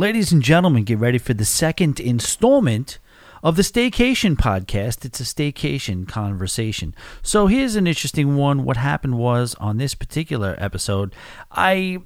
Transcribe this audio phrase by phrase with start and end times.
[0.00, 2.98] Ladies and gentlemen, get ready for the second installment
[3.42, 5.04] of the Staycation podcast.
[5.04, 6.94] It's a staycation conversation.
[7.20, 8.64] So here's an interesting one.
[8.64, 11.14] What happened was on this particular episode,
[11.52, 11.98] I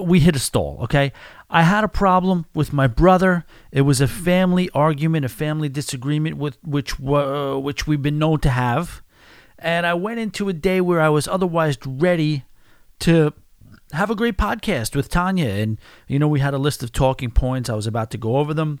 [0.00, 1.12] we hit a stall, okay?
[1.48, 3.44] I had a problem with my brother.
[3.70, 8.40] It was a family argument, a family disagreement with which uh, which we've been known
[8.40, 9.02] to have.
[9.56, 12.42] And I went into a day where I was otherwise ready
[12.98, 13.34] to
[13.92, 15.48] have a great podcast with Tanya.
[15.48, 17.68] And, you know, we had a list of talking points.
[17.68, 18.80] I was about to go over them.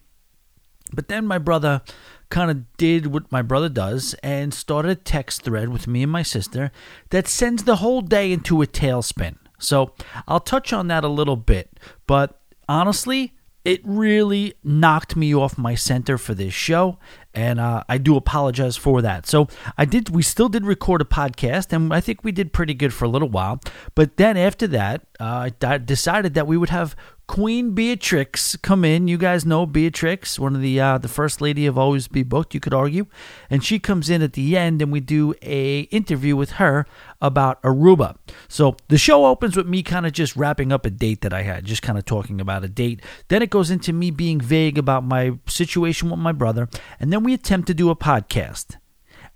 [0.92, 1.82] But then my brother
[2.30, 6.12] kind of did what my brother does and started a text thread with me and
[6.12, 6.70] my sister
[7.10, 9.36] that sends the whole day into a tailspin.
[9.58, 9.92] So
[10.26, 11.78] I'll touch on that a little bit.
[12.06, 16.98] But honestly, it really knocked me off my center for this show
[17.34, 19.26] and uh, i do apologize for that.
[19.26, 22.74] So i did we still did record a podcast and i think we did pretty
[22.74, 23.60] good for a little while
[23.94, 26.96] but then after that uh, i decided that we would have
[27.30, 29.06] Queen Beatrix come in.
[29.06, 32.54] You guys know Beatrix, one of the uh, the first lady of Always Be Booked.
[32.54, 33.06] You could argue,
[33.48, 36.86] and she comes in at the end, and we do a interview with her
[37.20, 38.16] about Aruba.
[38.48, 41.42] So the show opens with me kind of just wrapping up a date that I
[41.42, 43.00] had, just kind of talking about a date.
[43.28, 47.22] Then it goes into me being vague about my situation with my brother, and then
[47.22, 48.76] we attempt to do a podcast.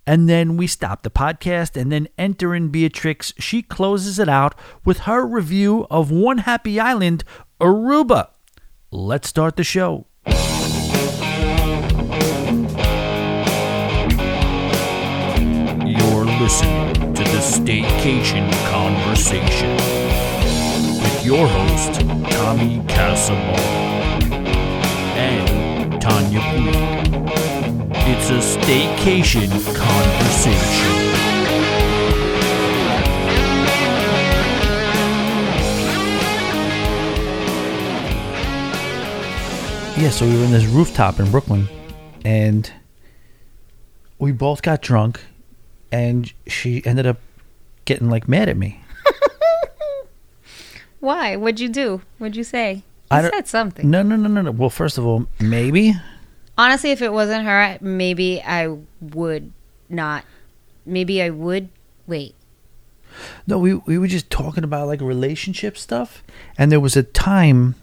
[0.06, 3.33] And then we stop the podcast and then enter in Beatrix.
[3.38, 7.24] She closes it out with her review of One Happy Island
[7.61, 8.28] Aruba.
[8.91, 10.06] Let's start the show.
[15.86, 19.74] You're listening to the Staycation Conversation
[21.02, 23.58] with your host, Tommy Casamore
[25.16, 27.43] and Tanya Puig.
[28.06, 31.05] It's a Staycation Conversation.
[39.96, 41.66] yeah, so we were in this rooftop in Brooklyn,
[42.27, 42.70] and
[44.18, 45.24] we both got drunk,
[45.91, 47.17] and she ended up
[47.86, 48.84] getting like mad at me.
[51.01, 51.36] Why?
[51.36, 52.02] What'd you do?
[52.18, 52.74] What'd you say?
[52.74, 53.89] You I said something.
[53.89, 54.51] No, no, no, no, no.
[54.51, 55.95] Well, first of all, maybe
[56.56, 59.52] Honestly, if it wasn't her, maybe I would
[59.88, 60.24] not.
[60.86, 61.68] Maybe I would.
[62.06, 62.34] Wait.
[63.46, 63.58] no.
[63.58, 66.22] We we were just talking about like relationship stuff,
[66.58, 67.74] and there was a time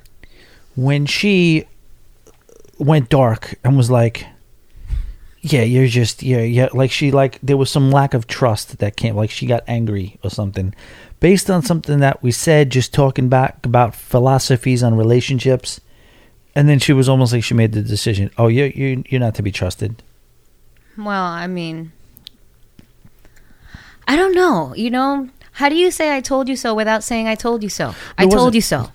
[0.76, 1.66] when she
[2.78, 4.26] went dark and was like,
[5.42, 8.96] "Yeah, you're just yeah, yeah." Like she like there was some lack of trust that
[8.96, 9.16] came.
[9.16, 10.74] Like she got angry or something,
[11.20, 12.70] based on something that we said.
[12.70, 15.82] Just talking back about philosophies on relationships,
[16.56, 18.32] and then she was almost like she made the decision.
[18.38, 20.02] Oh, you you you're not to be trusted.
[20.98, 21.92] Well, I mean,
[24.08, 24.76] I don't know.
[24.76, 27.70] You know, how do you say I told you so without saying I told you
[27.70, 27.96] so?
[28.18, 28.90] I told you so.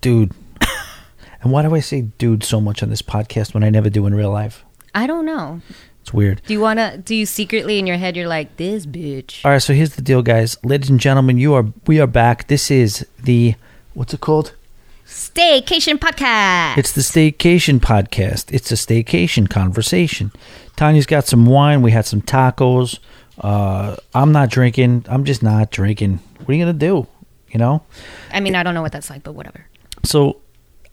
[0.00, 0.32] dude.
[1.42, 4.06] and why do I say dude so much on this podcast when I never do
[4.06, 4.64] in real life?
[4.94, 5.60] I don't know.
[6.00, 6.40] It's weird.
[6.46, 9.44] Do you want to do you secretly in your head you're like this bitch?
[9.44, 10.56] All right, so here's the deal, guys.
[10.64, 12.46] Ladies and gentlemen, you are we are back.
[12.46, 13.56] This is the
[13.92, 14.54] what's it called?
[15.16, 16.76] Staycation podcast.
[16.76, 18.52] It's the Staycation podcast.
[18.52, 20.30] It's a staycation conversation.
[20.76, 21.80] Tanya's got some wine.
[21.80, 22.98] We had some tacos.
[23.38, 25.06] Uh, I'm not drinking.
[25.08, 26.20] I'm just not drinking.
[26.40, 27.06] What are you gonna do?
[27.48, 27.82] You know.
[28.30, 29.66] I mean, I don't know what that's like, but whatever.
[30.04, 30.42] So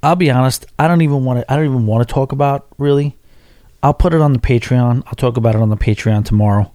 [0.01, 0.67] I'll be honest.
[0.79, 1.51] I don't even want to.
[1.51, 3.17] I don't even want to talk about really.
[3.83, 5.03] I'll put it on the Patreon.
[5.05, 6.71] I'll talk about it on the Patreon tomorrow.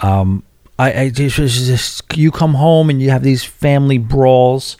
[0.00, 0.42] Um,
[0.78, 4.76] I, I just, just you come home and you have these family brawls,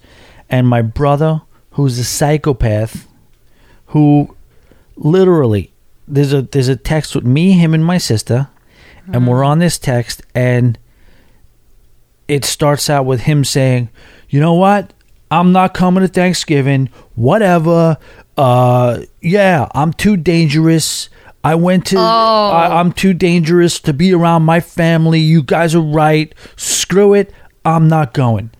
[0.51, 1.41] and my brother,
[1.81, 3.09] who's a psychopath,
[3.87, 4.37] who
[4.97, 5.73] literally
[6.07, 8.49] there's a there's a text with me, him, and my sister,
[9.13, 10.79] and we're on this text, and
[12.29, 13.89] it starts out with him saying,
[14.29, 14.93] "You know what?
[15.31, 16.91] I'm not coming to Thanksgiving.
[17.15, 17.97] Whatever.
[18.37, 21.09] Uh, yeah, I'm too dangerous.
[21.43, 21.99] I went to.
[21.99, 25.21] I, I'm too dangerous to be around my family.
[25.21, 26.35] You guys are right.
[26.57, 27.33] Screw it.
[27.65, 28.51] I'm not going."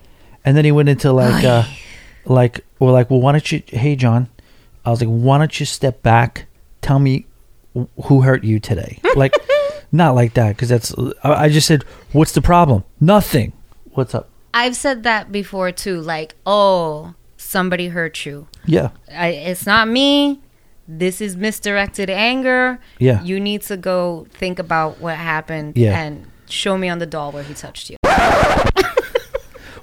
[0.43, 1.65] And then he went into like, uh,
[2.25, 3.63] like, we're like, well, why don't you?
[3.67, 4.29] Hey, John.
[4.85, 6.47] I was like, why don't you step back?
[6.81, 7.27] Tell me
[8.05, 8.99] who hurt you today.
[9.17, 9.35] Like,
[9.93, 10.95] not like that because that's.
[11.25, 11.83] I I just said,
[12.13, 12.85] what's the problem?
[13.01, 13.53] Nothing.
[13.93, 14.29] What's up?
[14.55, 16.01] I've said that before too.
[16.01, 18.47] Like, oh, somebody hurt you.
[18.67, 18.91] Yeah.
[19.13, 20.41] I, it's not me.
[20.89, 22.79] This is misdirected anger.
[22.99, 23.23] Yeah.
[23.23, 26.01] You need to go think about what happened Yeah.
[26.01, 27.97] and show me on the doll where he touched you.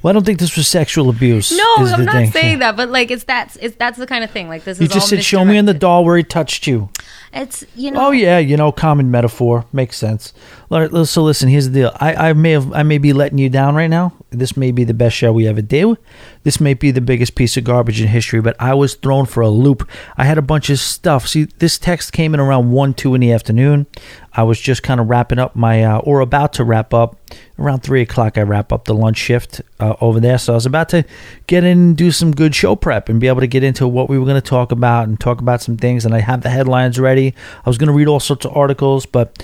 [0.07, 1.51] Well, I don't think this was sexual abuse.
[1.51, 2.31] No, I'm not thing.
[2.31, 4.47] saying that, but like it's that's it's that's the kind of thing.
[4.47, 6.87] Like this You is just said, "Show me on the doll where he touched you."
[7.33, 8.07] It's you know.
[8.07, 10.33] Oh yeah, you know, common metaphor makes sense.
[10.69, 11.91] So listen, here's the deal.
[11.95, 14.13] I, I may have, I may be letting you down right now.
[14.29, 15.97] This may be the best show we ever do.
[16.43, 19.41] this may be the biggest piece of garbage in history, but I was thrown for
[19.41, 19.89] a loop.
[20.17, 21.27] I had a bunch of stuff.
[21.27, 23.85] See, this text came in around 1, 2 in the afternoon.
[24.33, 27.17] I was just kind of wrapping up my, uh, or about to wrap up.
[27.59, 30.37] Around 3 o'clock, I wrap up the lunch shift uh, over there.
[30.37, 31.03] So I was about to
[31.47, 34.09] get in and do some good show prep and be able to get into what
[34.09, 36.05] we were going to talk about and talk about some things.
[36.05, 37.26] And I have the headlines ready.
[37.65, 39.43] I was going to read all sorts of articles, but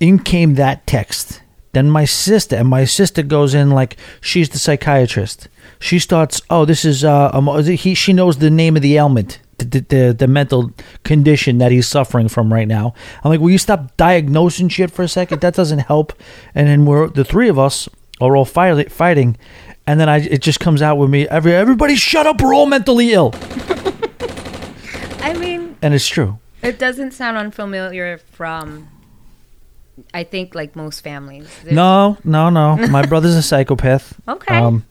[0.00, 1.42] in came that text.
[1.72, 5.48] Then my sister, and my sister goes in like she's the psychiatrist.
[5.78, 9.38] She starts, oh, this is, uh, um, he, she knows the name of the ailment,
[9.58, 10.72] the, the, the mental
[11.04, 12.92] condition that he's suffering from right now.
[13.22, 15.40] I'm like, will you stop diagnosing shit for a second?
[15.42, 16.12] That doesn't help.
[16.54, 17.88] And then we're, the three of us
[18.20, 19.38] are all fight, fighting.
[19.86, 22.66] And then I, it just comes out with me, every, everybody shut up, we're all
[22.66, 23.32] mentally ill.
[25.22, 26.38] I mean, And it's true.
[26.62, 28.88] It doesn't sound unfamiliar from.
[30.14, 31.48] I think like most families.
[31.62, 32.76] There's- No, no, no.
[32.88, 34.18] My brother's a psychopath.
[34.28, 34.56] Okay.
[34.56, 34.84] Um,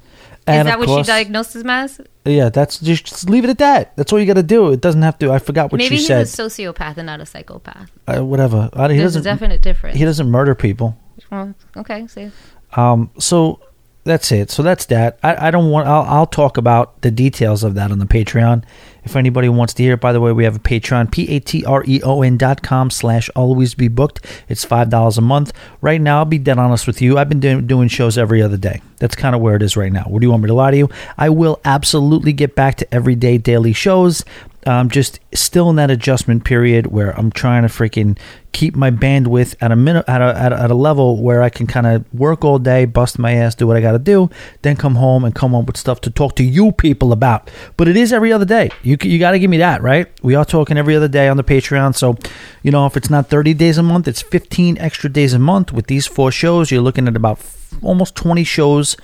[0.48, 2.00] Is that what course, she diagnosed him as?
[2.26, 3.96] Yeah, that's just, just leave it at that.
[3.96, 4.72] That's all you got to do.
[4.72, 5.32] It doesn't have to.
[5.32, 6.16] I forgot what Maybe she said.
[6.18, 7.90] Maybe he's a sociopath and not a psychopath.
[8.08, 8.70] uh, whatever.
[8.74, 9.24] Uh, he There's a doesn't.
[9.24, 9.98] definite difference.
[9.98, 10.98] He doesn't murder people.
[11.32, 12.32] well, okay, see.
[12.76, 13.10] Um.
[13.20, 13.60] So
[14.10, 14.50] that's it.
[14.50, 15.20] So that's that.
[15.24, 15.88] I, I don't want.
[15.88, 18.64] I'll, I'll talk about the details of that on the Patreon.
[19.04, 22.62] If anybody wants to hear it, by the way, we have a Patreon, P-A-T-R-E-O-N dot
[22.62, 24.26] com slash always be booked.
[24.50, 25.54] It's $5 a month.
[25.82, 27.18] Right now, I'll be dead honest with you.
[27.18, 28.82] I've been doing, doing shows every other day.
[28.98, 30.04] That's kind of where it is right now.
[30.04, 30.90] What do you want me to lie to you?
[31.18, 34.26] I will absolutely get back to everyday daily shows.
[34.66, 38.18] I'm just still in that adjustment period where I'm trying to freaking
[38.52, 41.50] keep my bandwidth at a minute at a, at a, at a level where I
[41.50, 44.30] can kind of work all day, bust my ass, do what I got to do,
[44.64, 47.50] then come home and come up with stuff to talk to you people about.
[47.78, 48.70] But it is every other day.
[48.84, 50.08] You you got to give me that, right?
[50.22, 51.96] We are talking every other day on the Patreon.
[51.96, 52.18] So,
[52.62, 55.72] you know, if it's not 30 days a month, it's 15 extra days a month
[55.72, 56.70] with these four shows.
[56.70, 57.40] You're looking at about
[57.82, 58.98] almost 20 shows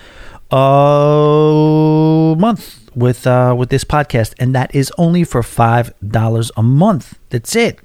[0.52, 6.64] a month with uh, with this podcast, and that is only for five dollars a
[6.64, 7.18] month.
[7.30, 7.80] That's it.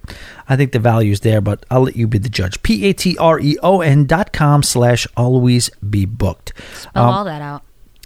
[0.48, 2.62] I think the value is there, but I'll let you be the judge.
[2.62, 6.52] P A T R E O N dot com slash always be booked.
[6.78, 7.62] Spell Um, all that out.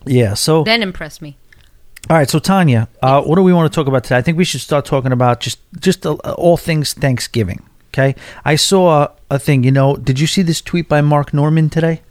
[0.07, 0.35] Yeah.
[0.35, 1.37] So Then impress me.
[2.11, 2.29] all right.
[2.31, 4.17] So Tanya, uh, what do we want to talk about today?
[4.19, 7.63] I think we should start talking about just just uh, all things Thanksgiving.
[7.93, 8.15] Okay.
[8.45, 9.63] I saw a thing.
[9.65, 12.03] You know, did you see this tweet by Mark Normand today?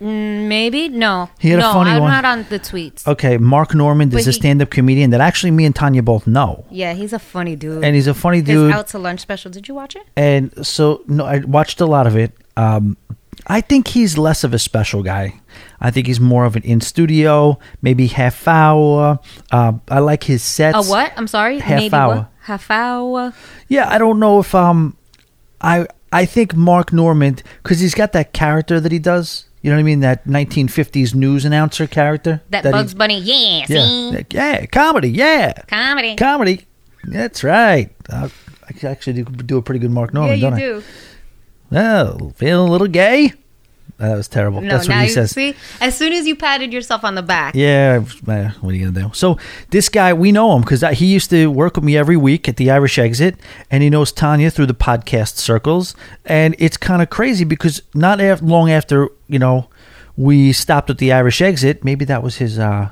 [0.00, 1.30] Mm, maybe no.
[1.38, 2.10] He had a no, funny I'm one.
[2.10, 3.06] not on the tweets.
[3.06, 6.64] Okay, Mark Normand is But a stand-up comedian that actually me and Tanya both know,
[6.70, 7.82] Yeah, he's a funny dude.
[7.82, 8.72] and he's a funny His dude.
[8.72, 9.50] out to lunch special.
[9.50, 10.02] Did you watch it?
[10.16, 12.32] and so no, I watched a lot of it.
[12.58, 12.96] Um,
[13.46, 15.40] I think he's less of a special guy.
[15.80, 19.18] I think he's more of an in studio, maybe half hour.
[19.50, 20.76] Uh, I like his sets.
[20.76, 21.12] A what?
[21.16, 21.58] I'm sorry.
[21.58, 22.14] Half Maybe hour.
[22.16, 22.30] What?
[22.42, 23.32] Half hour.
[23.68, 24.96] Yeah, I don't know if um,
[25.60, 29.44] I I think Mark Normand because he's got that character that he does.
[29.66, 29.98] You know what I mean?
[29.98, 32.40] That 1950s news announcer character.
[32.50, 33.18] That, he- Bugs Bunny.
[33.18, 33.64] Yeah.
[33.66, 34.10] See.
[34.12, 36.14] yeah, yeah, comedy, yeah, Comedy.
[36.14, 36.66] comedy.
[37.02, 37.90] That's right.
[38.08, 38.28] Uh,
[38.62, 40.58] I actually do, do a pretty good Mark yeah, Normand, you don't I?
[40.60, 40.82] do.
[41.72, 43.32] Oh, feeling a little gay?
[43.98, 44.60] That was terrible.
[44.60, 45.30] No, That's now what he you says.
[45.30, 45.54] see.
[45.80, 47.54] As soon as you patted yourself on the back.
[47.54, 48.28] Yeah, what
[48.62, 49.10] are you gonna do?
[49.14, 49.38] So
[49.70, 52.58] this guy, we know him because he used to work with me every week at
[52.58, 53.36] the Irish Exit,
[53.70, 55.94] and he knows Tanya through the podcast circles.
[56.26, 59.68] And it's kind of crazy because not af- long after you know
[60.16, 62.58] we stopped at the Irish Exit, maybe that was his.
[62.58, 62.90] uh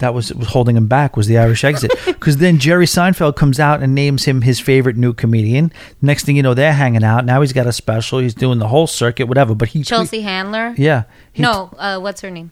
[0.00, 3.58] that was was holding him back was the Irish exit because then Jerry Seinfeld comes
[3.60, 5.72] out and names him his favorite new comedian.
[6.02, 7.24] Next thing you know, they're hanging out.
[7.24, 8.18] Now he's got a special.
[8.18, 9.54] He's doing the whole circuit, whatever.
[9.54, 10.74] But he tweet- Chelsea Handler.
[10.76, 12.50] yeah, he no, uh, what's her name?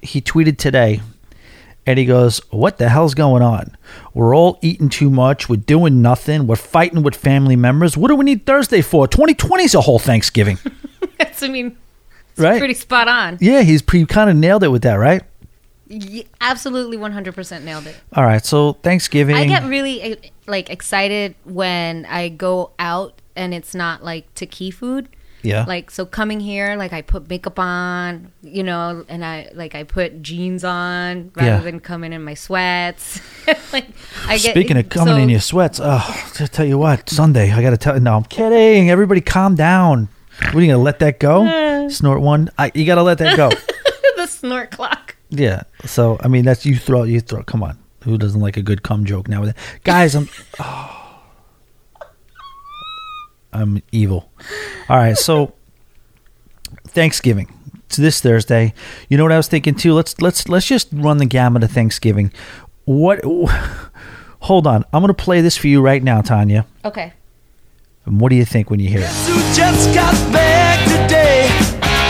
[0.00, 1.00] he tweeted today
[1.86, 3.76] and he goes, What the hell's going on?
[4.12, 5.48] We're all eating too much.
[5.48, 6.46] We're doing nothing.
[6.46, 7.96] We're fighting with family members.
[7.96, 9.06] What do we need Thursday for?
[9.08, 10.58] 2020 is a whole Thanksgiving.
[11.18, 11.76] That's, I mean,
[12.32, 12.58] it's Right.
[12.58, 13.38] pretty spot on.
[13.40, 15.22] yeah, he's pre kind of nailed it with that, right?
[16.40, 17.96] Absolutely 100% nailed it.
[18.14, 19.36] All right, so Thanksgiving.
[19.36, 24.70] I get really like excited when I go out and it's not like to Key
[24.70, 25.08] Food.
[25.42, 25.64] yeah.
[25.66, 29.82] Like so coming here, like I put makeup on, you know, and I like I
[29.84, 31.60] put jeans on rather Yeah.
[31.60, 33.20] than coming in my sweats.
[33.72, 33.86] like
[34.26, 37.52] I get Speaking of coming so- in your sweats, oh, to tell you what, Sunday,
[37.52, 38.88] I got to tell No, I'm kidding.
[38.90, 40.08] Everybody calm down.
[40.38, 41.88] What are you going to let that go?
[41.90, 42.50] Snort one?
[42.58, 43.50] I, you got to let that go.
[44.16, 45.13] the snort clock.
[45.34, 45.62] Yeah.
[45.84, 47.42] So I mean, that's you throw you throw.
[47.42, 49.52] Come on, who doesn't like a good cum joke now?
[49.84, 50.28] Guys, I'm.
[50.58, 51.00] oh.
[53.52, 54.32] I'm evil.
[54.88, 55.54] All right, so
[56.88, 57.52] Thanksgiving.
[57.86, 58.74] It's this Thursday.
[59.08, 59.92] You know what I was thinking too?
[59.94, 62.32] Let's let's let's just run the gamut of Thanksgiving.
[62.84, 63.20] What?
[64.40, 66.66] Hold on, I'm gonna play this for you right now, Tanya.
[66.84, 67.12] Okay.
[68.04, 69.08] And what do you think when you hear it?
[69.08, 71.48] who just got back today.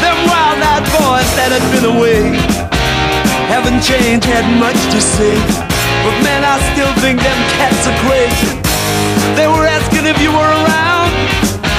[0.00, 2.53] Them wild eyed boys that had been away have
[3.64, 5.32] haven't changed, had much to say.
[6.04, 8.60] But man, I still think them cats are crazy.
[9.40, 11.08] They were asking if you were around,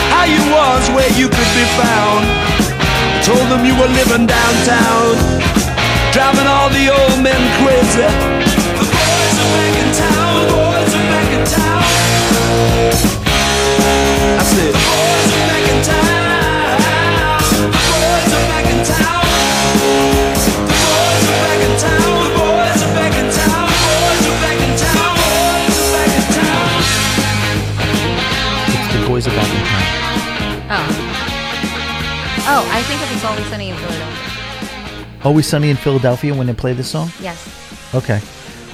[0.10, 2.25] how you was, where you could be found.
[2.25, 5.13] I Told them you were living downtown,
[6.10, 8.01] driving all the old men crazy.
[8.01, 11.86] The boys are back in town, the boys are back in town.
[14.42, 15.25] I said,
[32.48, 32.70] Oh.
[32.72, 35.22] I think it was Always Sunny in Philadelphia.
[35.24, 37.10] Always Sunny in Philadelphia when they play this song?
[37.20, 37.50] Yes.
[37.96, 38.22] Okay.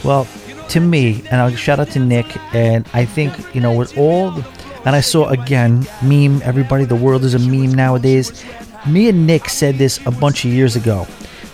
[0.04, 0.28] Well,
[0.70, 4.32] to me, and I'll shout out to Nick, and I think, you know, with all,
[4.32, 4.46] the,
[4.86, 8.44] and I saw again, meme, everybody, the world is a meme nowadays.
[8.88, 11.08] Me and Nick said this a bunch of years ago,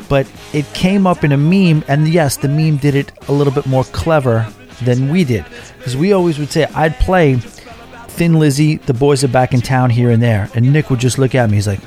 [0.10, 3.54] but it came up in a meme, and yes, the meme did it a little
[3.54, 4.48] bit more clever
[4.84, 5.46] than we did.
[5.78, 9.90] Because we always would say, I'd play Thin Lizzy, the boys are back in town
[9.90, 11.82] here and there, and Nick would just look at me, he's like,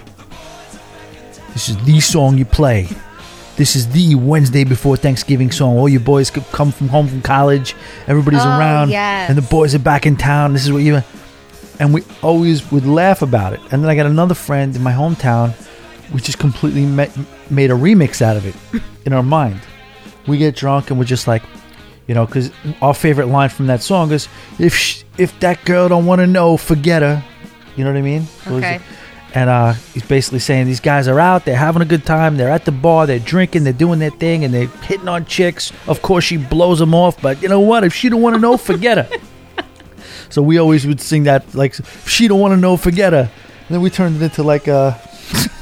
[1.52, 2.88] this is the song you play.
[3.56, 5.76] This is the Wednesday before Thanksgiving song.
[5.76, 7.74] All you boys come from home from college.
[8.06, 9.28] Everybody's Oh, around, yes.
[9.28, 10.52] and the boys are back in town.
[10.54, 11.02] This is what you.
[11.78, 13.60] And we always would laugh about it.
[13.70, 15.52] And then I got another friend in my hometown.
[16.12, 17.06] We just completely ma-
[17.50, 18.54] made a remix out of it
[19.06, 19.60] in our mind.
[20.26, 21.42] We get drunk and we're just like,
[22.06, 22.50] you know, because
[22.82, 24.28] our favorite line from that song is,
[24.58, 27.22] "If sh- if that girl don't want to know, forget her."
[27.76, 28.26] You know what I mean?
[28.46, 28.80] Okay.
[29.34, 32.50] And uh, he's basically saying these guys are out, they're having a good time, they're
[32.50, 35.72] at the bar, they're drinking, they're doing their thing, and they're hitting on chicks.
[35.86, 37.84] Of course, she blows them off, but you know what?
[37.84, 39.64] If she don't want to know, forget her.
[40.30, 43.30] so we always would sing that, like, if she don't want to know, forget her.
[43.70, 44.98] And then we turned it into like uh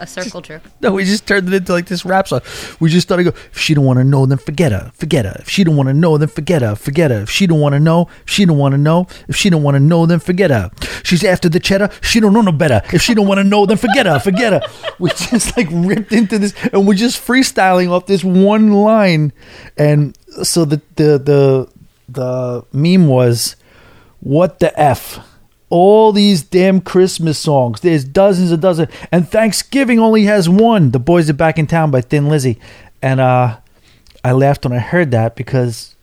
[0.00, 0.62] A circle jerk.
[0.80, 2.40] no, we just turned it into like this rap song.
[2.78, 3.30] We just started go.
[3.30, 4.92] If she don't want to know, then forget her.
[4.94, 5.36] Forget her.
[5.40, 6.74] If she don't want to know, then forget her.
[6.76, 7.22] Forget her.
[7.22, 9.06] If she don't want to know, she don't want to know.
[9.28, 10.70] If she don't want to know, then forget her.
[11.02, 11.90] She's after the cheddar.
[12.00, 12.80] She don't know no better.
[12.92, 14.18] If she don't want to know, then forget her.
[14.18, 14.60] Forget her.
[14.98, 19.32] We just like ripped into this, and we're just freestyling off this one line.
[19.76, 21.68] And so the the the
[22.08, 23.54] the meme was,
[24.20, 25.20] what the f
[25.70, 27.80] all these damn Christmas songs.
[27.80, 30.90] There's dozens and dozens, and Thanksgiving only has one.
[30.90, 32.58] The boys are back in town by Thin Lizzy,
[33.02, 33.58] and uh,
[34.24, 35.94] I laughed when I heard that because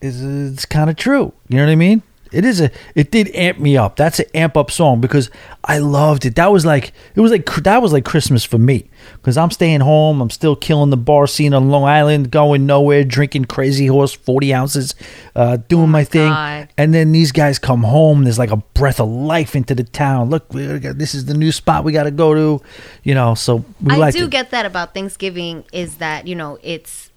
[0.00, 1.32] it's, it's kind of true.
[1.48, 2.02] You know what I mean?
[2.32, 2.70] It is a.
[2.94, 3.96] It did amp me up.
[3.96, 5.30] That's an amp up song because
[5.64, 6.34] I loved it.
[6.36, 9.80] That was like it was like that was like Christmas for me because I'm staying
[9.80, 10.20] home.
[10.20, 14.52] I'm still killing the bar scene on Long Island, going nowhere, drinking Crazy Horse forty
[14.52, 14.94] ounces,
[15.34, 16.30] uh, doing my thing.
[16.76, 18.24] And then these guys come home.
[18.24, 20.30] There's like a breath of life into the town.
[20.30, 22.64] Look, we got, this is the new spot we got to go to.
[23.02, 24.30] You know, so we I do it.
[24.30, 27.10] get that about Thanksgiving is that you know it's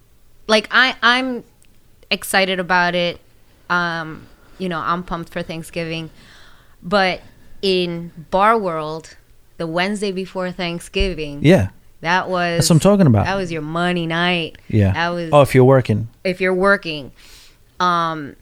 [0.48, 1.44] like I I'm
[2.10, 3.20] excited about it.
[3.70, 4.28] Um,
[4.62, 6.10] you know I'm pumped for Thanksgiving,
[6.84, 7.22] but
[7.62, 9.18] in bar world,
[9.58, 11.70] the Wednesday before Thanksgiving, yeah,
[12.02, 13.26] that was that's what I'm talking about.
[13.26, 14.58] that was your money night.
[14.68, 14.94] yeah.
[14.94, 17.12] that was oh, if you're working, if you're working.
[17.80, 18.36] Um,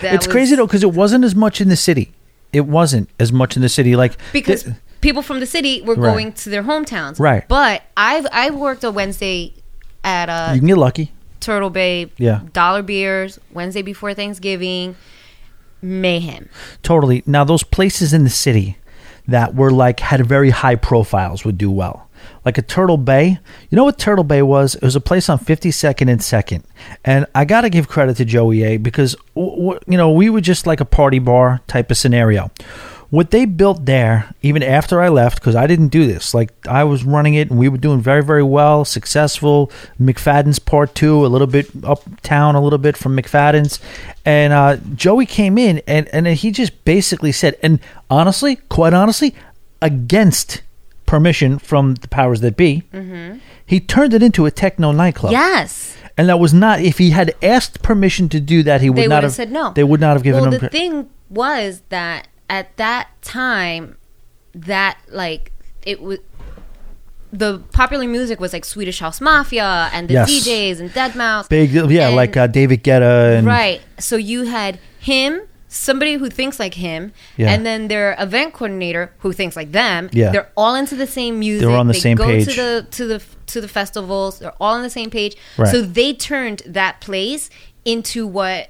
[0.00, 2.12] that it's was- crazy though because it wasn't as much in the city.
[2.52, 3.96] It wasn't as much in the city.
[3.96, 6.12] Like because th- people from the city were Right.
[6.12, 7.18] going to their hometowns.
[7.18, 7.46] Right.
[7.48, 9.54] But I've I've worked a Wednesday
[10.04, 11.12] at a you can get lucky.
[11.40, 12.42] Turtle Bay, Yeah.
[12.52, 14.94] dollar beers, Wednesday before Thanksgiving,
[15.82, 16.48] mayhem.
[16.82, 17.22] Totally.
[17.26, 18.78] Now those places in the city
[19.28, 22.08] that were like had very high profiles would do well.
[22.44, 23.38] Like a Turtle Bay.
[23.70, 24.74] You know what Turtle Bay was?
[24.74, 26.64] It was a place on 52nd and 2nd.
[27.04, 30.66] And I got to give credit to Joey A because you know, we were just
[30.66, 32.50] like a party bar type of scenario.
[33.12, 36.82] What they built there, even after I left, because I didn't do this, like I
[36.84, 39.70] was running it and we were doing very, very well, successful.
[40.00, 43.80] McFadden's part two, a little bit uptown, a little bit from McFadden's.
[44.24, 49.34] And uh, Joey came in and, and he just basically said, and honestly, quite honestly,
[49.82, 50.62] against
[51.04, 52.82] permission from the powers that be,
[53.66, 55.32] he turned it into a techno nightclub.
[55.32, 55.98] Yes.
[56.16, 59.16] And that was not, if he had asked permission to do that, he would not
[59.16, 59.74] have have said no.
[59.74, 63.96] They would not have given well, him the thing was that at that time,
[64.54, 65.52] that like
[65.84, 66.18] it was
[67.32, 70.30] the popular music was like Swedish House Mafia and the Yes.
[70.30, 71.48] DJs and deadmau5.
[71.48, 73.80] Big, yeah, And- like uh, David Guetta and right.
[73.98, 77.50] So you had him, somebody who thinks like him, Yeah.
[77.50, 80.10] and then their event coordinator who thinks like them.
[80.12, 80.30] Yeah.
[80.30, 81.66] They're all into the same music.
[81.66, 82.44] They're on the they same go page.
[82.54, 84.40] to the to the to the festivals.
[84.40, 85.34] They're all on the same page.
[85.56, 85.68] Right.
[85.68, 87.48] So they turned that place
[87.86, 88.68] into what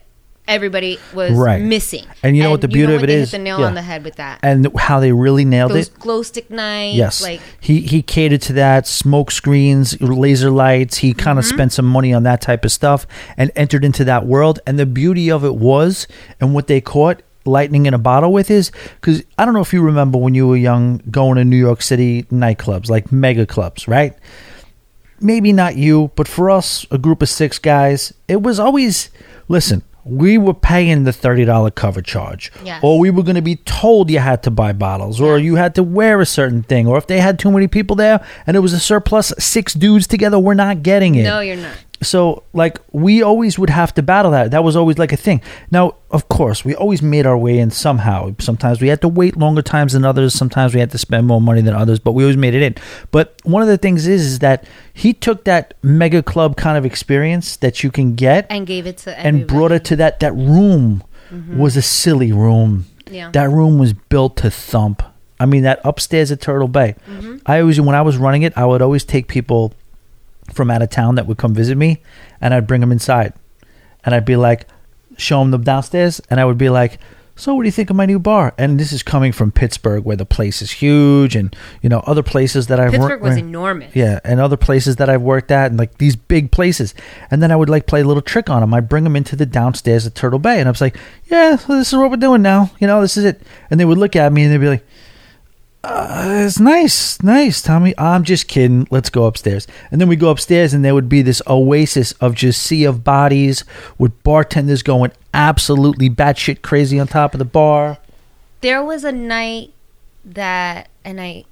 [0.49, 1.62] everybody was Right.
[1.62, 2.04] missing.
[2.22, 3.30] And you know what the beauty of it they is?
[3.30, 3.66] Hit the nail Yeah.
[3.66, 4.38] on the head with that.
[4.42, 5.99] and how they really nailed Those it.
[5.99, 6.96] glow stick nights.
[6.96, 8.87] Yes, Like he he catered to that.
[8.87, 10.99] Smoke screens, laser lights.
[10.99, 11.38] He kind Mm-hmm.
[11.38, 13.06] of spent some money on that type of stuff
[13.37, 14.58] and entered into that world.
[14.66, 16.06] And the beauty of it was,
[16.40, 18.70] and what they caught lightning in a bottle with is
[19.00, 21.82] because I don't know if you remember when you were young going to New York
[21.82, 24.14] City nightclubs like mega clubs, right?
[25.20, 29.08] Maybe not you, but for us, a group of six guys, it was always
[29.49, 29.82] listen.
[30.04, 32.80] We were paying the thirty dollar cover charge, Yes.
[32.82, 35.44] or we were going to be told you had to buy bottles, or Yes.
[35.44, 38.25] you had to wear a certain thing, or if they had too many people there
[38.47, 41.23] and it was a surplus, six dudes together, we're not getting it.
[41.23, 41.76] no, you're not.
[42.02, 44.50] So, like, we always would have to battle that.
[44.50, 45.40] That was always like a thing.
[45.71, 48.35] Now, of course, we always made our way in somehow.
[48.38, 50.35] Sometimes we had to wait longer times than others.
[50.35, 52.75] Sometimes we had to spend more money than others, but we always made it in.
[53.11, 56.85] But one of the things is, is that he took that mega club kind of
[56.85, 60.21] experience that you can get And gave it to and brought it to that.
[60.21, 61.02] That room
[61.56, 62.87] was a silly room.
[63.04, 63.14] Mm-hmm.
[63.14, 63.30] Yeah.
[63.30, 65.02] That room was built to thump.
[65.40, 66.94] I mean, that upstairs at Turtle Bay.
[67.09, 67.38] Mm-hmm.
[67.47, 69.75] I always, when I was running it, I would always take people
[70.52, 72.02] from out of town that would come visit me,
[72.40, 73.32] and I'd bring them inside,
[74.04, 74.66] and I'd be like,
[75.16, 76.99] show them the downstairs, and I would be like,
[77.34, 78.52] so what do you think of my new bar?
[78.58, 82.22] And this is coming from Pittsburgh, where the place is huge, and you know other
[82.22, 83.22] places that I've worked Pittsburgh worked.
[83.22, 83.96] was enormous.
[83.96, 86.94] yeah, and other places that I've worked at, and like these big places.
[87.30, 88.75] And then I would like play a little trick on them.
[88.75, 90.96] I'd bring them into the downstairs at Turtle Bay, and I was like,
[91.26, 92.70] "Yeah, so this is what we're doing now.
[92.78, 94.87] You know, this is it." And they would look at me and they'd be like,
[95.84, 97.94] uh, "It's nice, nice, Tommy.
[97.98, 98.86] I'm just kidding.
[98.90, 102.34] Let's go upstairs." And then we go upstairs, and there would be this oasis of
[102.34, 103.64] just sea of bodies
[103.98, 107.98] with bartenders going absolutely batshit crazy on top of the bar.
[108.60, 109.72] There was a night
[110.24, 111.44] that, and I,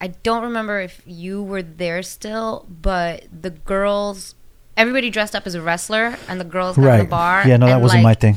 [0.00, 4.34] I don't remember if you were there still, but the girls,
[4.76, 7.46] everybody dressed up as a wrestler, and the girls got in the bar.
[7.46, 8.36] Yeah, no, that wasn't my thing.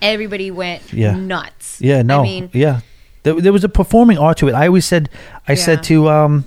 [0.00, 1.14] Everybody went Yeah.
[1.16, 1.80] nuts.
[1.80, 2.80] Yeah, no, I mean, yeah.
[3.22, 4.54] There, there was a performing art to it.
[4.54, 5.08] I always said,
[5.46, 6.44] I said to, um,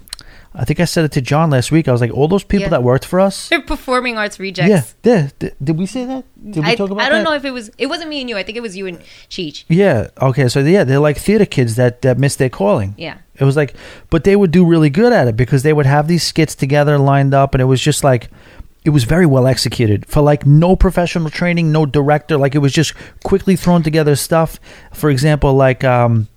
[0.53, 1.87] I think I said it to John last week.
[1.87, 2.69] I was like, all those people Yeah.
[2.69, 3.47] that worked for us.
[3.49, 4.95] they're performing arts rejects.
[5.03, 5.49] Yeah, yeah.
[5.63, 6.25] Did, we say that?
[6.43, 7.05] Did we I, talk about that?
[7.05, 7.29] I don't that?
[7.29, 7.69] know if it was.
[7.77, 8.37] It wasn't me and you.
[8.37, 8.99] I think it was you and
[9.29, 9.63] Cheech.
[9.69, 10.09] Yeah.
[10.21, 10.47] Okay.
[10.49, 12.95] So yeah, they're like theater kids that that missed their calling.
[12.97, 13.19] Yeah.
[13.35, 13.75] It was like,
[14.09, 16.97] but they would do really good at it because they would have these skits together
[16.97, 18.29] lined up, and it was just like,
[18.83, 22.35] it was very well executed for like no professional training, no director.
[22.37, 22.93] Like it was just
[23.23, 24.59] quickly thrown together stuff.
[24.93, 26.27] For example, like, um,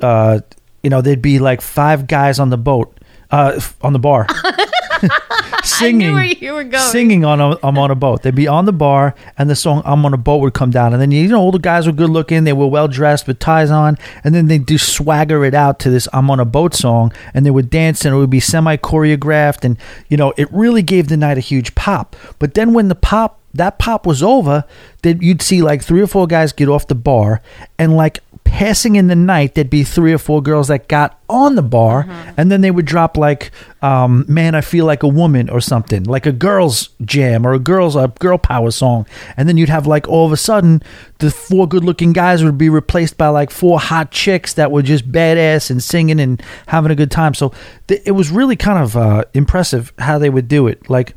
[0.00, 0.40] uh,
[0.82, 2.96] you know, there'd be like five guys on the boat,
[3.30, 4.26] uh, on the bar,
[5.64, 6.12] singing.
[6.14, 6.90] where you were going.
[6.90, 8.22] Singing on a, I'm on a boat.
[8.22, 10.92] They'd be on the bar, and the song "I'm on a boat" would come down,
[10.92, 12.44] and then you know all the guys were good looking.
[12.44, 15.90] They were well dressed with ties on, and then they do swagger it out to
[15.90, 18.76] this "I'm on a boat" song, and they would dance, and it would be semi
[18.76, 19.76] choreographed, and
[20.08, 22.16] you know it really gave the night a huge pop.
[22.38, 24.64] But then when the pop that pop was over,
[25.02, 27.42] then you'd see like three or four guys get off the bar,
[27.78, 28.20] and like
[28.56, 32.06] passing in the night, there'd be three or four girls that got on the bar,
[32.38, 33.50] and then they would drop like,
[33.82, 37.58] um, "Man, I feel like a woman" or something, like a girls' jam or a
[37.58, 39.04] girls a girl power song,
[39.36, 40.82] and then you'd have like all of a sudden
[41.18, 45.12] the four good-looking guys would be replaced by like four hot chicks that were just
[45.12, 47.34] badass and singing and having a good time.
[47.34, 47.52] So
[47.88, 50.88] th- it was really kind of uh, impressive how they would do it.
[50.88, 51.14] Like,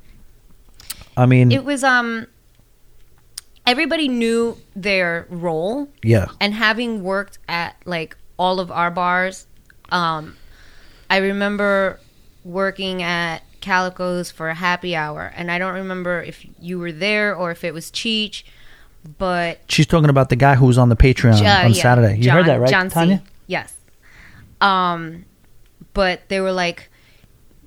[1.15, 2.28] I mean, It was um.
[3.69, 9.45] Everybody knew their role, yeah, and having worked at like all of our bars,
[9.91, 10.36] um,
[11.08, 11.99] I remember
[12.43, 17.36] working at Calico's for a happy hour, and I don't remember if you were there
[17.36, 18.41] or if it was Cheech,
[19.19, 22.17] but she's talking about the guy who was on the Patreon uh, on yeah, Saturday.
[22.17, 22.93] You John- heard that, right, John C.
[22.95, 23.23] Tanya?
[23.45, 23.75] Yes.
[24.62, 25.25] Um,
[25.93, 26.89] but they were like,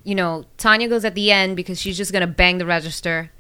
[0.03, 3.31] you know, Tanya goes at the end because she's just gonna bang the register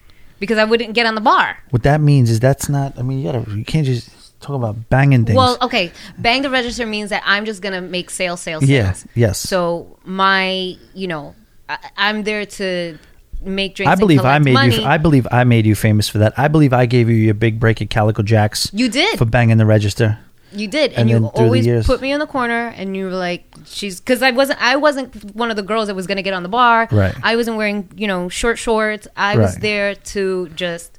[0.42, 1.56] because I wouldn't get on the bar.
[1.70, 2.98] What that means is that's not.
[2.98, 3.48] I mean, you gotta.
[3.56, 5.36] You can't just talk about banging things.
[5.36, 9.06] Well, okay, bang the register means that I'm just gonna make sales, sales, Yeah, sales.
[9.14, 9.38] yes.
[9.38, 11.36] So my, you know,
[11.68, 12.98] I, I'm there to
[13.40, 13.92] make drinks.
[13.92, 14.80] I believe I made money.
[14.80, 14.84] you.
[14.84, 16.36] I believe I made you famous for that.
[16.36, 19.16] I believe I gave you your big break at Calico Jacks you did.
[19.18, 20.18] for banging the register.
[20.54, 23.44] You did, And and, you always put me in the corner, and you were like,
[23.66, 24.60] "She's," because I wasn't.
[24.62, 26.88] I wasn't one of the girls that was going to get on the bar.
[26.90, 27.14] Right.
[27.22, 29.08] I wasn't wearing, you know, short shorts.
[29.16, 30.98] I was there to just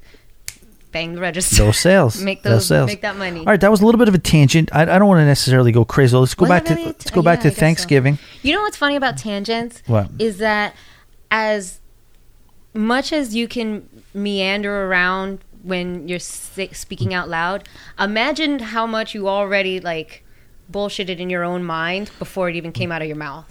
[0.92, 1.56] bang the register.
[1.56, 2.86] Those sales, Make those those- sales.
[2.88, 3.40] make that money.
[3.40, 4.70] All right, that was a little bit of a tangent.
[4.72, 6.16] I, I don't want to necessarily go crazy.
[6.16, 7.60] Let's go Was back to let's go back Yeah, to guess so.
[7.60, 8.18] Thanksgiving.
[8.42, 9.82] You know what's funny about tangents?
[9.86, 10.08] What?
[10.18, 10.74] is that
[11.30, 11.80] as
[12.72, 19.28] much as you can meander around when you're speaking out loud, imagine how much you
[19.28, 20.24] already like
[20.70, 23.50] bullshitted in your own mind before it even came out of your mouth.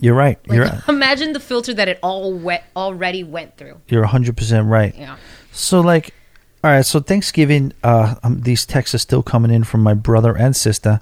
[0.00, 0.38] You're right.
[0.46, 0.80] Like, You're right.
[0.88, 3.80] imagine the filter that it all wet already went through.
[3.88, 4.94] You're 100 percent right.
[4.96, 5.16] Yeah.
[5.52, 6.14] So like,
[6.62, 10.36] All right, so Thanksgiving, uh, um, these texts are still coming in from my brother
[10.36, 11.00] and sister,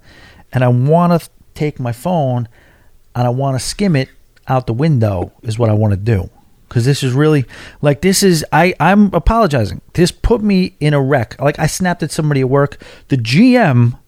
[0.53, 2.49] and I want to take my phone
[3.15, 4.09] and I want to skim it
[4.49, 5.33] out the window.
[5.43, 6.31] Is what I want to do
[6.69, 7.45] because this is really
[7.81, 9.81] like this is I I'm apologizing.
[9.95, 11.41] This put me in a wreck.
[11.41, 12.79] Like I snapped at somebody at work.
[13.09, 13.99] The GM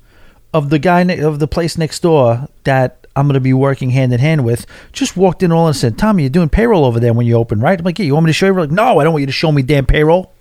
[0.52, 4.12] of the guy of the place next door that I'm going to be working hand
[4.12, 7.12] in hand with just walked in all and said, "Tommy, you're doing payroll over there
[7.12, 8.98] when you open, right?" I'm like, "Yeah, you want me to show you?" Like, "No,
[8.98, 10.32] I don't want you to show me damn payroll."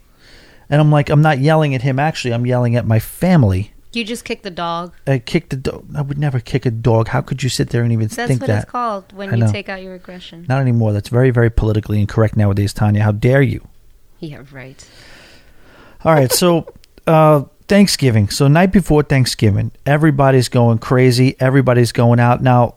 [0.70, 2.00] And I'm like, I'm not yelling at him.
[2.00, 3.72] Actually, I'm yelling at my family.
[3.98, 4.94] You just kicked the dog.
[5.08, 5.88] I kicked the dog.
[5.96, 7.08] I would never kick a dog.
[7.08, 8.46] How could you sit there and even That's think that?
[8.46, 10.46] That's what it's called when you take out your aggression.
[10.48, 10.94] Not anymore.
[10.94, 13.02] That's very, very politically incorrect nowadays, Tanya.
[13.02, 13.68] How dare you?
[14.20, 14.88] Yeah, right.
[16.06, 16.72] All right, so
[17.08, 18.30] uh, Thanksgiving.
[18.30, 21.36] So night before Thanksgiving, everybody's going crazy.
[21.40, 22.44] Everybody's going out.
[22.44, 22.76] Now,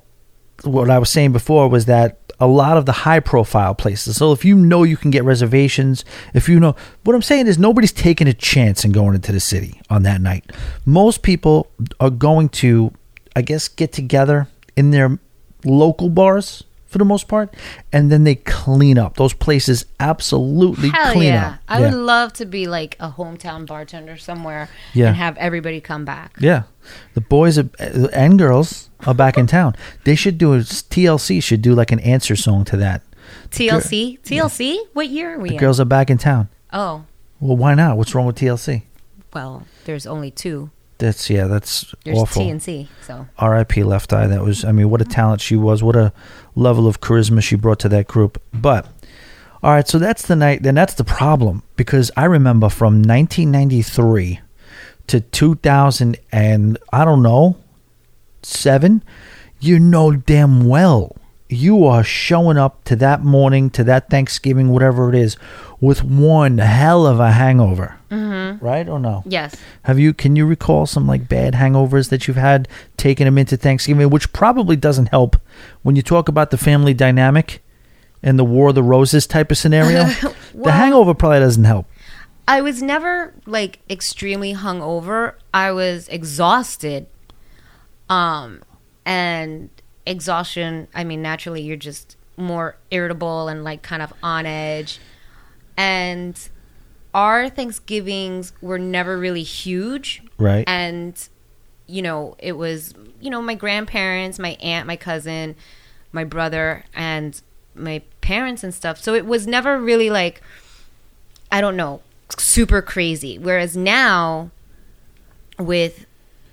[0.65, 4.17] what I was saying before was that a lot of the high profile places.
[4.17, 6.75] So if you know you can get reservations, if you know
[7.05, 10.21] what I'm saying is nobody's taking a chance and going into the city on that
[10.21, 10.51] night.
[10.87, 12.93] Most people are going to,
[13.37, 15.19] I guess, get together in their
[15.65, 17.55] local bars for the most part,
[17.93, 19.17] and then they clean up.
[19.17, 21.49] Those places absolutely Hell clean yeah.
[21.49, 21.59] up.
[21.69, 21.85] I Yeah.
[21.87, 25.07] would love to be like a hometown bartender somewhere Yeah.
[25.09, 26.35] and have everybody come back.
[26.41, 26.65] Yeah,
[27.15, 27.69] the boys are,
[28.13, 29.75] and girls are back in town.
[30.05, 33.03] They should do a TLC should do like an answer song to that.
[33.51, 34.19] TLC?
[34.25, 34.79] TLC?
[34.93, 35.61] What year are we The in?
[35.61, 36.49] girls are back in town.
[36.73, 37.05] oh,
[37.41, 37.97] Well, why not?
[37.97, 38.83] What's wrong with TLC?
[39.33, 40.71] well, there's only two.
[40.99, 42.43] That's yeah, that's There's awful.
[42.43, 42.89] TNC.
[43.07, 43.85] So R.I.P.
[43.85, 44.27] Left Eye.
[44.27, 44.67] That was.
[44.67, 45.83] I mean, what a talent she was.
[45.83, 46.13] What a
[46.55, 48.41] level of charisma she brought to that group.
[48.53, 48.87] But
[49.63, 50.63] all right, so that's the night.
[50.63, 54.41] Then that's the problem because I remember from 1993
[55.09, 57.57] to 2000 and I don't know
[58.43, 59.03] seven.
[59.59, 61.17] You know damn well
[61.51, 65.37] you are showing up to that morning to that Thanksgiving, whatever it is,
[65.81, 67.99] with one hell of a hangover.
[68.11, 68.65] Mm-hmm.
[68.65, 69.23] Right or no?
[69.27, 70.13] yes, Have you?
[70.15, 74.33] Can you recall some like bad hangovers that you've had taking them into Thanksgiving, which
[74.33, 75.37] probably doesn't help
[75.83, 77.63] when you talk about the family dynamic
[78.23, 80.05] and the War of the Roses type of scenario.
[80.55, 81.87] the hangover probably doesn't help.
[82.47, 85.35] I was never like extremely hungover.
[85.55, 87.07] I was exhausted.
[88.09, 88.63] Um
[89.05, 89.71] and
[90.11, 94.99] exhaustion, I mean naturally you're just more irritable and like kind of on edge.
[95.77, 96.37] And
[97.15, 100.23] our Thanksgivings were never really huge.
[100.39, 100.65] Right.
[100.67, 101.29] And
[101.87, 105.57] you know, it was, you know, my grandparents, my aunt, my cousin,
[106.13, 107.41] my brother and
[107.75, 109.01] my parents and stuff.
[109.01, 110.43] So it was never really like
[111.53, 112.01] I don't know,
[112.39, 113.39] super crazy.
[113.39, 114.51] Whereas now,
[115.59, 116.07] with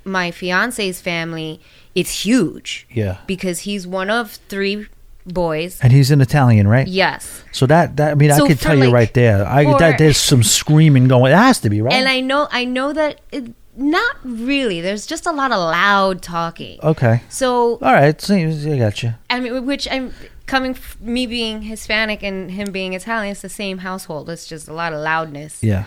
[0.04, 1.62] my fiance's family,
[1.98, 3.18] it's huge Yeah.
[3.26, 4.86] because he's one of three
[5.26, 5.80] boys.
[5.82, 6.88] And he's an Italian, right?
[6.88, 7.44] Yes.
[7.52, 9.46] So that that I mean, I could tell you right there.
[9.46, 11.32] I that there's some screaming going.
[11.34, 11.94] It has to be right.
[11.94, 13.44] And I know, I know that it,
[13.76, 14.80] not really.
[14.82, 16.80] There's just a lot of loud talking.
[16.82, 17.22] okay.
[17.30, 18.20] So All right.
[18.22, 19.14] So I got you.
[19.30, 20.14] I mean, which I'm
[20.46, 24.30] coming, f- me being Hispanic and him being Italian, it's the same household.
[24.30, 25.64] It's just a lot of loudness.
[25.64, 25.86] Yeah.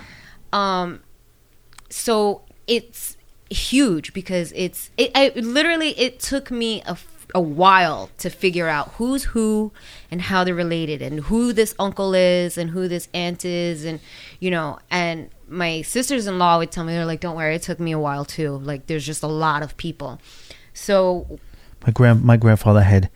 [0.53, 1.01] Um,
[1.88, 3.16] so it's
[3.50, 5.10] huge because it's it.
[5.14, 6.96] I literally it took me a,
[7.34, 9.72] a while to figure out who's who
[10.10, 14.00] and how they're related and who this uncle is and who this aunt is and
[14.38, 17.90] you know and my sisters-in-law would tell me they're like don't worry it took me
[17.92, 20.20] a while too like there's just a lot of people
[20.72, 21.38] so
[21.84, 23.10] My grand my grandfather had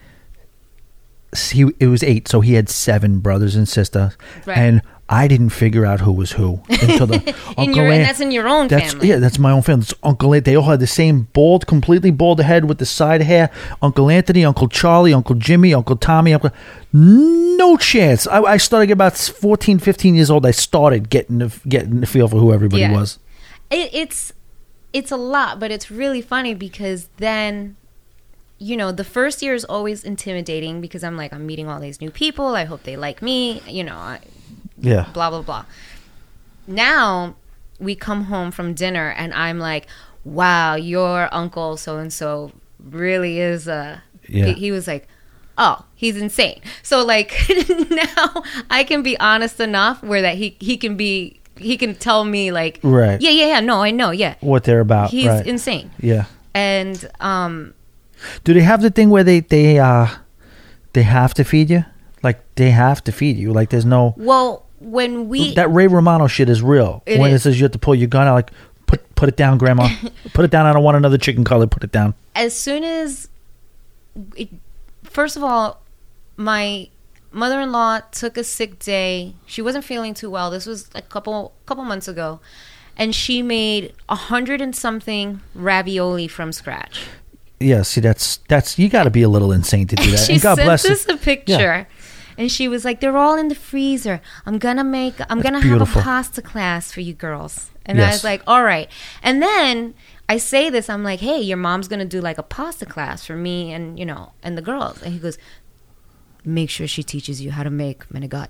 [1.51, 4.17] he it was eight, so he had seven brothers and sisters,
[4.47, 4.57] Right.
[4.57, 8.21] and I didn't figure out who was who until the Uncle your Aunt- and that's
[8.21, 9.83] in your own That's family yeah, that's my own family.
[9.83, 10.45] It's Uncle Aunt.
[10.47, 13.51] They all had the same bald, completely bald head with the side hair.
[13.83, 16.33] Uncle Anthony, Uncle Charlie, Uncle Jimmy, Uncle Tommy.
[16.33, 16.51] Uncle
[16.93, 18.27] no chance.
[18.27, 20.47] I, I started about 14, 15 years old.
[20.47, 22.93] I started getting the, getting the feel for who everybody Yeah.
[22.93, 23.19] was.
[23.71, 24.33] it, it's
[24.93, 27.77] it's a lot, but it's really funny because then,
[28.59, 32.01] you know, the first year is always intimidating because I'm like, I'm meeting all these
[32.01, 32.55] new people.
[32.55, 33.61] I hope they like me.
[33.67, 34.21] You know, I,
[34.85, 35.65] Yeah, blah blah blah.
[36.67, 37.37] Now
[37.79, 39.87] we come home from dinner and I'm like,
[40.25, 44.03] wow, your uncle so and so really is a.
[44.27, 44.47] Yeah.
[44.47, 45.07] He, he was like,
[45.59, 46.61] oh, he's insane.
[46.83, 47.35] So like
[47.91, 52.25] now I can be honest enough where that he he can be he can tell
[52.25, 53.21] me like, Right.
[53.21, 55.11] yeah yeah yeah no I know yeah what they're about.
[55.11, 55.47] he's right.
[55.47, 56.25] insane yeah.
[56.55, 57.75] and um
[58.45, 60.09] Do they have the thing where they they uh
[60.95, 61.85] they have to feed you?
[62.23, 63.53] Like they have to feed you.
[63.53, 67.03] Like there's no well when we that Ray Romano shit is real.
[67.07, 68.51] It when it says you have to pull your gun out, like
[68.87, 69.89] put put it down, Grandma.
[70.35, 70.67] put it down.
[70.67, 71.71] I don't want another chicken cutlet.
[71.71, 72.15] Put it down.
[72.35, 73.29] as soon as
[74.37, 74.49] it,
[75.05, 75.81] first of all
[76.37, 76.89] my
[77.33, 79.35] mother-in-law took a sick day.
[79.47, 80.51] She wasn't feeling too well.
[80.51, 82.41] This was a couple couple months ago,
[82.97, 87.07] and she made a hundred and something ravioli from scratch.
[87.61, 90.17] Yeah, see, that's that's you got to be a little insane to do that.
[90.27, 91.87] she and God sent bless us a picture.
[92.39, 94.21] And she was like, "They're all in the freezer.
[94.47, 95.15] I'm gonna make.
[95.29, 95.87] I'm That's gonna beautiful.
[95.87, 98.89] have a pasta class for you girls." And I was like, "All right."
[99.23, 99.95] And then
[100.29, 100.89] I say this.
[100.89, 104.07] I'm like, "Hey, your mom's gonna do like a pasta class for me and you
[104.07, 105.39] know and the girls." And he goes,
[106.45, 108.49] "Make sure she teaches you how to make menegat."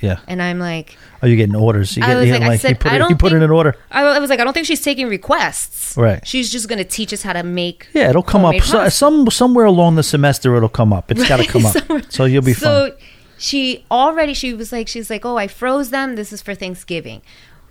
[0.00, 0.18] Yeah.
[0.28, 1.96] And I'm like, Oh, you're getting orders.
[1.96, 3.32] You I was you like, get, I said, you put, I it, don't you put
[3.32, 3.76] it think- in order.
[3.90, 5.96] I, was like, I don't think she's taking requests.
[5.96, 6.26] Right.
[6.26, 7.88] She's just gonna teach us how to make.
[7.94, 10.54] Yeah, it'll come up so, some somewhere along the semester.
[10.54, 11.10] It'll come up.
[11.10, 11.76] It's got to come up.
[12.10, 12.98] So you'll be so fine.
[13.38, 17.20] She already she was like she's like oh i froze them this is for thanksgiving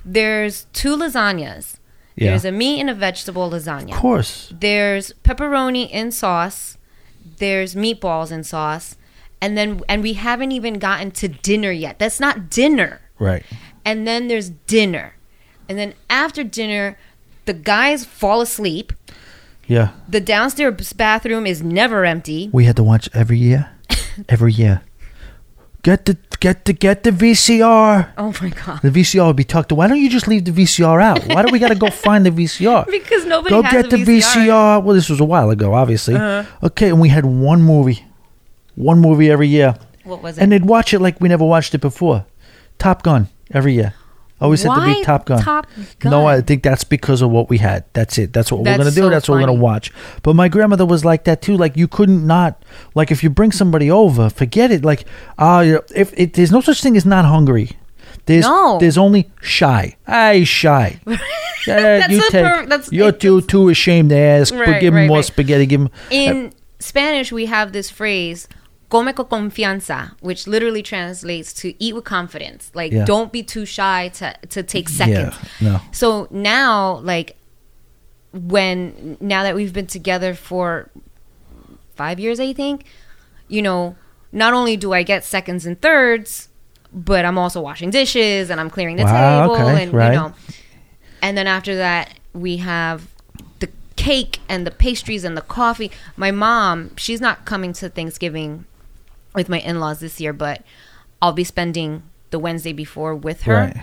[0.03, 1.77] there's two lasagnas
[2.15, 2.29] Yeah.
[2.29, 4.53] there's a meat and a vegetable lasagna Of course.
[4.59, 6.77] there's pepperoni in sauce
[7.39, 8.95] there's meatballs in sauce
[9.41, 13.43] and then and we haven't even gotten to dinner yet that's not dinner Right.
[13.83, 15.15] and then there's dinner
[15.67, 16.97] and then after dinner
[17.45, 18.93] the guys fall asleep
[19.67, 19.89] Yeah.
[20.07, 23.71] the downstairs bathroom is never empty We had to watch every year.
[24.29, 24.81] every year.
[25.85, 28.13] Get the get the get the VCR.
[28.17, 29.85] oh my god The VCR would be tucked away.
[29.85, 31.23] Why don't you just leave the VCR out?
[31.27, 32.87] Why do we got to go find the VCR?
[32.89, 34.47] because nobody Go get the VCR.
[34.47, 34.83] VCR.
[34.83, 36.15] Well, this was a while ago, obviously.
[36.15, 36.43] Uh-huh.
[36.63, 38.03] Okay, and we had one movie,
[38.73, 41.75] one movie every year, what was it and they'd watch it like we never watched
[41.75, 42.25] it before.
[42.79, 43.93] Top Gun every year.
[44.41, 45.41] Always had to Why be Top Gun.
[45.41, 45.65] Top
[46.03, 47.85] No, I think that's because of what we had.
[47.93, 48.33] That's it.
[48.33, 49.01] That's what we're gonna do.
[49.03, 49.53] so that's what we're funny.
[49.53, 49.91] gonna watch.
[50.23, 51.55] But my grandmother was like that too.
[51.55, 52.61] Like you couldn't not
[52.95, 54.83] like if you bring somebody over, forget it.
[54.83, 55.05] Like
[55.37, 57.71] ah, you if it, there's no such thing as not hungry.
[58.25, 58.77] There's No.
[58.79, 59.95] there's only shy.
[60.07, 60.99] I shy.
[61.67, 62.45] Yeah, That's you a take.
[62.45, 64.53] per- that's- you're it- too too ashamed to ask.
[64.53, 65.25] but Right, give him right, more right.
[65.25, 65.65] spaghetti.
[65.65, 65.89] Give him.
[66.11, 68.47] In Spanish, we have this phrase,
[69.03, 72.71] come con confianza, which literally translates to eat with confidence.
[72.73, 73.05] Like, Yeah.
[73.05, 75.35] don't be too shy to, to take seconds.
[75.59, 75.81] Yeah, no.
[75.91, 77.35] So now, like,
[78.33, 80.89] when, now that we've been together for
[81.95, 82.85] five years, I think,
[83.47, 83.95] you know,
[84.31, 86.49] not only do I get seconds and thirds,
[86.91, 90.07] but I'm also washing dishes and I'm clearing the Wow, table okay, and, right.
[90.07, 90.33] you know,
[91.21, 93.07] and then after that, we have
[93.59, 95.91] the cake and the pastries and the coffee.
[96.17, 98.65] My mom, she's not coming to Thanksgiving
[99.35, 100.63] with my in laws this year, but
[101.21, 103.71] I'll be spending the Wednesday before with her.
[103.73, 103.77] Right.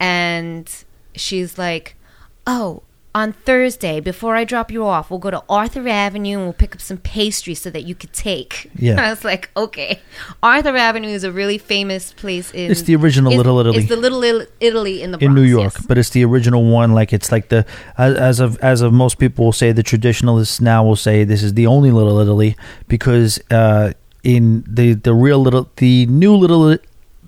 [0.00, 1.96] And she's like,
[2.46, 2.82] Oh,
[3.14, 6.74] on Thursday, before I drop you off, we'll go to Arthur Avenue and we'll pick
[6.74, 8.70] up some pastries so that you could take.
[8.76, 9.00] Yeah.
[9.06, 10.00] I was like, Okay.
[10.42, 12.70] Arthur Avenue is a really famous place in.
[12.70, 13.78] It's the original it's- Little Italy.
[13.78, 15.86] It's the Little Italy in the in Bronx, New York, yes.
[15.86, 16.92] but it's the original one.
[16.92, 17.64] Like it's like the
[17.96, 21.42] as, as of as of most people will say, the traditionalists now will say this
[21.42, 22.54] is the only Little Italy
[22.86, 23.92] because uh,
[24.34, 26.76] in the the real little the new little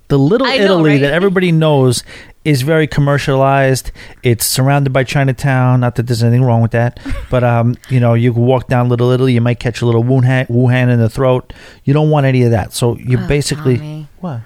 [0.09, 1.01] the little I know, Italy right?
[1.03, 2.03] that everybody knows
[2.45, 3.93] is very commercialized.
[4.23, 5.81] It's surrounded by Chinatown.
[5.81, 6.99] Not that there's anything wrong with that,
[7.31, 10.49] but um, you know, you walk down Little Italy, you might catch a little Wuhan,
[10.49, 11.53] Wuhan in the throat.
[11.85, 12.73] You don't want any of that.
[12.73, 14.09] So you Oh, basically Tommy.
[14.21, 14.41] what?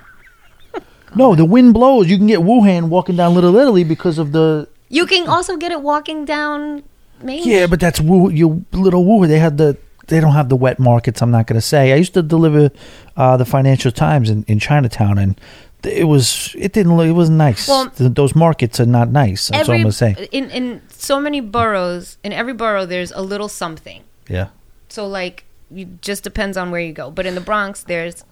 [1.15, 2.09] No, the wind blows.
[2.09, 5.71] You can get Wuhan walking down Little Italy because of the You can also get
[5.71, 6.83] it walking down
[7.23, 7.45] Main.
[7.45, 8.31] yeah, but that's Wu.
[8.31, 9.27] you little Wu.
[9.27, 9.77] They have the
[10.09, 11.23] they don't have the wet markets.
[11.23, 11.93] I'm not going to say.
[11.93, 12.71] I used to deliver
[13.17, 15.41] uh, the Financial Times in, in Chinatown, and
[15.85, 17.67] it was it didn't look it was nice.
[17.69, 19.49] Well, Th- those markets are not nice.
[19.49, 20.29] That's all I'm going to say.
[20.33, 24.03] in in so many boroughs, in every borough, there's a little something.
[24.29, 24.49] Yeah,
[24.89, 27.11] So like, you just depends on where you go.
[27.11, 28.25] But in the Bronx, there's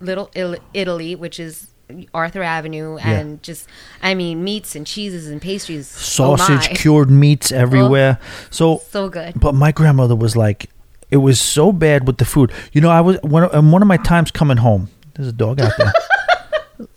[0.00, 1.68] Little Il- Italy, which is
[2.12, 3.10] Arthur Avenue, Yeah.
[3.10, 3.68] and just
[4.02, 5.94] I mean meats and cheeses and pastries.
[5.96, 6.74] Oh sausage, my.
[6.76, 8.18] cured meats everywhere.
[8.50, 9.38] so so good.
[9.38, 10.68] But my grandmother was like,
[11.14, 12.52] it was so bad with the food.
[12.72, 14.88] You know, I was one of, one of my times coming home.
[15.14, 15.92] There's a dog out there.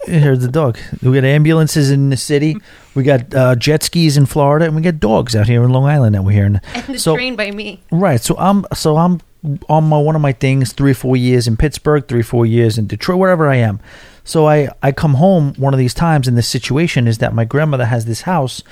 [0.08, 0.80] Here's the dog.
[1.03, 2.58] We got ambulances in the city.
[2.95, 5.86] We got uh, jet skis in Florida, and we got dogs out here in Long
[5.86, 6.60] Island that we're hearing.
[6.73, 7.84] And the so train by me.
[7.91, 9.21] right, so I'm so I'm
[9.69, 12.47] on my one of my things three or four years in Pittsburgh, three or four
[12.47, 13.80] years in Detroit, wherever I am.
[14.23, 17.45] So I I come home one of these times, and the situation is that my
[17.45, 18.63] grandmother has this house.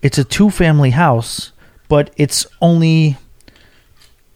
[0.00, 1.52] It's a two family house,
[1.90, 3.18] but it's only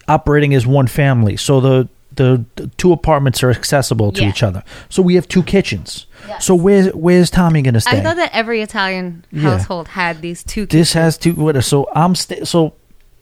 [0.08, 1.36] operating as one family.
[1.36, 4.28] So the the, the two apartments are accessible to Yeah.
[4.30, 4.64] each other.
[4.88, 6.06] So we have two kitchens.
[6.26, 6.44] Yes.
[6.44, 7.98] So where's where's Tommy gonna stay?
[7.98, 9.42] I thought that every Italian Yeah.
[9.42, 10.66] household had these two.
[10.66, 10.80] Kitchens.
[10.80, 11.34] this has two.
[11.34, 11.62] What?
[11.62, 12.72] So I'm sta- so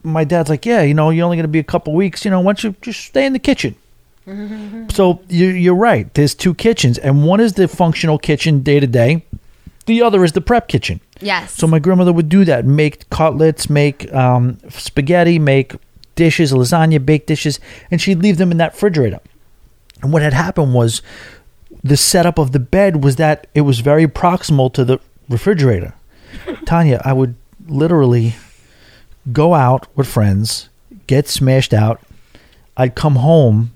[0.03, 2.25] my dad's like, yeah, you know, you're only gonna be a couple weeks.
[2.25, 3.75] You know, why don't you just stay in the kitchen?
[4.89, 6.11] so you, you're right.
[6.13, 9.23] There's two kitchens, and one is the functional kitchen day to day.
[9.85, 10.99] The other is the prep kitchen.
[11.21, 11.53] yes.
[11.53, 15.75] So my grandmother would do that: make cutlets, make um, spaghetti, make
[16.17, 19.21] dishes, lasagna, baked dishes, and she'd leave them in that refrigerator.
[20.01, 21.01] And what had happened was,
[21.83, 24.99] the setup of the bed was that it was very proximal to the
[25.29, 25.93] refrigerator.
[26.65, 27.35] Tanya, I would
[27.67, 28.35] literally
[29.31, 30.69] go out with friends,
[31.07, 32.01] get smashed out.
[32.75, 33.71] I'd come home,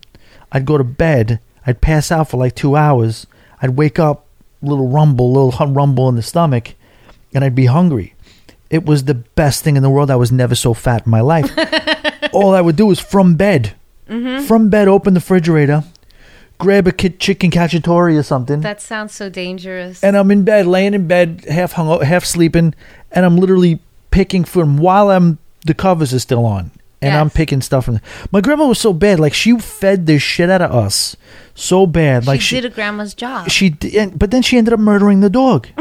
[0.51, 3.27] I'd go to bed, I'd pass out for like two hours.
[3.61, 4.25] I'd wake up,
[4.61, 6.73] little rumble, little rumble in the stomach,
[7.33, 8.15] and I'd be hungry.
[8.69, 10.09] It was the best thing in the world.
[10.09, 11.51] I was never so fat in my life.
[12.33, 13.73] All I would do is from bed,
[14.09, 14.45] mm-hmm.
[14.45, 15.83] from bed, open the refrigerator,
[16.57, 20.03] grab a ki- chicken cacciatore or something, That sounds so dangerous.
[20.03, 22.73] and I'm in bed, laying in bed, half hung, half sleeping,
[23.11, 23.79] and I'm literally
[24.11, 27.99] picking from while I'm the covers are still on, and I'm picking stuff from.
[28.31, 31.15] My grandma was so bad, like she fed the shit out of us,
[31.55, 33.49] so bad, like she she did a grandma's job.
[33.49, 35.67] she did, but then she ended up murdering the dog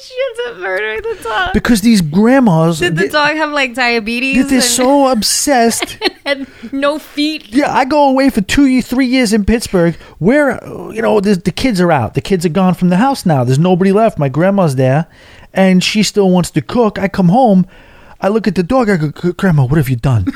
[0.00, 1.52] she end up murdering the dog?
[1.52, 4.46] because these grandmas, Did the they, dog have like diabetes?
[4.48, 5.98] they're and so obsessed.
[6.26, 7.48] had no feet.
[7.48, 9.94] Yeah, I go away for two, three years in Pittsburgh.
[10.18, 10.58] Where
[10.92, 12.14] you know the, the kids are out.
[12.14, 13.44] The kids are gone from the house now.
[13.44, 14.18] There's nobody left.
[14.18, 15.06] My grandma's there,
[15.52, 16.98] and she still wants to cook.
[16.98, 17.66] I come home,
[18.20, 18.88] I look at the dog.
[18.90, 20.26] I go, Grandma, what have you done?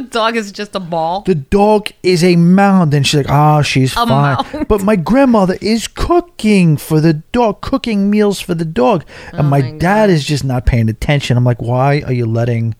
[0.00, 1.20] The dog is just a ball.
[1.22, 4.08] the dog is a mound, and she's like, ah, she's A fine.
[4.08, 4.66] mound.
[4.68, 9.58] But my grandmother is cooking for the dog, cooking meals for the dog, and my,
[9.60, 11.36] Oh my dad is just not paying attention.
[11.36, 12.74] I'm like, why are you letting?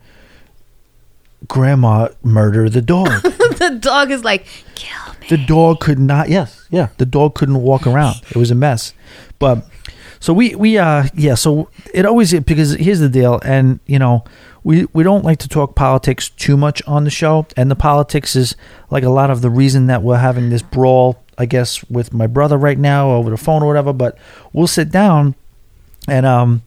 [1.48, 3.08] Grandma murder the dog.
[3.22, 5.26] the dog is like, kill me.
[5.28, 8.94] the dog could not yes yeah the dog couldn't walk around it was a mess
[9.38, 9.66] but
[10.20, 14.24] so we we uh yeah so it always because here's the deal and you know
[14.62, 18.36] we we don't like to talk politics too much on the show and the politics
[18.36, 18.56] is
[18.90, 22.26] like a lot of the reason that we're having this brawl i guess with my
[22.26, 24.18] brother right now over the phone or whatever but
[24.52, 25.34] we'll sit down
[26.08, 26.62] and um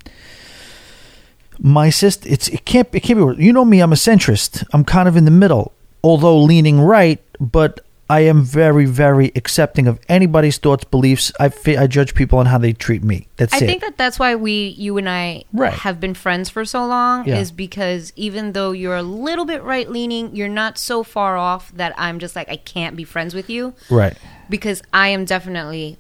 [1.60, 4.64] my sister it's it can't it can't be you know me i'm a centrist.
[4.74, 5.72] I'm kind of in the middle
[6.04, 7.80] although leaning right but
[8.18, 12.46] i am very very accepting of anybody's thoughts beliefs i fi- i judge people on
[12.52, 15.44] how they treat me that's I it think that that's why we, you and I,
[15.52, 15.74] Right.
[15.86, 17.28] have been friends for so long.
[17.28, 17.40] Yeah.
[17.44, 21.72] Is because even though you're a little bit right leaning, you're not so far off
[21.82, 24.16] that I'm just like I can't be friends with you right
[24.50, 25.98] because I am definitely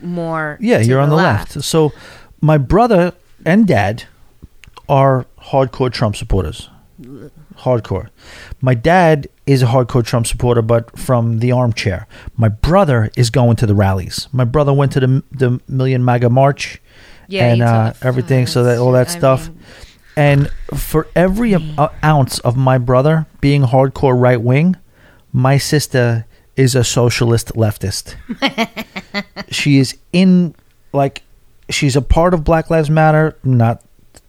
[0.00, 0.58] more.
[0.60, 1.62] yeah to you're on the left.
[1.62, 1.92] so
[2.40, 3.12] my brother
[3.44, 4.04] and dad
[4.88, 6.68] are hardcore trump supporters
[7.64, 8.08] hardcore
[8.60, 12.06] my dad is a hardcore trump supporter but from the armchair.
[12.36, 14.28] My brother is going to the rallies.
[14.32, 16.80] My brother went to the the million maga march
[17.28, 19.48] Yeah, and uh, everything so that all that I stuff.
[19.48, 19.58] mean-
[20.14, 24.76] and for every uh, ounce of my brother being hardcore right wing
[25.32, 28.14] my sister is a socialist leftist.
[29.50, 30.54] She is in
[30.92, 31.22] like
[31.70, 33.82] she's a part of black lives matter not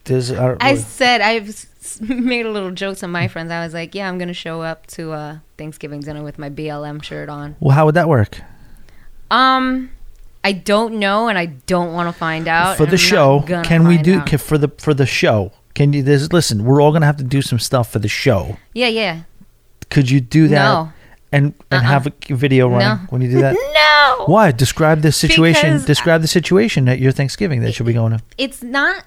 [0.06, 1.66] there's uh, I said I've
[2.02, 3.52] made a little jokes to my friends.
[3.52, 7.02] I was like, "Yeah, I'm gonna show up to uh, Thanksgiving dinner with my BLM
[7.04, 8.41] shirt on." well how would that work
[9.32, 9.89] Um,
[10.43, 12.78] I don't know, and I don't want to find out.
[12.78, 16.04] for the I'm show can we do can, for the for the show can you
[16.04, 19.22] there's listen we're all gonna have to do some stuff for the show Yeah, yeah.
[19.89, 20.91] could you do that No.
[21.32, 21.91] and and Uh-uh.
[21.93, 22.96] have a video running No.
[23.10, 24.26] when you do that No.
[24.28, 24.52] Why?
[24.52, 25.72] Describe the situation.
[25.74, 28.19] Because- describe the situation at your Thanksgiving that you'll be going to.
[28.38, 29.06] it's not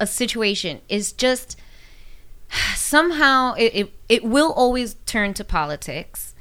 [0.00, 1.56] a situation it's just
[2.74, 6.34] somehow it, it, it will always turn to politics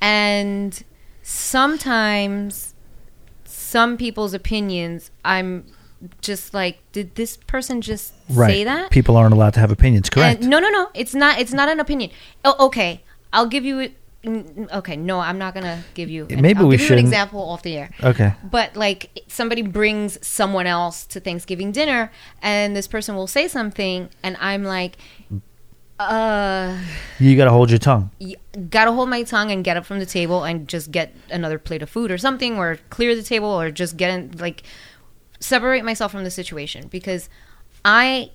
[0.00, 0.82] and
[1.22, 2.74] sometimes
[3.44, 5.64] some people's opinions i'm
[6.20, 8.50] just like did this person just Right.
[8.50, 10.08] say that People aren't allowed to have opinions.
[10.10, 10.40] Correct.
[10.40, 10.88] And no, no, no.
[10.94, 11.38] It's not.
[11.38, 12.10] It's not an opinion.
[12.44, 13.02] Oh, okay.
[13.32, 13.90] I'll give you.
[14.24, 16.26] Okay, no, I'm not gonna give you.
[16.30, 17.90] an- Maybe I'll we give you an example off the air.
[18.02, 18.34] okay.
[18.44, 24.08] But like somebody brings someone else to Thanksgiving dinner, and this person will say something,
[24.22, 24.96] and I'm like,
[25.98, 26.78] uh,
[27.18, 28.10] You got to hold your tongue.
[28.20, 28.34] y-
[28.70, 31.82] gotta hold my tongue and get up from the table and just get another plate
[31.82, 34.62] of food or something, or clear the table, or just get in like
[35.40, 37.28] separate myself from the situation because
[37.84, 38.30] I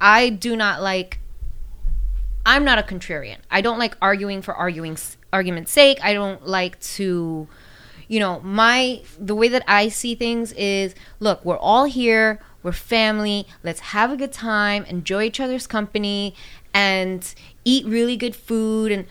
[0.00, 1.18] I do not like
[2.46, 3.38] I'm not a contrarian.
[3.50, 4.96] I don't like arguing for arguing
[5.32, 5.98] argument's sake.
[6.02, 7.48] I don't like to
[8.08, 12.72] you know, my the way that I see things is look, we're all here, we're
[12.72, 16.34] family, let's have a good time, enjoy each other's company
[16.72, 19.06] and eat really good food and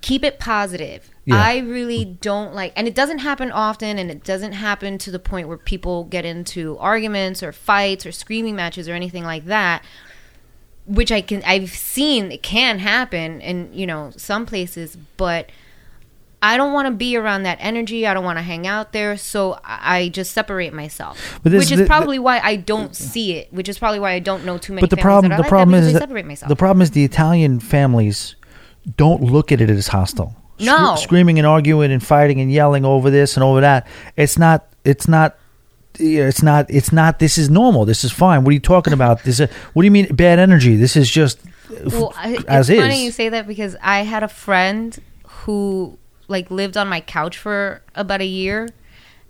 [0.00, 1.10] keep it positive.
[1.24, 1.36] Yeah.
[1.36, 5.18] I really don't like and it doesn't happen often and it doesn't happen to the
[5.18, 9.84] point where people get into arguments or fights or screaming matches or anything like that
[10.88, 15.50] which I can I've seen it can happen in you know some places, but
[16.40, 18.06] I don't want to be around that energy.
[18.06, 21.40] I don't want to hang out there, so I just separate myself.
[21.42, 23.52] But this- which is the- probably why I don't see it.
[23.52, 24.80] Which is probably why I don't know too many.
[24.82, 26.48] But the problem, the like problem that is, that- separate myself.
[26.48, 28.36] the problem is the Italian families
[28.96, 30.34] don't look at it as hostile.
[30.60, 30.96] No.
[30.96, 33.86] screaming and arguing and fighting and yelling over this and over that.
[34.16, 34.66] It's not.
[34.84, 35.36] It's not.
[35.98, 36.66] Yeah, It's not.
[36.68, 37.18] It's not.
[37.18, 37.84] This is normal.
[37.84, 38.44] This is fine.
[38.44, 39.22] What are you talking about?
[39.24, 39.40] This.
[39.40, 40.76] Is, what do you mean bad energy?
[40.76, 41.40] This is just
[41.86, 42.80] Well, I- it's as is.
[42.80, 47.36] funny you say that because I had a friend who like lived on my couch
[47.38, 48.68] for about a year,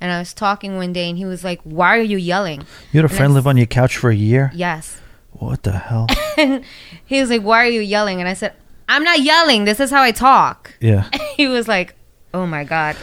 [0.00, 2.60] and I was talking one day, and he was like, "Why are you yelling?"
[2.92, 4.50] you had a And friend I live on your couch for a year.
[4.54, 5.00] Yes,
[5.32, 6.06] What the hell?
[6.36, 6.64] and
[7.04, 8.52] he was like, "Why are you yelling?" And I said,
[8.88, 9.64] "I'm not yelling.
[9.64, 11.08] This is how I talk." Yeah.
[11.36, 11.94] he was like,
[12.34, 12.96] "Oh my god."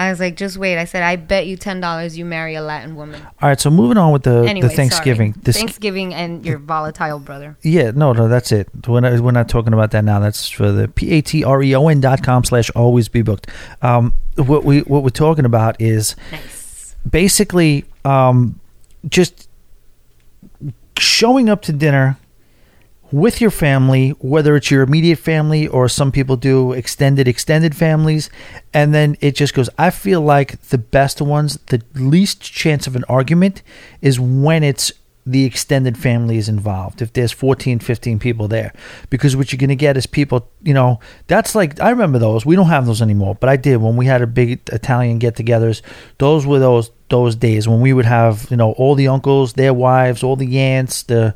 [0.00, 0.78] I was like, just wait.
[0.78, 3.20] I said, I bet you ten dollars you marry a Latin woman.
[3.42, 3.60] All right.
[3.60, 5.34] So moving on with the Anyway, the Thanksgiving.
[5.34, 5.42] sorry.
[5.44, 7.58] This Thanksgiving and your volatile brother.
[7.60, 8.68] Yeah, no, no, that's it.
[8.88, 10.18] We're not, we're not talking about that now.
[10.18, 13.20] That's for the p a t r e o n dot com slash always be
[13.20, 13.48] booked.
[13.82, 16.96] Um, what we what we're talking about is Nice.
[17.08, 18.58] basically um,
[19.06, 19.50] just
[20.96, 22.16] showing up to dinner
[23.12, 28.30] with your family, whether it's your immediate family or some people do extended extended families,
[28.72, 29.68] and then it just goes.
[29.78, 33.62] I feel like the best ones, the least chance of an argument,
[34.00, 34.92] is when it's
[35.26, 38.72] the extended family is involved if there's 14 15 people there
[39.10, 42.46] because what you're going to get is people you know that's like i remember those
[42.46, 45.82] we don't have those anymore but i did when we had a big italian get-togethers
[46.18, 49.74] those were those those days when we would have you know all the uncles their
[49.74, 51.34] wives all the aunts the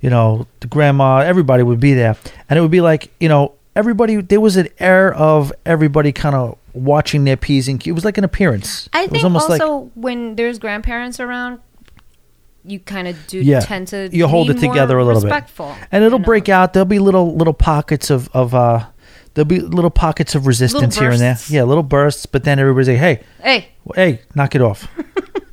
[0.00, 2.16] you know the grandma everybody would be there
[2.48, 6.34] and it would be like you know everybody there was an air of everybody kind
[6.34, 7.88] of watching their p's and Q's.
[7.90, 11.60] it was like an appearance I it was think also like when there's grandparents around,
[12.64, 13.60] you kind of do Yeah.
[13.60, 15.26] tend to You hold be it together a little bit.
[15.26, 16.26] respectful, and it'll you know?
[16.26, 16.72] break out.
[16.72, 18.86] There'll be little little pockets of of uh,
[19.34, 21.38] there'll be little pockets of resistance here and there.
[21.48, 22.26] Yeah, little bursts.
[22.26, 24.88] But then everybody's like, hey, Hey, hey, knock it off.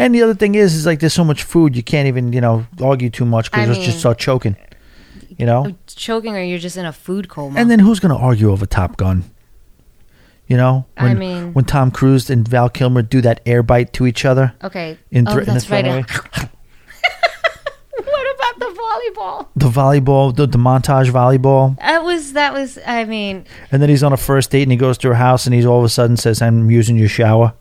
[0.00, 2.40] and the other thing is, is like there's so much food you can't even you
[2.40, 4.56] know argue too much because it's just mean- start choking.
[5.38, 7.58] You know, oh, choking or you're just in a food coma.
[7.58, 9.24] and then who's gonna argue over Top Gun?
[10.46, 13.92] You know, I when mean- when Tom Cruise and Val Kilmer do that air bite
[13.94, 14.98] to each other okay.
[15.10, 15.84] in, oh, thr- in that's right.
[15.84, 16.02] throwaway.
[18.04, 19.46] what about the volleyball?
[19.56, 21.78] the volleyball, the, the montage volleyball.
[21.78, 22.78] That was that was.
[22.86, 25.46] I mean, And then he's on a first date and he goes to her house
[25.46, 27.54] and he's all of a sudden says, "I'm using your shower."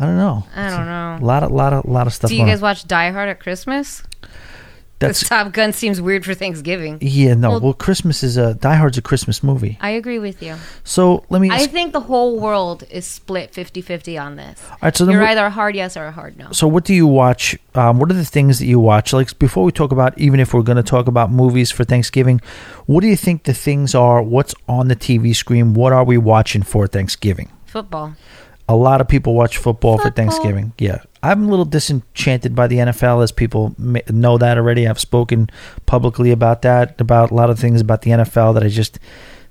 [0.00, 0.46] I don't know.
[0.54, 1.18] I don't know.
[1.20, 2.28] A lot of lot of lot of stuff.
[2.30, 2.68] Do you guys on.
[2.68, 4.02] watch Die Hard at Christmas?
[5.00, 6.98] That's Top Gun seems weird for Thanksgiving.
[7.00, 7.34] yeah.
[7.34, 7.50] No.
[7.50, 9.78] Well- Well, Christmas is a Die Hard's a Christmas movie.
[9.80, 10.56] I agree with you.
[10.82, 11.50] So let me.
[11.52, 14.60] I think the whole world is split 50-50 on this.
[14.68, 14.96] all right.
[14.96, 16.50] So You're either a hard yes or a hard no.
[16.50, 17.56] so what do you watch?
[17.76, 19.12] Um, what are the things that you watch?
[19.12, 22.40] Like before we talk about, even if we're going to talk about movies for Thanksgiving,
[22.86, 24.20] what do you think the things are?
[24.20, 25.74] What's on the TV screen?
[25.74, 27.52] What are we watching for Thanksgiving?
[27.66, 28.16] Football.
[28.68, 30.72] A lot of people watch football, for Thanksgiving.
[30.78, 31.02] Yeah.
[31.22, 34.86] I'm a little disenchanted by the NFL, as people know that already.
[34.86, 35.48] I've spoken
[35.86, 38.98] publicly about that, about a lot of things about the NFL that I just.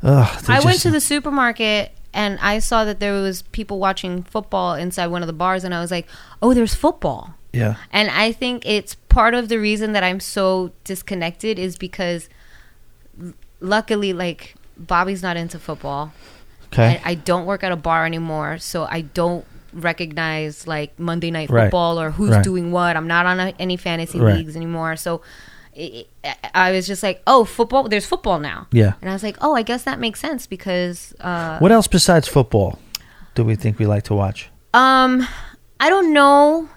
[0.03, 4.75] Ugh, I went to the supermarket and I saw that there was people watching football
[4.75, 6.07] inside one of the bars and I was like,
[6.41, 7.75] "Oh, there's football." Yeah.
[7.91, 12.29] And I think it's part of the reason that I'm so disconnected is because
[13.59, 16.13] luckily like Bobby's not into football.
[16.73, 17.01] Okay.
[17.03, 21.49] I, I don't work at a bar anymore, so I don't recognize like Monday night
[21.49, 21.63] Right.
[21.65, 22.43] football or who's Right.
[22.43, 22.95] doing what.
[22.97, 24.35] I'm not on a, any fantasy Right.
[24.37, 25.21] leagues anymore, so
[25.77, 27.87] i I I was just like, oh, football.
[27.87, 28.67] There's football now.
[28.71, 28.93] Yeah.
[29.01, 32.27] And I was like, oh, I guess that makes sense because, uh, What else besides
[32.27, 32.79] football
[33.35, 34.49] do we think we like to watch?
[34.73, 35.27] um,
[35.79, 36.69] I don't know.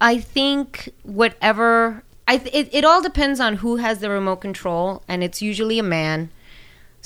[0.00, 5.02] I think whatever I th- it, it all depends on who has the remote control,
[5.08, 6.28] and it's usually a man.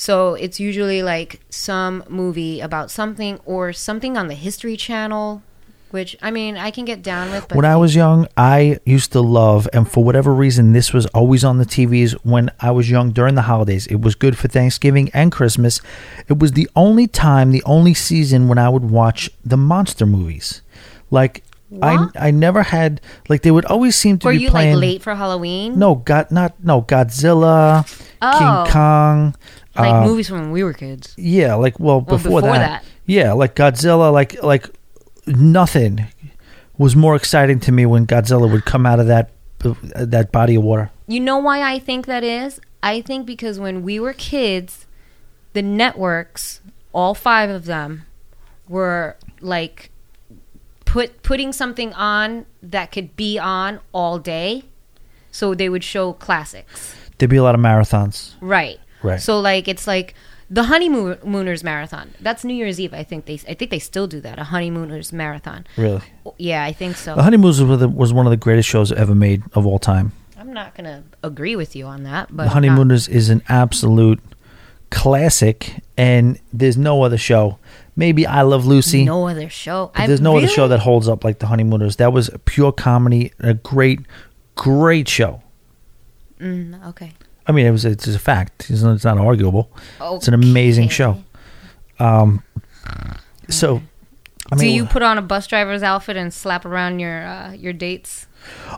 [0.01, 5.43] So it's usually like some movie about something or something on the History Channel,
[5.91, 7.49] which I mean I can get down with.
[7.49, 11.05] But When I was young, I used to love, and for whatever reason, this was
[11.09, 13.87] always on the TVs when I was young during the holidays.
[13.89, 15.83] It was good for Thanksgiving and Christmas.
[16.29, 20.63] It was the only time, the only season when I would watch the monster movies.
[21.11, 21.45] Like
[21.83, 24.77] I, I never had like they would always seem to were be you playing.
[24.77, 25.79] like late for Halloween?
[25.79, 27.85] No, God, not no Godzilla,
[28.23, 28.39] Oh.
[28.65, 29.35] King Kong.
[29.77, 31.15] Like uh, movies from when we were kids.
[31.17, 32.83] Yeah, like well, Well, before, before that.
[32.83, 32.85] that.
[33.07, 34.67] Yeah, like Godzilla, like like
[35.27, 36.07] nothing
[36.79, 39.31] was more exciting to me when Godzilla would come out of that
[39.95, 40.91] that body of water.
[41.07, 42.61] You know why I think that is?
[42.83, 44.87] I think because when we were kids,
[45.53, 46.61] the networks,
[46.93, 48.07] all five of them,
[48.69, 49.91] were like
[50.85, 54.65] put putting something on that could be on all day.
[55.31, 56.97] So they would show classics.
[57.19, 58.33] There'd be a lot of marathons.
[58.41, 58.81] Right.
[59.03, 59.21] Right.
[59.21, 60.15] So like it's like
[60.51, 62.13] the honeymooners marathon.
[62.21, 62.93] That's New Year's Eve.
[62.93, 64.39] I think they I think they still do that.
[64.39, 65.67] A honeymooners marathon.
[65.77, 66.03] Really,
[66.39, 67.15] Yeah, I think so.
[67.15, 70.13] The Honeymooners was, the- was one of the greatest shows ever made of all time.
[70.37, 74.21] I'm not gonna agree with you on that, but The Honeymooners is an absolute
[74.91, 77.59] classic, and there's no other show.
[77.97, 79.05] Maybe I Love Lucy.
[79.05, 79.93] No other show.
[79.97, 81.97] there's no other show that holds up like The Honeymooners.
[81.97, 84.01] That was pure comedy, a great,
[84.57, 85.43] great show.
[86.41, 87.13] Mm, okay.
[87.51, 88.71] I mean, it was it's a fact.
[88.71, 89.71] It's not, it's not arguable.
[90.01, 91.21] It's an amazing show.
[91.99, 92.45] Um,
[93.49, 93.83] so,
[94.53, 97.73] I Do you put on a bus driver's outfit and slap around your uh, your
[97.73, 98.29] dates?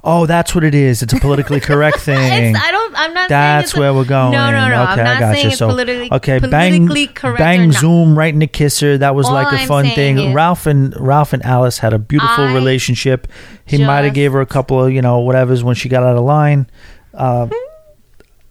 [0.03, 1.03] oh, that's what it is.
[1.03, 2.19] It's a politically correct thing.
[2.19, 2.95] It's, I don't.
[2.97, 3.29] I'm not.
[3.29, 4.33] saying That's it's a- where we're going.
[4.33, 4.83] No, no, no.
[4.85, 5.51] Okay, I'm not I got saying you.
[5.51, 7.39] it's So, politically, okay, politically bang, correct.
[7.39, 8.97] bang, zoom, right in the kisser.
[8.97, 10.33] That was All like a I'm fun thing.
[10.33, 13.29] Ralph and Ralph and Alice had a beautiful I relationship.
[13.67, 16.17] He might have gave her a couple of you know whatever's when she got out
[16.17, 16.67] of line.
[17.15, 17.49] Uh,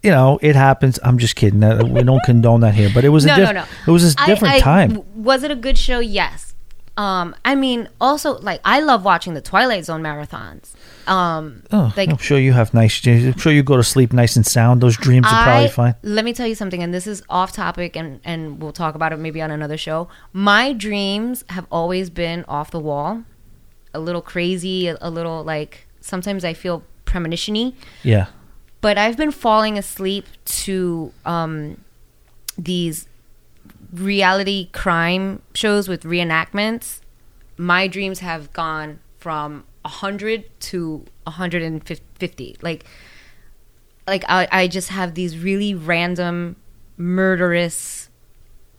[0.02, 0.98] you know, it happens.
[1.02, 1.60] I'm just kidding.
[1.92, 3.64] We don't condone that here, but it was No, a diff- no, no.
[3.86, 5.02] It was a I- different I- time.
[5.22, 5.98] Was it a good show?
[6.00, 6.48] Yes.
[6.94, 10.74] Um, I mean, also like I love watching the Twilight Zone marathons.
[11.08, 13.04] Um, Oh, like I'm sure you have nice.
[13.06, 14.82] I'm sure you go to sleep nice and sound.
[14.82, 15.94] Those dreams are probably fine.
[16.02, 19.10] Let me tell you something, and this is off topic, and and we'll talk about
[19.14, 20.08] it maybe on another show.
[20.34, 23.22] My dreams have always been off the wall,
[23.94, 28.26] a little crazy, a, a little like sometimes I feel premonitiony, Yeah.
[28.82, 31.82] But I've been falling asleep to um,
[32.58, 33.08] these
[33.92, 37.00] reality crime shows with reenactments.
[37.56, 41.82] My dreams have gone from a hundred to a hundred and
[42.18, 42.56] fifty.
[42.60, 42.84] Like,
[44.06, 46.56] like I, I just have these really random,
[46.96, 48.08] murderous,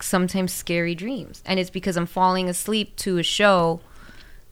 [0.00, 3.80] sometimes scary dreams, and it's because I'm falling asleep to a show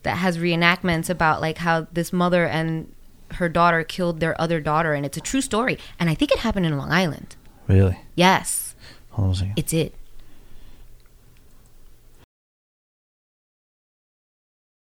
[0.01, 2.92] that has reenactments about like how this mother and
[3.35, 5.77] her daughter killed their other daughter, and it's a true story.
[5.99, 7.35] And I think it happened in Long Island.
[7.67, 7.99] Really.
[8.15, 8.75] Yes,
[9.11, 9.53] Hold on a second.
[9.57, 9.93] it's it.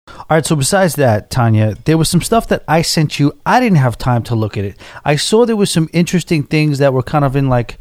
[0.09, 3.39] All right, so besides that, Tanya, there was some stuff that I sent you.
[3.47, 4.77] I didn't have time to look at it.
[5.05, 7.79] I saw there was some interesting things that were kind of in like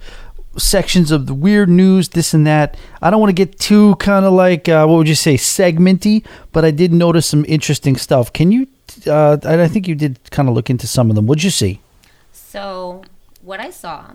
[0.58, 2.78] sections of the weird news, this and that.
[3.02, 6.26] I don't want to get too kind of like uh, what would you say, segmenty,
[6.52, 8.32] but I did notice some interesting stuff.
[8.34, 8.68] Can you?
[9.08, 11.28] Uh, I I think you did kind of look into some of them.
[11.28, 11.80] What'd you see?
[12.32, 13.04] So
[13.42, 14.12] what I saw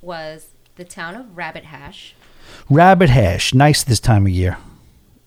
[0.00, 2.14] was the town of Rabbit Hash.
[2.68, 4.56] Rabbit hash, nice this time of year.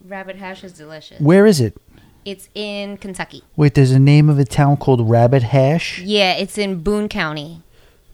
[0.05, 1.19] Rabbit Hash is delicious.
[1.19, 1.77] Where is it?
[2.25, 3.43] It's in Kentucky.
[3.55, 7.61] Wait, there's a name of a town called Rabbit Hash, Yeah, it's in Boone County.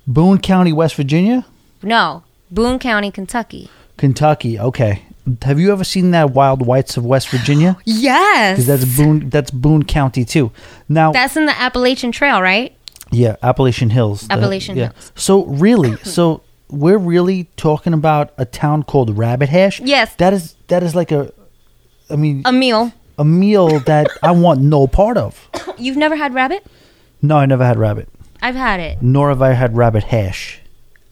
[0.06, 1.46] Boone County, West Virginia,
[1.82, 3.70] No, Boone County, Kentucky.
[3.98, 4.60] Kentucky.
[4.60, 5.04] Okay.
[5.44, 7.78] Have you ever seen that Wild Whites of West Virginia?
[7.86, 8.56] Yes.
[8.58, 9.30] because that's Boone.
[9.30, 10.52] That's Boone County too.
[10.88, 12.76] Now, That's in the Appalachian Trail, right?
[13.12, 14.22] yeah, Appalachian Hills.
[14.22, 14.92] the- Appalachian yeah.
[14.92, 15.12] Hills.
[15.16, 19.80] So really, so we're really talking about a town called Rabbit Hash.
[19.82, 20.16] Yes.
[20.16, 21.32] That is that is like a,
[22.10, 22.92] I mean, A meal.
[23.18, 25.50] a meal that I want no part of.
[25.78, 26.66] You've never had rabbit?
[27.22, 28.08] No, I never had rabbit.
[28.42, 29.02] I've had it.
[29.02, 30.62] Nor have I had rabbit hash.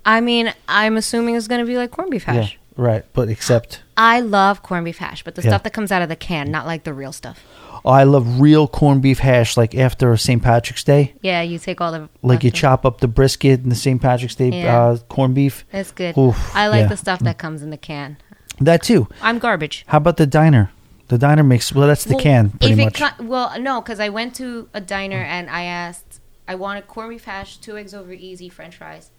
[0.05, 2.53] I mean, I'm assuming it's going to be like corned beef hash.
[2.53, 3.03] Yeah, right.
[3.13, 5.49] But except, I love corned beef hash, but the Yeah.
[5.49, 7.43] stuff that comes out of the can, not like the real stuff.
[7.85, 9.55] oh, I love real corned beef hash.
[9.57, 10.41] Like after St.
[10.41, 12.09] Patrick's Day, Yeah, you take all the.
[12.21, 12.53] like you leftovers.
[12.59, 14.01] chop up the brisket and the St.
[14.01, 14.77] Patrick's Day Yeah.
[14.81, 15.65] uh, corned beef.
[15.73, 16.17] It's good.
[16.17, 16.87] Oof, I like yeah.
[16.87, 18.17] the stuff that comes in the can.
[18.59, 19.07] That too.
[19.21, 19.83] I'm garbage.
[19.87, 20.71] How about the diner?
[21.09, 21.87] The diner makes well.
[21.87, 22.99] That's the Well, can pretty if it much.
[23.17, 27.11] co- well, no, because I went to a diner and I asked, I wanted corned
[27.11, 29.11] beef hash, two eggs over easy, French fries,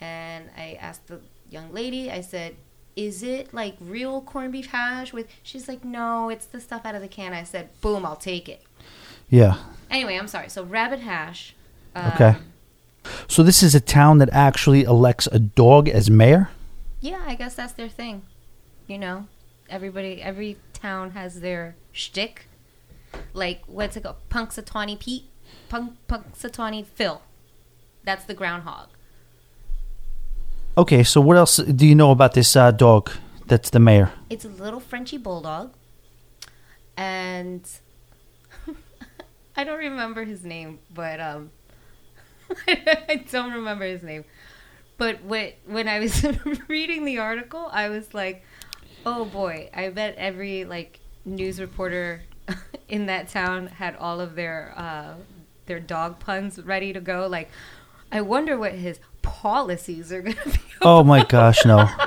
[0.00, 2.10] and I asked the young lady.
[2.10, 2.56] I said,
[2.96, 6.94] "Is it like real corned beef hash?" With she's like, "No, it's the stuff out
[6.94, 8.62] of the can." I said, "Boom, I'll take it."
[9.28, 9.56] yeah.
[9.90, 10.48] Anyway, I'm sorry.
[10.48, 11.54] So rabbit hash.
[11.94, 12.36] Um, Okay.
[13.28, 16.50] So this is a town that actually elects a dog as mayor.
[17.00, 18.22] Yeah, I guess that's their thing.
[18.86, 19.26] You know,
[19.68, 22.46] everybody, every town has their shtick.
[23.34, 24.16] Like, what's it called?
[24.30, 25.24] Punxsutawney Pete?
[25.68, 27.22] Punk, Punxsutawney Phil.
[28.04, 28.88] That's the groundhog.
[30.76, 33.10] Okay, so what else do you know about this uh, dog
[33.46, 34.10] that's the mayor?
[34.30, 35.74] It's a little Frenchy bulldog.
[36.96, 37.68] And
[39.56, 41.50] I don't remember his name, but um,
[42.66, 44.24] I don't remember his name.
[44.96, 46.24] But when when I was
[46.68, 48.42] reading the article, I was like,
[49.04, 49.68] "Oh boy!
[49.74, 52.22] I bet every like news reporter
[52.88, 55.14] in that town had all of their uh,
[55.66, 57.50] their dog puns ready to go." Like,
[58.10, 60.58] I wonder what his policies are going to be.
[60.84, 61.88] Oh my gosh, no.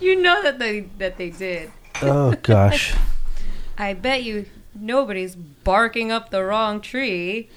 [0.00, 1.70] You know that they that they did.
[2.02, 2.94] Oh gosh.
[3.78, 7.48] I bet you nobody's barking up the wrong tree.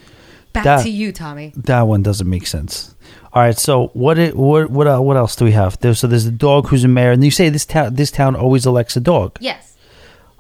[0.54, 1.54] Back That- to you, Tommy.
[1.56, 2.96] That one doesn't make sense.
[3.34, 5.80] All right, so what it, what what uh, what else do we have?
[5.80, 8.36] There, so there's a dog who's a mayor, and you say this town this town
[8.36, 9.38] always elects a dog.
[9.40, 9.78] Yes.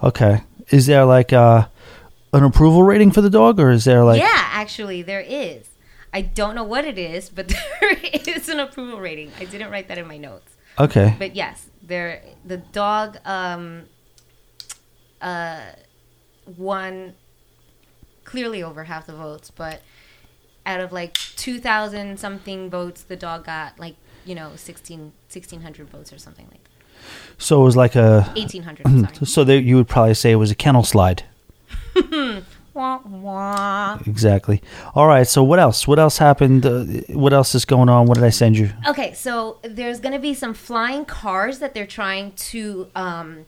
[0.04, 1.68] Okay, is there like uh,
[2.34, 5.68] an approval rating for the dog, or is there like yeah, actually, there is.
[6.14, 7.48] I don't know what it is, but
[7.82, 9.32] there is an approval rating.
[9.40, 10.56] I didn't write that in my notes.
[10.80, 11.16] Okay.
[11.18, 13.84] But yes, there the dog um
[15.22, 15.62] uh
[16.58, 17.14] won
[18.24, 19.82] clearly over half the votes, but
[20.66, 23.96] out of like 2000 something votes the dog got like,
[24.26, 26.72] you know, 16 1600 votes or something like that.
[27.38, 28.22] So it was like a.
[28.36, 28.84] 1800,
[29.14, 29.26] sorry.
[29.26, 31.24] So there, you would probably say it was a kennel slide.
[32.82, 34.00] Wah, wah.
[34.08, 34.60] Exactly.
[34.96, 35.28] All right.
[35.28, 35.88] So what else?
[35.88, 36.66] What else happened?
[36.66, 38.08] Uh, what else is going on?
[38.08, 38.72] What did I send you?
[38.88, 43.46] Okay, so there's going to be some flying cars that they're trying to um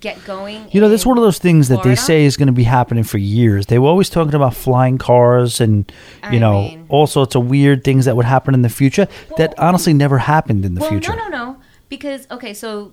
[0.00, 0.68] get going.
[0.70, 3.02] You know, that's one of those things that they say is going to be happening
[3.02, 3.66] for years.
[3.66, 5.90] They were always talking about flying cars and,
[6.24, 9.08] you I know, mean- all sorts of weird things that would happen in the future
[9.38, 11.16] that honestly never happened in the well, future.
[11.16, 11.56] no, no, no.
[11.88, 12.92] Because okay, so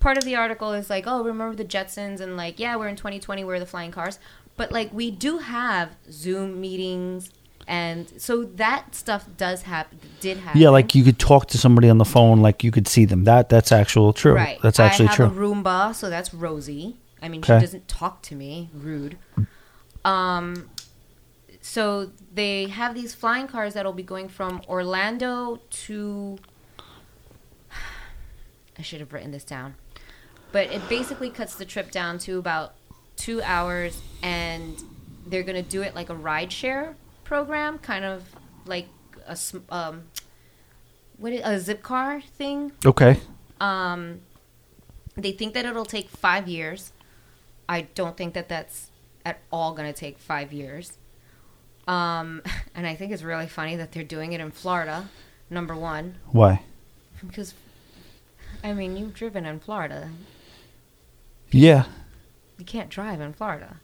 [0.00, 2.96] part of the article is like, oh, remember the Jetsons and like, yeah, we're in
[2.96, 4.18] 2020, we're the flying cars,
[4.60, 7.30] but like we do have Zoom meetings,
[7.66, 9.98] and so that stuff does happen.
[10.20, 10.60] Did happen.
[10.60, 13.24] Yeah, like you could talk to somebody on the phone, like you could see them.
[13.24, 14.34] That that's actual true.
[14.34, 14.58] right.
[14.62, 15.26] That's actually I have true.
[15.28, 16.98] a Roomba, so that's Rosie.
[17.22, 17.56] I mean, Okay.
[17.56, 18.68] she doesn't talk to me.
[18.74, 19.16] Rude.
[20.04, 20.68] Um.
[21.62, 26.38] So they have these flying cars that'll be going from Orlando to.
[28.78, 29.76] I should have written this down,
[30.52, 32.74] but it basically cuts the trip down to about
[33.20, 34.82] two hours, and
[35.26, 36.94] they're gonna do it like a rideshare
[37.24, 38.24] program, kind of
[38.66, 38.88] like
[39.26, 39.36] a
[39.68, 40.04] um,
[41.18, 42.72] what is, a Zipcar thing.
[42.84, 43.20] okay.
[43.60, 44.22] Um,
[45.16, 46.92] they think that it'll take five years.
[47.68, 48.90] I don't think that that's
[49.24, 50.96] at all going to take five years.
[51.86, 52.42] Um,
[52.74, 55.08] and I think it's really funny that they're doing it in Florida,
[55.50, 56.62] number one, Why?
[57.26, 57.54] because,
[58.64, 60.10] I mean, you've driven in Florida.
[61.50, 61.84] Yeah.
[62.60, 63.80] You can't drive in Florida.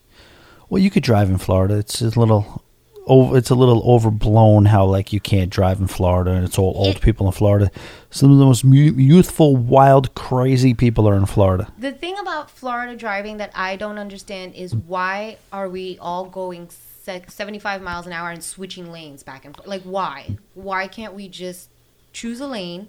[0.68, 1.78] Well, you could drive in Florida.
[1.78, 2.62] It's a little
[3.06, 3.38] over.
[3.38, 6.96] It's a little overblown how like you can't drive in Florida, and it's all old
[6.96, 7.70] It- people in Florida.
[8.10, 11.72] Some of the most youthful, wild, crazy people are in Florida.
[11.78, 14.84] The thing about Florida driving that I don't understand is mm.
[14.84, 19.66] why are we all going 75 miles an hour and switching lanes back and forth?
[19.66, 20.36] Like, why?
[20.52, 21.70] Why can't we just
[22.12, 22.88] choose a lane?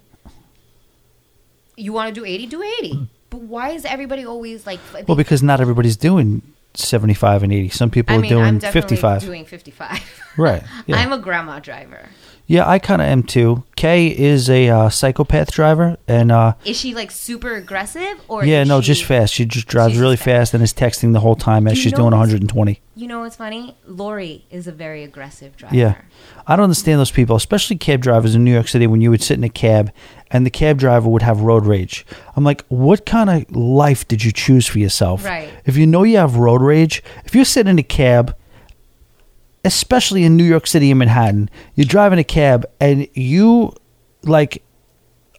[1.76, 3.08] You want to do 80, do 80.
[3.30, 4.80] But why is everybody always like.
[5.06, 6.42] Well, because not everybody's doing
[6.74, 7.68] seventy-five and eighty.
[7.68, 9.20] Some people I are mean, doing I'm definitely fifty-five.
[9.22, 10.22] doing 55.
[10.36, 10.62] Right.
[10.86, 10.96] Yeah.
[10.96, 12.08] I'm a grandma driver.
[12.48, 13.62] Yeah, I kind of am too.
[13.76, 18.62] Kay is a uh, psychopath driver, and uh, Is she like super aggressive or yeah,
[18.62, 19.32] is no, she- just fast.
[19.34, 20.52] She just drives she's really fast.
[20.52, 22.80] fast and is texting the whole time as you she's know doing this- 120.
[22.96, 23.76] You know what's funny?
[23.86, 25.76] Lori is a very aggressive driver.
[25.76, 25.94] Yeah.
[26.48, 29.22] I don't understand those people, especially cab drivers in New York City when you would
[29.22, 29.92] sit in a cab
[30.32, 32.04] and the cab driver would have road rage.
[32.34, 35.24] I'm like, what kind of life did you choose for yourself?
[35.24, 35.48] Right.
[35.64, 38.34] If you know you have road rage, if you're sitting in a cab,
[39.64, 43.72] especially in New York City and Manhattan, you're driving a cab and you
[44.22, 44.62] like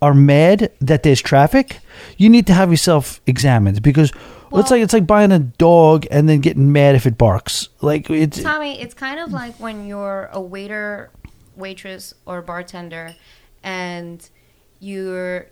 [0.01, 1.79] are mad that there's traffic,
[2.17, 4.11] you need to have yourself examined because
[4.51, 7.69] well, it's like it's like buying a dog and then getting mad if it barks.
[7.81, 11.11] Like it's Tommy, it's kind of like when you're a waiter,
[11.55, 13.15] waitress, or bartender,
[13.63, 14.27] and
[14.79, 15.47] you're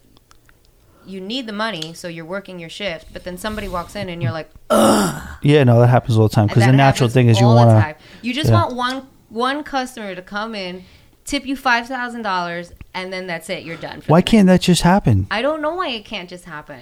[1.07, 4.21] you need the money, so you're working your shift, but then somebody walks in and
[4.21, 5.23] you're like, ugh.
[5.43, 7.95] Yeah, no, that happens all the time because the natural thing is you want time.
[7.95, 8.27] to.
[8.27, 8.63] You just yeah.
[8.63, 10.83] want one one customer to come in,
[11.25, 13.63] tip you five thousand dollars, and then that's it.
[13.63, 14.01] You're done.
[14.01, 15.27] For Why can't that just happen?
[15.29, 16.81] I don't know why it can't just happen.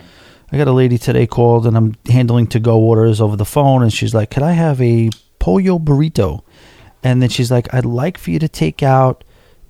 [0.51, 3.83] I got a lady today called and I'm handling to go orders over the phone
[3.83, 5.09] and she's like, "Could I have a
[5.39, 6.43] pollo burrito?"
[7.03, 9.23] And then she's like, "I'd like for you to take out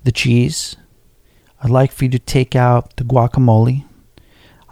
[0.04, 0.76] the cheese.
[1.62, 3.85] I'd like for you to take out the guacamole.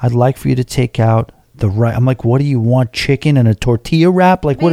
[0.05, 1.95] I'd like for you to take out the right.
[1.95, 2.93] I'm like, "What do you want?
[2.93, 4.45] Chicken and a tortilla wrap?
[4.45, 4.73] Like what?"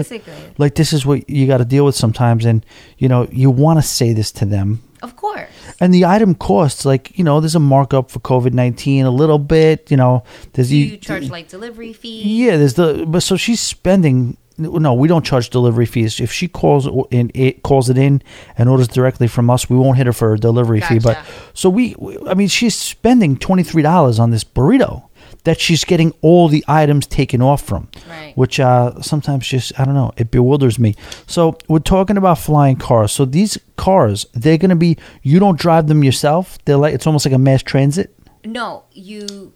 [0.58, 2.66] Like this is what you got to deal with sometimes, and
[2.98, 5.48] you know you want to say this to them, of course.
[5.80, 9.40] and the item costs like you know there's a markup for COVID nineteen a little
[9.40, 9.92] bit.
[9.92, 10.24] You know,
[10.54, 12.24] there's Do you charge like delivery fee?
[12.46, 14.38] yeah, there's the but so she's spending.
[14.58, 16.20] No, we don't charge delivery fees.
[16.20, 18.22] If she calls in, it calls it in
[18.58, 21.00] and orders directly from us, we won't hit her for a delivery fee.
[21.00, 21.18] But
[21.56, 25.04] so we, we- I mean, she's spending twenty three dollars on this burrito
[25.44, 28.34] that she's getting all the items taken off from, Right.
[28.38, 30.96] which uh, sometimes just I don't know, it bewilders me.
[31.28, 33.12] So we're talking about flying cars.
[33.12, 34.98] So these cars, they're gonna be.
[35.24, 36.58] You don't drive them yourself.
[36.66, 38.14] They're like it's almost like a mass transit.
[38.46, 39.54] No, you.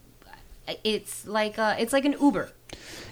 [0.83, 2.49] It's like a, it's like an Uber.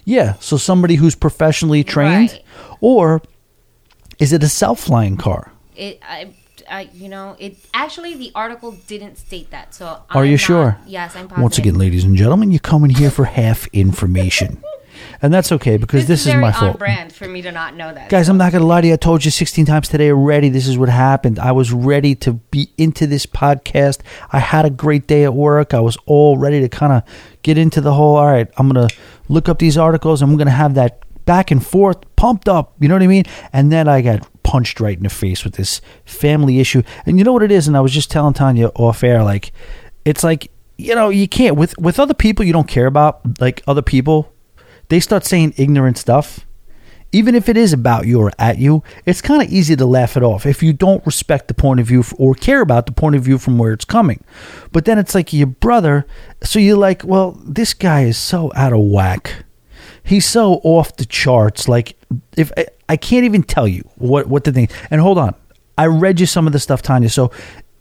[0.04, 2.42] Yeah, so somebody who's professionally trained, Right.
[2.80, 3.22] or
[4.18, 5.52] is it a self-flying car?
[5.76, 6.34] It, I,
[6.74, 9.74] I, you know, it actually the article didn't state that.
[9.74, 10.78] So Are I'm you not- sure?
[10.86, 11.42] Yes, I'm positive.
[11.42, 14.60] Once again, ladies and gentlemen, you come in here for half information.
[15.22, 16.78] and that's okay because this, is, very my on fault.
[16.80, 18.08] brand for me to not know that.
[18.08, 18.32] Guys, so.
[18.32, 18.94] I'm not gonna lie to you.
[18.94, 20.48] I told you 16 times today already.
[20.48, 21.38] This is what happened.
[21.38, 24.00] I was ready to be into this podcast.
[24.32, 25.74] I had a great day at work.
[25.74, 27.02] I was all ready to kind of
[27.42, 28.16] get into the whole.
[28.16, 28.88] All right, I'm gonna
[29.28, 30.22] look up these articles.
[30.22, 32.74] I'm gonna have that back and forth, pumped up.
[32.80, 33.24] You know what I mean?
[33.52, 36.82] And then I got punched right in the face with this family issue.
[37.04, 37.66] And you know what it is?
[37.66, 39.52] And I was just telling Tanya off air, like,
[40.04, 43.62] it's like you know you can't with with other people you don't care about, like
[43.66, 44.32] other people.
[44.88, 46.46] They start saying ignorant stuff
[47.14, 50.16] even if it is about you or at you, it's kind of easy to laugh
[50.16, 53.14] it off if you don't respect the point of view or care about the point
[53.14, 54.22] of view from where it's coming.
[54.72, 56.06] But then it's like your brother,
[56.42, 59.44] so you're like, well, this guy is so out of whack.
[60.04, 61.66] He's so off the charts.
[61.68, 61.96] Like,
[62.36, 64.68] if I, I can't even tell you what what the thing.
[64.90, 65.34] And hold on,
[65.78, 67.08] I read you some of the stuff, Tanya.
[67.08, 67.30] So,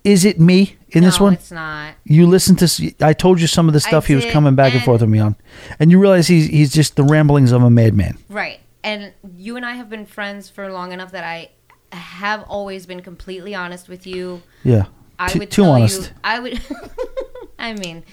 [0.03, 1.34] is it me in this one?
[1.34, 1.95] it's not.
[2.05, 2.93] You listened to.
[3.01, 5.09] I told you some of the stuff he was coming back and, and- forth with
[5.09, 5.36] me on,
[5.80, 8.17] and you realize he's he's just the ramblings of a madman.
[8.30, 8.59] Right.
[8.86, 11.51] And you and I have been friends for long enough that I
[11.95, 14.41] have always been completely honest with you.
[14.63, 14.86] Yeah,
[15.19, 16.01] I Too- would too honest.
[16.03, 16.07] you.
[16.24, 16.61] I would.
[17.59, 18.03] I mean,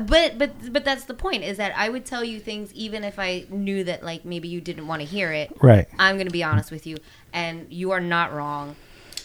[0.00, 3.18] but but but that's the point is that I would tell you things even if
[3.18, 5.50] I knew that like maybe you didn't want to hear it.
[5.62, 5.86] Right.
[5.98, 6.96] I'm going to be honest with you,
[7.32, 8.76] and you are not wrong.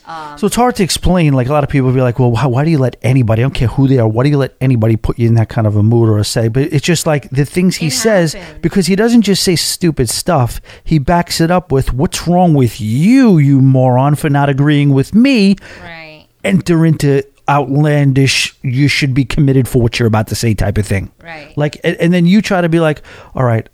[0.06, 1.34] Um, So it's hard to explain.
[1.34, 3.42] Like a lot of people be like, "Well, why, why do you let anybody?
[3.42, 4.08] I don't care who they are.
[4.08, 6.24] Why do you let anybody put you in that kind of a mood or a
[6.24, 8.62] say?" But it's just like the things he says happens.
[8.62, 10.60] because he doesn't just say stupid stuff.
[10.84, 15.14] He backs it up with, "What's wrong with you, you moron, for not agreeing with
[15.14, 16.26] me?" right.
[16.44, 18.56] Enter into outlandish.
[18.64, 21.12] You should be committed for what you're about to say, type of thing.
[21.22, 21.56] Right.
[21.58, 23.04] Like, and, and then you try to be like,
[23.36, 23.68] "All right."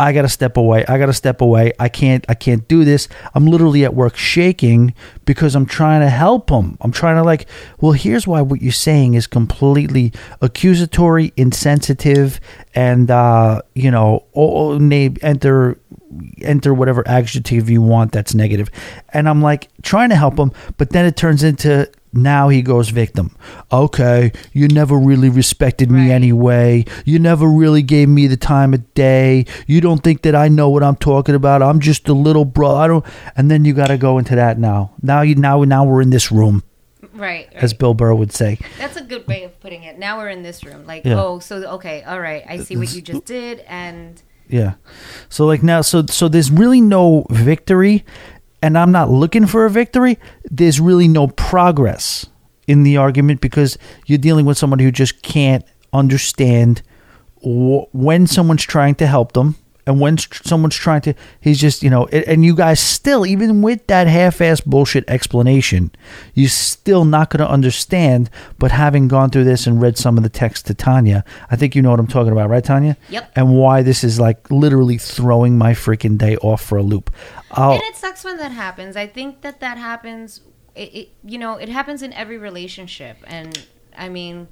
[0.00, 0.84] I gotta step away.
[0.86, 1.72] I gotta step away.
[1.80, 2.24] I can't.
[2.28, 3.08] I can't do this.
[3.34, 6.78] I'm literally at work shaking because I'm trying to help him.
[6.80, 7.48] I'm trying to like.
[7.80, 12.38] Well, here's why what you're saying is completely accusatory, insensitive,
[12.76, 15.80] and uh, you know, oh, name enter
[16.42, 18.70] enter whatever adjective you want that's negative.
[19.12, 22.88] And I'm like trying to help him, but then it turns into now he goes
[22.90, 23.34] victim.
[23.72, 26.10] Okay, you never really respected me Right.
[26.12, 26.84] anyway.
[27.04, 29.44] You never really gave me the time of day.
[29.66, 31.62] You don't think that I know what I'm talking about.
[31.62, 32.74] I'm just a little bro.
[32.76, 33.04] I don't.
[33.36, 34.92] And then you got to go into that now.
[35.02, 36.62] Now you now now we're in this room,
[37.14, 37.48] Right.
[37.54, 37.74] as.
[37.74, 38.58] Bill Burr would say.
[38.78, 39.98] That's a good way of putting it.
[39.98, 40.86] Now we're in this room.
[40.86, 41.20] Like, Yeah.
[41.20, 42.42] oh, so okay, all right.
[42.48, 44.74] I see what you just did, and Yeah.
[45.28, 48.04] So like now so so there's really no victory
[48.62, 50.18] and I'm not looking for a victory.
[50.44, 52.26] There's really no progress
[52.66, 56.82] in the argument because you're dealing with someone who just can't understand
[57.42, 59.56] wh- when someone's trying to help them
[59.88, 63.84] and when someone's trying to he's just you know and you guys still even with
[63.88, 65.90] that half-ass bullshit explanation
[66.34, 68.28] you're still not going to understand
[68.58, 71.74] but having gone through this and read some of the text to tanya i think
[71.74, 73.32] you know what i'm talking about right tanya Yep.
[73.34, 77.10] and why this is like literally throwing my freaking day off for a loop
[77.50, 78.94] I'll, and it sucks when that happens.
[78.94, 80.42] I think that that happens.
[80.74, 83.58] It, it you know it happens in every relationship, and
[83.96, 84.48] I mean,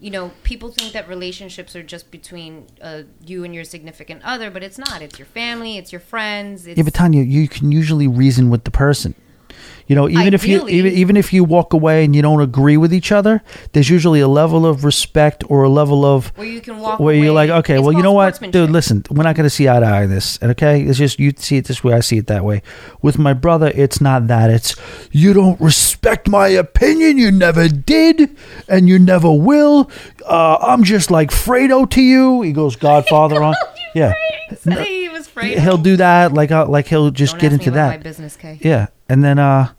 [0.00, 4.50] you know, people think that relationships are just between uh, you and your significant other,
[4.50, 5.02] but it's not.
[5.02, 5.76] It's your family.
[5.76, 6.66] It's your friends.
[6.66, 9.14] It's, Yeah, but Tanya, you can usually reason with the person.
[9.86, 12.76] You know, even if you even even if you walk away and you don't agree
[12.76, 13.42] with each other,
[13.72, 17.00] there's usually a level of respect or a level of where you can walk.
[17.00, 19.50] where you're like, okay, It's well, you know what, dude, listen, we're not going to
[19.50, 20.82] see eye to eye on this, okay?
[20.82, 22.60] It's just you see it this way, I see it that way.
[23.00, 24.50] With my brother, it's not that.
[24.50, 24.76] It's
[25.10, 28.36] you don't respect my opinion, you never did,
[28.68, 29.90] and you never will.
[30.26, 32.42] Uh, I'm just like Fredo to you.
[32.42, 33.54] He goes Godfather on,
[33.94, 34.12] yeah.
[34.84, 35.58] He was afraid.
[35.58, 37.96] He'll do that, like uh, like he'll just Don't get ask me into about that.
[37.98, 38.58] My business, Kay.
[38.62, 39.72] Yeah, and then uh,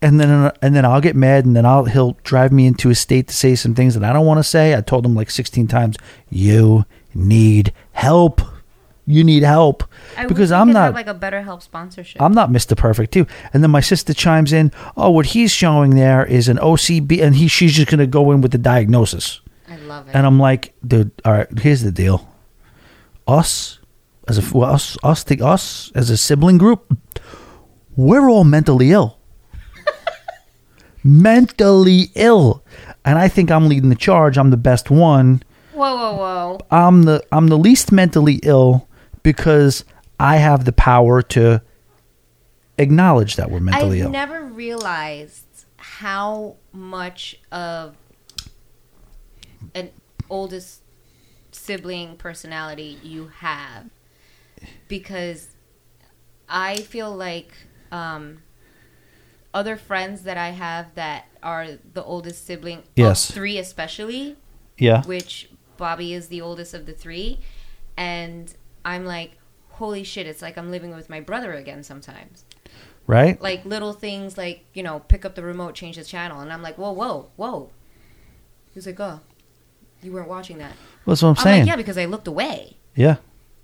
[0.00, 2.94] and then and then I'll get mad, and then I'll he'll drive me into a
[2.94, 4.74] state to say some things that I don't want to say.
[4.76, 5.96] I told him like sixteen times,
[6.30, 8.40] "You need help.
[9.04, 9.82] You need help,"
[10.16, 10.84] I because wish we I'm could not.
[10.86, 12.22] have, like a better help sponsorship.
[12.22, 12.76] I'm not Mr.
[12.76, 13.26] Perfect too.
[13.52, 17.34] And then my sister chimes in, "Oh, what he's showing there is an OCB, and
[17.34, 20.14] he she's just gonna go in with the diagnosis." I love it.
[20.14, 22.28] And I'm like, dude, all right, here's the deal.
[23.26, 23.78] Us,
[24.28, 26.96] as a well, us, us, take us as a sibling group,
[27.96, 29.18] we're all mentally ill.
[31.04, 32.64] mentally ill,
[33.04, 34.38] and I think I'm leading the charge.
[34.38, 35.42] I'm the best one.
[35.72, 36.58] whoa, whoa, whoa!
[36.70, 38.88] I'm the I'm the least mentally ill
[39.22, 39.84] because
[40.18, 41.62] I have the power to
[42.78, 44.08] acknowledge that we're mentally ill.
[44.08, 44.26] I've ill.
[44.26, 45.44] never realized
[45.76, 47.96] how much of
[49.74, 49.90] an
[50.30, 50.81] oldest
[51.62, 53.86] sibling personality you have
[54.88, 55.48] because
[56.48, 57.52] I feel like
[57.92, 58.42] um,
[59.54, 63.28] other friends that I have that are the oldest sibling, Yes.
[63.28, 64.36] of three especially,
[64.78, 65.02] yeah.
[65.04, 67.38] which Bobby is the oldest of the three,
[67.96, 68.52] and
[68.84, 69.32] I'm like,
[69.70, 72.44] holy shit, it's like I'm living with my brother again sometimes.
[73.06, 73.40] Right?
[73.40, 76.40] Like little things like, you know, pick up the remote, change the channel.
[76.40, 77.70] And I'm like, whoa, whoa, whoa.
[78.72, 79.20] He's like, oh,
[80.02, 80.72] you weren't watching that.
[81.06, 81.60] That's what I'm I'm saying.
[81.62, 82.76] like, yeah, because I looked away.
[82.94, 83.16] yeah.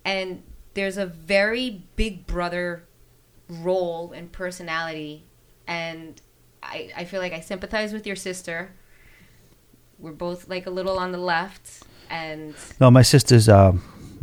[0.05, 0.43] And
[0.74, 2.84] there's a very big brother
[3.49, 5.24] role and personality.
[5.66, 6.20] And
[6.62, 8.70] I, I feel like I sympathize with your sister.
[9.99, 11.82] We're both like a little on the left.
[12.09, 13.72] And No, my sister's uh,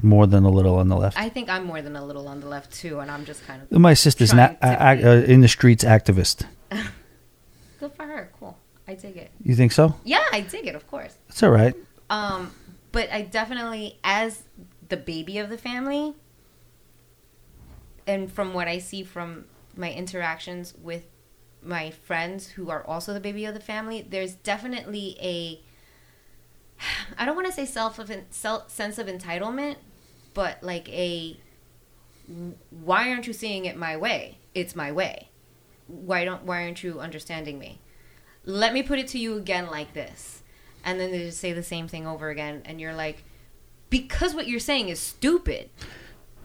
[0.01, 1.17] more than a little on the left.
[1.19, 2.99] I think I'm more than a little on the left too.
[2.99, 6.45] And I'm just kind of my sister's an a- a- in the streets activist.
[7.79, 8.31] good for her.
[8.39, 8.57] Cool.
[8.87, 9.31] I dig it.
[9.43, 9.95] You think so?
[10.03, 11.15] Yeah, I dig it, of course.
[11.29, 11.75] It's all right.
[12.09, 12.53] Um,
[12.91, 14.43] but I definitely, as
[14.89, 16.13] the baby of the family,
[18.07, 19.45] and from what I see from
[19.75, 21.05] my interactions with
[21.61, 25.61] my friends who are also the baby of the family, there's definitely a
[27.17, 29.77] I don't want to say self of self sense of entitlement,
[30.33, 31.37] but like a
[32.69, 34.37] why aren't you seeing it my way?
[34.53, 35.29] It's my way.
[35.87, 37.79] Why don't why aren't you understanding me?
[38.45, 40.43] Let me put it to you again like this.
[40.85, 43.23] And then they just say the same thing over again and you're like
[43.89, 45.69] because what you're saying is stupid.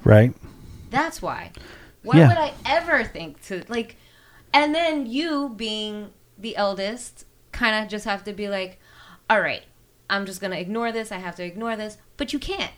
[0.02, 0.32] Right?
[0.90, 1.52] That's why.
[2.02, 2.28] Why Yeah.
[2.28, 3.96] would I ever think to like
[4.52, 8.80] and then you being the eldest kind of just have to be like,
[9.28, 9.62] "All right,
[10.08, 11.12] I'm just going to ignore this.
[11.12, 12.72] I have to ignore this." But you can't.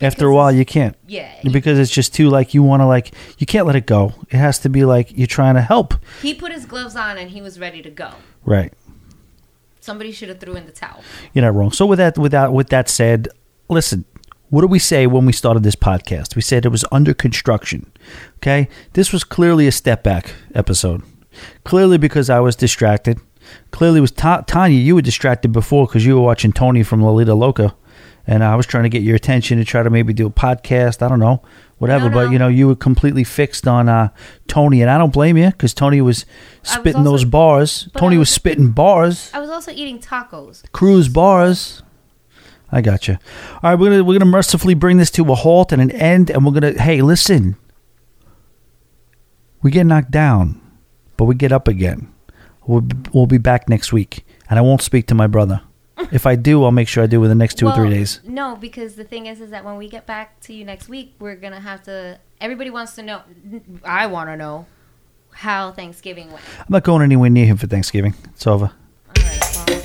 [0.00, 0.96] After a while, you can't.
[1.06, 1.32] Yeah.
[1.50, 4.14] Because it's just too, like, you want to, like, you can't let it go.
[4.30, 5.94] It has to be like you're trying to help.
[6.22, 8.10] He put his gloves on and he was ready to go.
[8.44, 8.72] Right.
[9.82, 11.02] Somebody should have threw in the towel.
[11.34, 11.72] You're not wrong.
[11.72, 13.28] So with that, with that, with that said,
[13.68, 14.04] listen.
[14.48, 16.36] What did we say when we started this podcast?
[16.36, 17.90] We said it was under construction.
[18.36, 21.02] Okay, this was clearly a step back episode.
[21.64, 23.18] Clearly because I was distracted.
[23.70, 24.78] Clearly was Ta- Tanya.
[24.78, 27.74] You were distracted before because you were watching Tony from Lolita Loca,
[28.26, 31.02] and I was trying to get your attention to try to maybe do a podcast.
[31.02, 31.42] I don't know,
[31.82, 32.08] whatever.
[32.08, 34.08] No, But you know, you were completely fixed on uh,
[34.48, 36.24] Tony, and I don't blame you because Tony was
[36.62, 37.88] was spitting also- those bars.
[37.96, 39.30] Tony was was- spitting bars.
[39.34, 40.62] I was also eating tacos.
[40.72, 41.82] Cruise bars.
[42.74, 43.18] I got you.
[43.62, 46.30] All right, we're gonna we're gonna mercifully bring this to a halt and an end,
[46.30, 46.80] and we're gonna.
[46.80, 47.56] Hey, listen.
[49.60, 50.60] We get knocked down,
[51.16, 52.12] but we get up again.
[52.66, 55.60] We'll we'll be back next week, and I won't speak to my brother.
[56.10, 58.20] If I do, I'll make sure I do within the next two or three days.
[58.24, 61.14] No, because the thing is, is that when we get back to you next week,
[61.18, 62.18] we're gonna have to.
[62.40, 63.22] Everybody wants to know.
[63.84, 64.66] I want to know
[65.32, 66.44] how Thanksgiving went.
[66.58, 68.14] I'm not going anywhere near him for Thanksgiving.
[68.34, 68.66] It's over.
[68.66, 69.66] All right.
[69.68, 69.82] Well,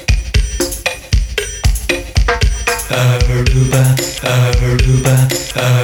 [2.89, 3.83] Aruba,
[4.23, 5.15] Aruba,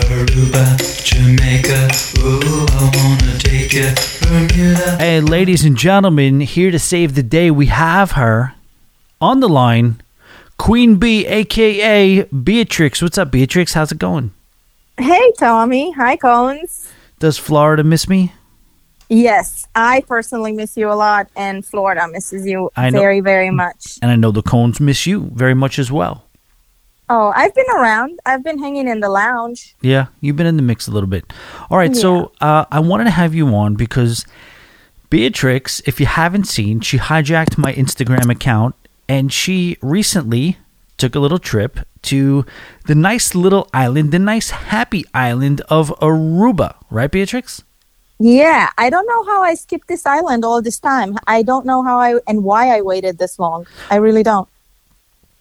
[0.09, 1.89] Aruba, Jamaica.
[2.19, 3.89] Ooh, I wanna take you.
[4.21, 4.97] Bermuda.
[4.97, 8.53] Hey, ladies and gentlemen, here to save the day, we have her
[9.21, 10.01] on the line,
[10.63, 13.01] Queen Bee, aka Beatrix.
[13.01, 13.73] What's up, Beatrix?
[13.73, 14.31] How's it going?
[14.97, 15.91] Hey, Tommy.
[15.91, 16.89] Hi, Collins.
[17.19, 18.31] Does Florida miss me?
[19.09, 23.99] Yes, I personally miss you a lot, and Florida misses you know- very, very much.
[24.01, 26.23] And I know the Cones miss you very much as well.
[27.09, 28.21] Oh, I've been around.
[28.25, 29.75] I've been hanging in the lounge.
[29.81, 31.25] Yeah, you've been in the mix a little bit.
[31.69, 34.25] All right, so uh, I wanted to have you on because
[35.09, 38.75] Beatrix, if you haven't seen, she hijacked my Instagram account
[39.07, 40.57] and she recently
[40.97, 42.45] took a little trip to
[42.85, 47.63] the nice little island, the nice happy island of Aruba, right, Beatrix?
[48.19, 51.17] Yeah, I don't know how I skipped this island all this time.
[51.27, 53.65] I don't know how I and why I waited this long.
[53.89, 54.47] I really don't.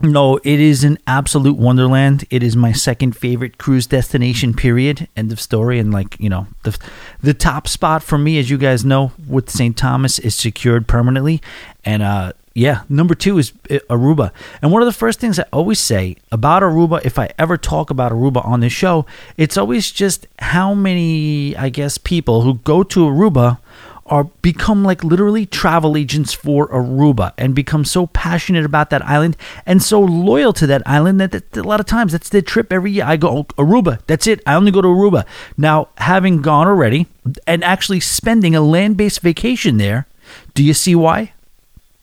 [0.01, 2.25] No, it is an absolute wonderland.
[2.29, 4.53] It is my second favorite cruise destination.
[4.53, 5.07] Period.
[5.17, 5.79] End of story.
[5.79, 6.77] And like you know, the
[7.21, 9.77] the top spot for me, as you guys know, with St.
[9.77, 11.41] Thomas is secured permanently,
[11.85, 14.31] and uh, yeah, number two is uh, Aruba.
[14.61, 17.91] And one of the first things I always say about Aruba, if I ever talk
[17.91, 22.83] about Aruba on this show, it's always just how many, I guess, people who go
[22.83, 23.59] to Aruba
[24.07, 29.37] are become like literally travel agents for Aruba and become so passionate about that island
[29.65, 32.73] and so loyal to that island that, that a lot of times that's their trip
[32.73, 33.05] every year.
[33.07, 34.43] I go "Oh, Aruba, that's it.
[34.47, 35.25] I only go to Aruba.
[35.57, 37.07] Now, having gone already
[37.47, 40.07] and actually spending a land-based vacation there,
[40.55, 41.33] do you see why?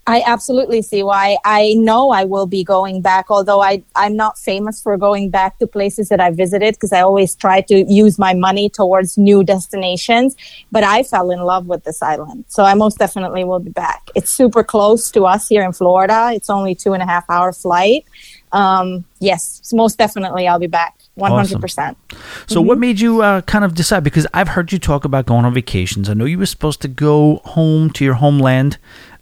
[0.10, 1.38] I absolutely see why.
[1.45, 5.60] I know I will be going back, although I, I'm not famous for going back
[5.60, 9.43] to places that I visited because I always try to use my money towards new
[9.43, 10.36] destinations.
[10.72, 12.45] But I fell in love with this island.
[12.47, 14.10] So I most definitely will be back.
[14.16, 16.32] It's super close to us here in Florida.
[16.34, 18.05] It's only two and a half hour flight.
[18.51, 20.95] Um, yes, most definitely I'll be back.
[21.20, 21.95] 100%.
[22.47, 24.03] So, what made you uh, kind of decide?
[24.03, 26.10] Because I've heard you talk about going on vacations.
[26.10, 28.78] I know you were supposed to go home to your homeland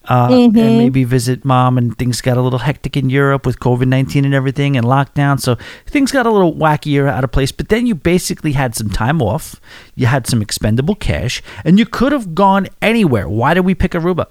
[0.08, 1.78] uh, and maybe visit mom.
[1.78, 5.39] And things got a little hectic in Europe with COVID nineteen and everything and lockdown,
[5.39, 5.55] so
[5.86, 7.51] things got a little wackier out of place.
[7.51, 9.60] But then you basically had some time off,
[9.95, 13.28] you had some expendable cash, and you could have gone anywhere.
[13.28, 14.28] Why did we pick Aruba?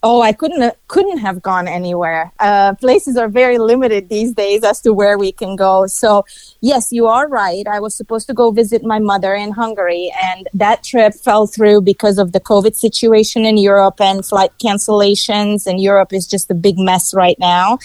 [0.00, 2.32] Oh, I couldn't couldn't have gone anywhere.
[2.40, 5.86] Uh, places are very limited these days as to where we can go.
[5.86, 6.24] So,
[6.60, 7.66] yes, you are right.
[7.66, 11.82] I was supposed to go visit my mother in Hungary, and that trip fell through
[11.82, 15.66] because of the COVID situation in Europe and flight cancellations.
[15.66, 17.78] And Europe is just a big mess right now.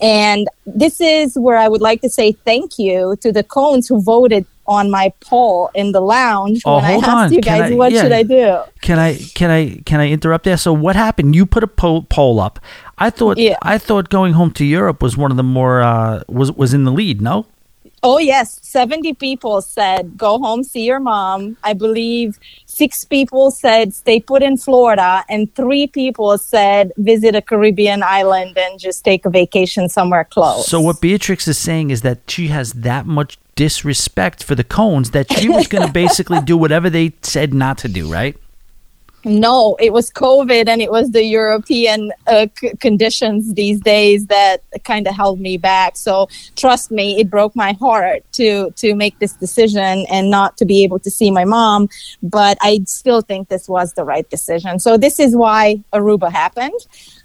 [0.00, 4.00] And this is where I would like to say thank you to the cones who
[4.02, 7.32] voted on my poll in the lounge Oh, when I hold asked on.
[7.32, 8.02] you guys I- what yeah.
[8.02, 8.58] should I do.
[8.82, 10.58] Can I can I can I interrupt there?
[10.58, 11.34] So what happened?
[11.34, 12.47] You put a poll, poll up.
[12.96, 13.58] I thought Yeah.
[13.62, 16.84] I thought going home to Europe was one of the more uh, was was in
[16.84, 17.20] the lead.
[17.20, 17.46] No.
[18.02, 18.60] Oh, yes.
[18.62, 21.56] 70 people said, go home, see your mom.
[21.64, 25.24] I believe six people said, stay put in Florida.
[25.28, 30.68] And three people said, visit a Caribbean island and just take a vacation somewhere close.
[30.68, 35.10] So what Beatrix is saying is that she has that much disrespect for the cones
[35.10, 38.36] that she was going to basically do whatever they said not to do, right?
[39.28, 44.62] No, it was COVID and it was the European uh, c- conditions these days that
[44.84, 45.98] kind of held me back.
[45.98, 50.64] So trust me, it broke my heart to to make this decision and not to
[50.64, 51.90] be able to see my mom.
[52.22, 54.78] But I still think this was the right decision.
[54.78, 56.80] So this is why Aruba happened,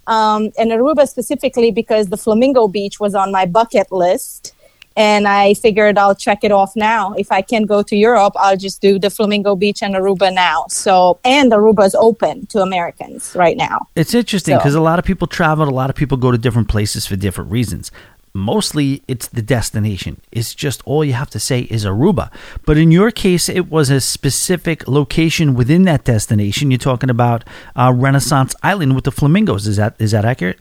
[0.08, 4.54] um, and Aruba specifically because the Flamingo Beach was on my bucket list.
[4.96, 7.14] And I figured I'll check it off now.
[7.14, 10.66] If I can't go to Europe, I'll just do the Flamingo Beach and Aruba now.
[10.70, 13.80] So, and Aruba is open to Americans right now.
[13.96, 16.38] It's interesting So- because a lot of people travel, a lot of people go to
[16.38, 17.92] different places for different reasons.
[18.36, 20.20] Mostly it's the destination.
[20.32, 22.32] It's just all you have to say is Aruba.
[22.66, 26.72] But in your case, it was a specific location within that destination.
[26.72, 27.44] You're talking about
[27.76, 29.68] uh, Renaissance Island with the flamingos.
[29.68, 30.60] Is that is that accurate?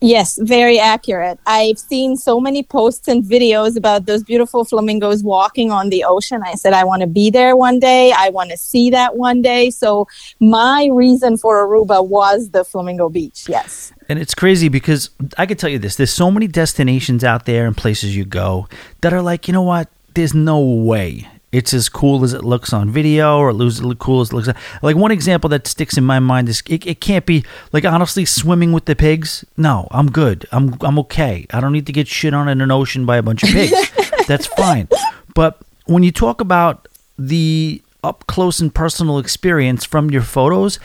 [0.00, 1.38] Yes, very accurate.
[1.46, 6.42] I've seen so many posts and videos about those beautiful flamingos walking on the ocean.
[6.44, 8.12] I said, I want to be there one day.
[8.14, 9.70] I want to see that one day.
[9.70, 10.06] So,
[10.40, 13.46] my reason for Aruba was the Flamingo Beach.
[13.48, 13.92] Yes.
[14.08, 17.66] And it's crazy because I could tell you this: there's so many destinations out there
[17.66, 18.68] and places you go
[19.00, 19.88] that are like, you know what?
[20.14, 23.94] There's no way it's as cool as it looks on video, or it looks as
[24.00, 24.48] cool as it looks.
[24.82, 28.24] Like one example that sticks in my mind is it, it can't be like honestly
[28.24, 29.44] swimming with the pigs.
[29.56, 30.46] No, I'm good.
[30.50, 31.46] I'm I'm okay.
[31.50, 33.72] I don't need to get shit on in an ocean by a bunch of pigs.
[34.26, 34.88] That's fine.
[35.34, 40.80] But when you talk about the up close and personal experience from your photos,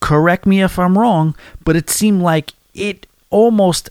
[0.00, 3.88] correct me if I'm wrong, but it seemed like it almost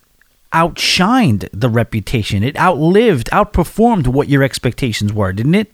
[0.54, 2.44] outshined the reputation.
[2.44, 5.72] It outlived, outperformed what your expectations were, didn't it?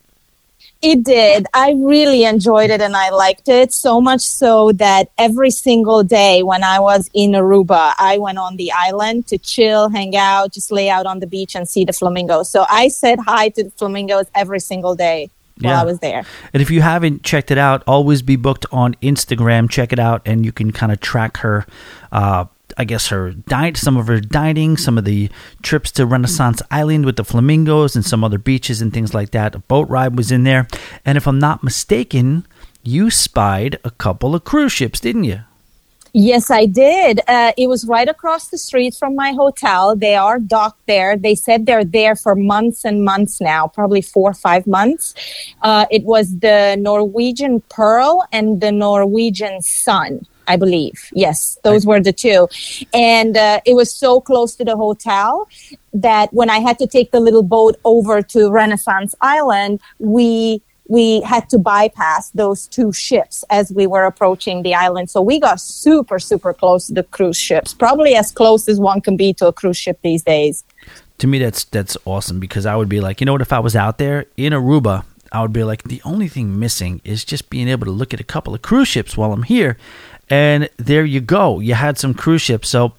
[0.88, 1.48] It did.
[1.52, 6.44] I really enjoyed it and I liked it so much so that every single day
[6.44, 10.72] when I was in Aruba, I went on the island to chill, hang out, just
[10.72, 12.50] lay out on the beach and see the flamingos.
[12.50, 15.82] So I said hi to the flamingos every single day while Yeah.
[15.82, 16.24] I was there.
[16.54, 19.68] And if you haven't checked it out, always be booked on Instagram.
[19.70, 21.66] Check it out, and you can kind of track her.
[22.12, 22.46] Uh,
[22.78, 25.30] I guess her diet, some of her dining, some of the
[25.64, 29.56] trips to Renaissance Island with the flamingos, and some other beaches and things like that.
[29.56, 30.68] A boat ride was in there,
[31.06, 32.46] and if I'm not mistaken,
[32.84, 35.42] you spied a couple of cruise ships, didn't you?
[36.18, 37.20] Yes, I did.
[37.28, 39.98] Uh, it was right across the street from my hotel.
[39.98, 41.18] They are docked there.
[41.18, 45.14] They said they're there for months and months now, probably four or five months.
[45.62, 50.26] Uh, it was the Norwegian Pearl and the Norwegian Sun.
[50.48, 51.10] I believe.
[51.14, 52.48] Yes, those were the two.
[52.94, 55.48] And uh, it was so close to the hotel
[55.94, 61.22] that when I had to take the little boat over to Renaissance Island, we we
[61.22, 65.10] had to bypass those two ships as we were approaching the island.
[65.10, 69.02] So we got super, super close to the cruise ships, probably as close as one
[69.02, 70.64] can be to a cruise ship these days.
[71.18, 73.60] to me that's that's awesome because I would be like, you know what, if I
[73.60, 77.50] was out there in Aruba, I would be like, the only thing missing is just
[77.50, 79.78] being able to look at a couple of cruise ships while I'm here.
[80.30, 81.60] And there you go.
[81.60, 82.70] You had some cruise ships.
[82.70, 82.94] So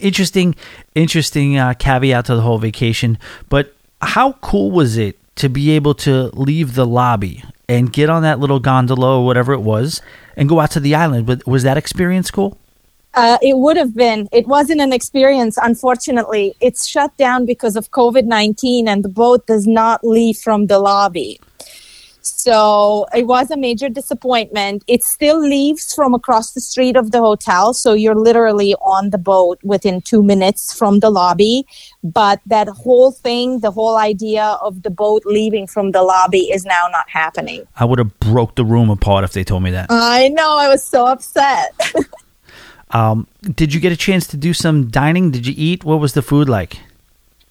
[0.00, 0.54] interesting,
[0.94, 3.18] interesting uh, caveat to the whole vacation.
[3.48, 8.22] But how cool was it to be able to leave the lobby and get on
[8.22, 10.00] that little gondola or whatever it was
[10.36, 11.42] and go out to the island?
[11.46, 12.58] Was that experience cool?
[13.14, 14.28] Uh, it would have been.
[14.32, 16.54] It wasn't an experience, unfortunately.
[16.60, 20.80] It's shut down because of COVID 19 and the boat does not leave from the
[20.80, 21.40] lobby.
[22.26, 24.82] So it was a major disappointment.
[24.86, 27.74] It still leaves from across the street of the hotel.
[27.74, 31.66] So you're literally on the boat within two minutes from the lobby.
[32.02, 36.64] But that whole thing, the whole idea of the boat leaving from the lobby is
[36.64, 37.66] now not happening.
[37.76, 39.86] I would have broke the room apart if they told me that.
[39.90, 40.56] I know.
[40.56, 41.78] I was so upset.
[42.90, 45.32] Um, did you get a chance to do some dining?
[45.32, 45.82] Did you eat?
[45.82, 46.78] What was the food like?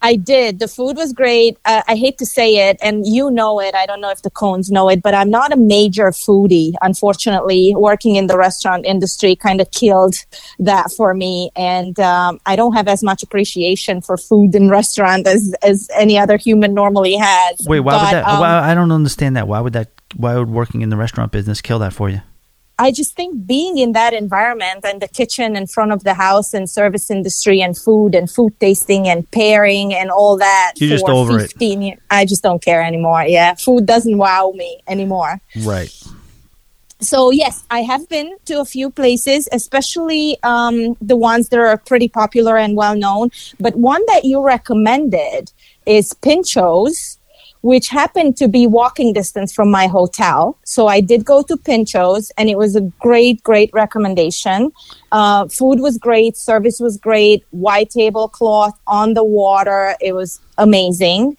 [0.04, 0.60] I did.
[0.60, 1.58] The food was great.
[1.64, 3.74] Uh, I hate to say it, and you know it.
[3.74, 6.74] I don't know if the cones know it, but I'm not a major foodie.
[6.82, 10.16] Unfortunately, working in the restaurant industry kind of killed
[10.60, 15.26] that for me, and um, I don't have as much appreciation for food in restaurant
[15.26, 17.62] as as any other human normally has.
[17.66, 18.28] Wait, why But, would that?
[18.28, 19.48] um, why, I don't understand that.
[19.48, 19.90] Why would that?
[20.18, 22.22] Why would working in the restaurant business kill that for you?
[22.80, 26.54] I just think being in that environment and the kitchen in front of the house
[26.54, 30.74] and service industry and food and food tasting and pairing and all that.
[30.78, 31.52] You're just for over it.
[31.52, 33.24] 15 years, I just don't care anymore.
[33.24, 33.54] Yeah.
[33.56, 35.40] Food doesn't wow me anymore.
[35.64, 35.94] Right.
[37.00, 41.78] So, yes, I have been to a few places, especially um, the ones that are
[41.78, 43.30] pretty popular and well known.
[43.60, 45.52] But one that you recommended
[45.86, 47.20] is Pincho's
[47.64, 50.58] which happened to be walking distance from my hotel.
[50.66, 54.74] So I did go to Pincho's, and it was a great, great recommendation.
[55.14, 59.96] Uh, food was great, service was great, white tablecloth on the water.
[60.02, 61.38] It was amazing.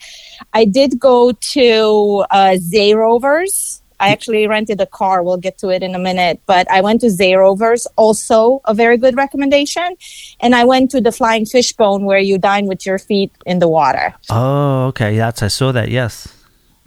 [0.54, 3.82] I did go to uh, Zeerovers.
[4.04, 5.22] I actually rented a car.
[5.22, 6.40] We'll get to it in a minute.
[6.46, 9.96] But I went to Zeerovers, also a very good recommendation.
[10.40, 13.68] And I went to the Flying Fishbone where you dine with your feet in the
[13.68, 14.14] water.
[14.30, 15.16] Oh, okay.
[15.16, 15.88] That's I saw that.
[15.90, 16.28] Yes.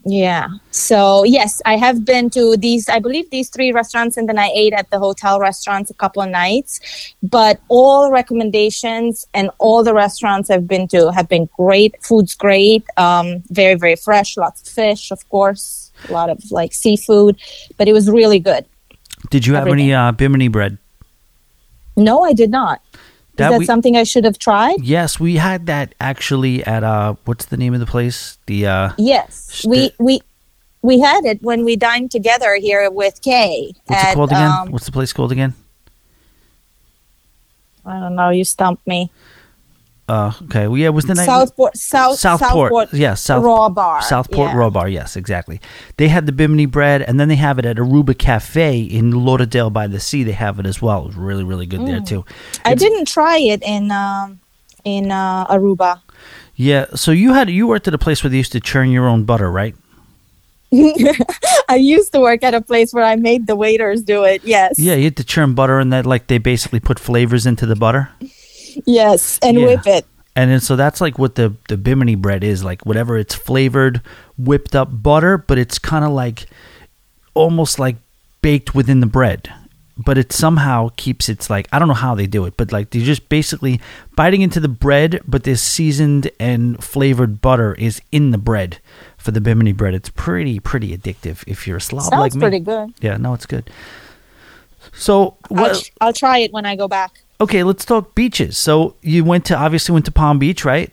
[0.08, 0.48] Yeah.
[0.72, 2.88] So yes, I have been to these.
[2.88, 6.22] I believe these three restaurants, and then I ate at the hotel restaurants a couple
[6.22, 6.80] of nights.
[7.22, 12.02] But all recommendations and all the restaurants I've been to have been great.
[12.02, 12.86] Food's great.
[12.96, 14.38] Um, very very fresh.
[14.38, 15.87] Lots of fish, of course.
[16.10, 17.38] A lot of like seafood,
[17.78, 18.66] but it was really good.
[19.30, 19.92] Did you have Everything.
[19.92, 20.78] any uh, bimini bread?
[21.96, 22.82] No, I did not.
[22.94, 23.00] Is
[23.38, 24.82] That that we- something I should have tried?
[24.84, 28.38] Yes, we had that actually at uh, what's the name of the place?
[28.48, 30.22] The uh, Yes, we we
[30.82, 33.74] we had it when we dined together here with Kay.
[33.86, 34.50] what's at, it called again?
[34.52, 35.54] um, what's the place called again?
[37.86, 38.30] I don't know.
[38.30, 39.10] You stumped me.
[40.08, 40.68] Uh, okay.
[40.68, 41.26] Well, yeah, was the night.
[41.26, 44.58] Southport, South, Southport, Southport, yeah, South Raw Bar, Southport yeah.
[44.58, 45.60] Raw Bar, yes, exactly.
[45.98, 49.70] They had the bimini bread, and then they have it at Aruba Cafe in Lauderdale
[49.70, 50.24] by the Sea.
[50.24, 51.04] They have it as well.
[51.04, 52.24] It was really, really good there too.
[52.24, 52.60] Mm.
[52.64, 54.40] I didn't try it in um,
[54.86, 56.00] in uh, Aruba.
[56.56, 56.86] Yeah.
[56.96, 59.26] So you had you worked at a place where they used to churn your own
[59.26, 59.76] butter, right?
[61.70, 64.42] I used to work at a place where I made the waiters do it.
[64.44, 67.66] Yes, Yeah, you had to churn butter, and that like they basically put flavors into
[67.66, 68.10] the butter.
[68.86, 69.66] Yes, and Yeah.
[69.66, 70.06] whip it.
[70.36, 72.86] And then, so that's like what the the bimini bread is like.
[72.86, 74.02] Whatever it's flavored,
[74.38, 76.46] whipped up butter, but it's kind of like
[77.34, 77.96] almost like
[78.42, 79.52] baked within the bread.
[79.98, 82.92] But it somehow keeps its like I don't know how they do it, but like
[82.92, 83.82] they're just basically
[84.16, 88.78] biting into the bread, but this seasoned and flavored butter is in the bread
[89.18, 89.96] for the bimini bread.
[89.96, 92.42] It's pretty pretty addictive if you're a slob Sounds like me.
[92.42, 92.94] pretty good.
[93.02, 93.72] Yeah, no, it's good.
[94.94, 95.84] So I'll, what?
[95.84, 97.24] tr- I'll try it when I go back.
[97.40, 98.58] Okay, let's talk beaches.
[98.58, 100.92] So you went to obviously went to Palm Beach, right?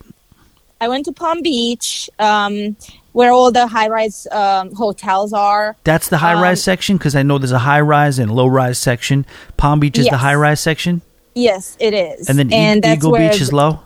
[0.80, 2.76] I went to Palm Beach, um,
[3.12, 5.76] where all the high-rise um, hotels are.
[5.84, 8.47] That's the high rise Um, section because I know there's a high rise and low
[8.47, 9.24] rise section.
[9.57, 11.01] Palm Beach is the high rise section,
[11.34, 12.28] Yes, it is.
[12.28, 13.80] and then E- that's Eagle Beach is low.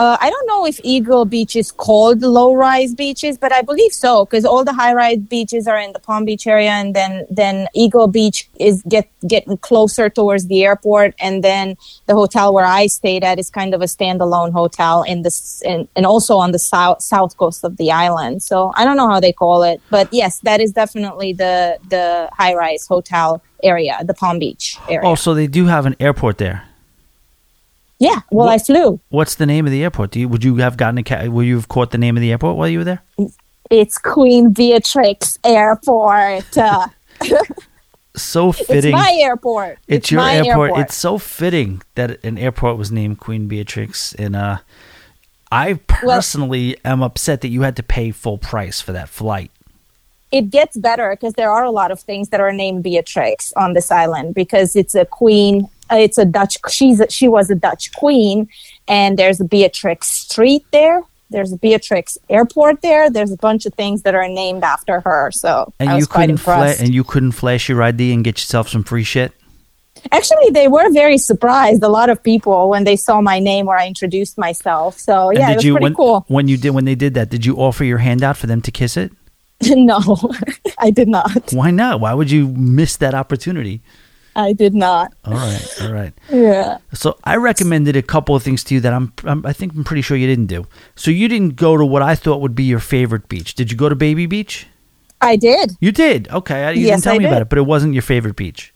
[0.00, 3.92] Uh, I don't know if Eagle Beach is called low rise beaches, but I believe
[3.92, 7.26] so because all the high rise beaches are in the Palm Beach area, and then
[7.28, 11.76] then Eagle Beach is get getting closer towards the airport, and then
[12.06, 15.86] the hotel where I stayed at is kind of a standalone hotel in this in,
[15.94, 18.42] and also on the south south coast of the island.
[18.42, 22.30] So I don't know how they call it, but yes, that is definitely the the
[22.32, 25.06] high rise hotel area, the Palm Beach area.
[25.06, 26.69] Oh, so they do have an airport there.
[28.00, 28.98] Yeah, well, What- I flew.
[29.10, 30.10] What's the name of the airport?
[30.10, 32.20] Do you, would you have gotten a ca- would you have caught the name of
[32.20, 33.02] the airport while you were there?
[33.70, 36.56] It's Queen Beatrix Airport.
[36.58, 36.88] Uh,
[38.16, 38.90] So It's fitting.
[38.92, 39.78] my airport.
[39.86, 40.76] It's your my airport.
[40.78, 44.14] It's so fitting that an airport was named Queen Beatrix.
[44.16, 44.58] And uh,
[45.52, 49.50] I personally am upset that you had to pay full price for that flight.
[50.32, 53.74] it gets better because there are a lot of things that are named Beatrix on
[53.74, 55.68] this island because it's a queen.
[55.90, 56.56] It's a Dutch.
[56.68, 58.48] She's a, she was a Dutch queen,
[58.88, 61.02] and there's a Beatrix Street there.
[61.30, 63.08] There's a Beatrix Airport there.
[63.08, 65.30] There's a bunch of things that are named after her.
[65.32, 68.68] So And I you couldn't fla- and you couldn't flash your ID and get yourself
[68.68, 69.32] some free shit.
[70.12, 71.82] Actually, they were very surprised.
[71.82, 74.98] A lot of people when they saw my name or I introduced myself.
[74.98, 76.24] So And yeah, it was you pretty when, cool.
[76.28, 77.28] when you did when they did that?
[77.30, 79.12] Did you offer your hand out for them to kiss it?
[79.62, 80.00] no,
[80.78, 81.52] I did not.
[81.52, 82.00] Why not?
[82.00, 83.82] Why would you miss that opportunity?
[84.36, 85.12] I did not.
[85.24, 86.12] All right, all right.
[86.30, 86.78] Yeah.
[86.92, 89.84] So I recommended a couple of things to you that I'm, I'm I think I'm
[89.84, 90.66] pretty sure you didn't do.
[90.94, 93.54] So you didn't go to what I thought would be your favorite beach.
[93.54, 94.66] Did you go to Baby Beach?
[95.20, 95.72] I did.
[95.80, 96.28] You did.
[96.30, 98.72] Okay, you Yes, didn't tell I me about it, but it wasn't your favorite beach.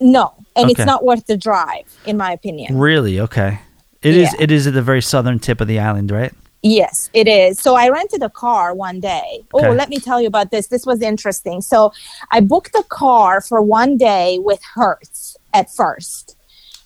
[0.00, 0.72] No, and Okay.
[0.82, 2.76] it's not worth the drive, in my opinion.
[2.76, 3.18] Really?
[3.20, 3.60] Okay.
[4.02, 4.30] It is.
[4.34, 4.42] Yeah.
[4.44, 6.32] It is at the very southern tip of the island, right?
[6.62, 7.60] Yes, it is.
[7.60, 9.44] So I rented a car one day.
[9.52, 9.68] Oh, okay.
[9.68, 10.66] Oh, let me tell you about this.
[10.66, 11.60] This was interesting.
[11.60, 11.92] So
[12.30, 16.36] I booked a car for one day with Hertz at first.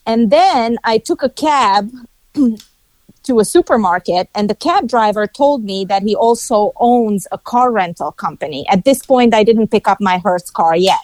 [0.06, 1.90] And then I took a cab
[3.22, 7.70] to a supermarket, and the cab driver told me that he also owns a car
[7.70, 8.66] rental company.
[8.68, 10.98] At this point, I didn't pick up my Hertz car yet.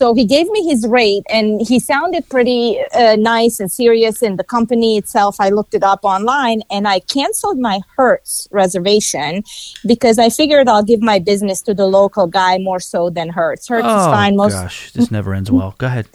[0.00, 4.22] So he gave me his rate, and he sounded pretty uh, nice and serious.
[4.22, 9.44] In the company itself, I looked it up online, and I canceled my Hertz reservation
[9.84, 13.68] because I figured I'll give my business to the local guy more so than Hertz.
[13.68, 14.36] Hertz is oh fine.
[14.36, 15.74] Most gosh, this never ends well.
[15.76, 16.08] Go ahead.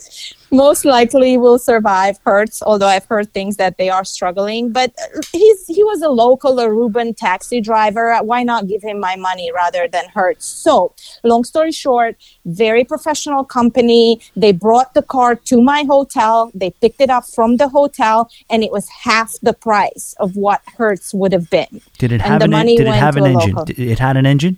[0.51, 4.71] Most likely will survive Hertz, although I've heard things that they are struggling.
[4.71, 4.93] But
[5.31, 8.15] he's he was a local Aruban taxi driver.
[8.23, 10.45] Why not give him my money rather than Hertz?
[10.45, 10.93] So,
[11.23, 12.15] long story short,
[12.45, 14.19] very professional company.
[14.35, 16.51] They brought the car to my hotel.
[16.53, 20.61] They picked it up from the hotel, and it was half the price of what
[20.77, 21.81] Hertz would have been.
[21.97, 22.53] Did it And have the an?
[22.53, 23.55] en- money Did it have an engine?
[23.55, 23.73] local.
[23.77, 24.57] It had an engine.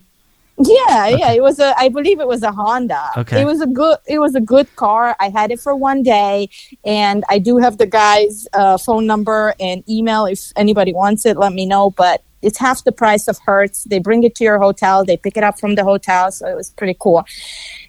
[0.59, 1.73] Yeah, yeah, it was a.
[1.77, 3.09] I believe it was a Honda.
[3.17, 3.41] Okay.
[3.41, 3.97] It was a good.
[4.07, 5.15] It was a good car.
[5.19, 6.49] I had it for one day,
[6.83, 10.25] and I do have the guy's uh, phone number and email.
[10.25, 11.91] If anybody wants it, let me know.
[11.91, 13.83] But it's half the price of Hertz.
[13.83, 15.05] They bring it to your hotel.
[15.05, 17.23] They pick it up from the hotel, so it was pretty cool.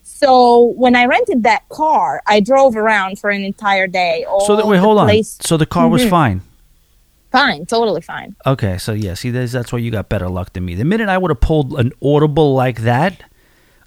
[0.02, 4.26] So when I rented that car, I drove around for an entire day.
[4.46, 5.22] So that wait, the hold on.
[5.22, 6.10] So the car was Mhm.
[6.10, 6.40] fine.
[7.30, 8.34] Fine, totally fine.
[8.46, 10.74] Okay, so yeah, see, that's, that's why you got better luck than me.
[10.74, 13.22] The minute I would have pulled an audible like that,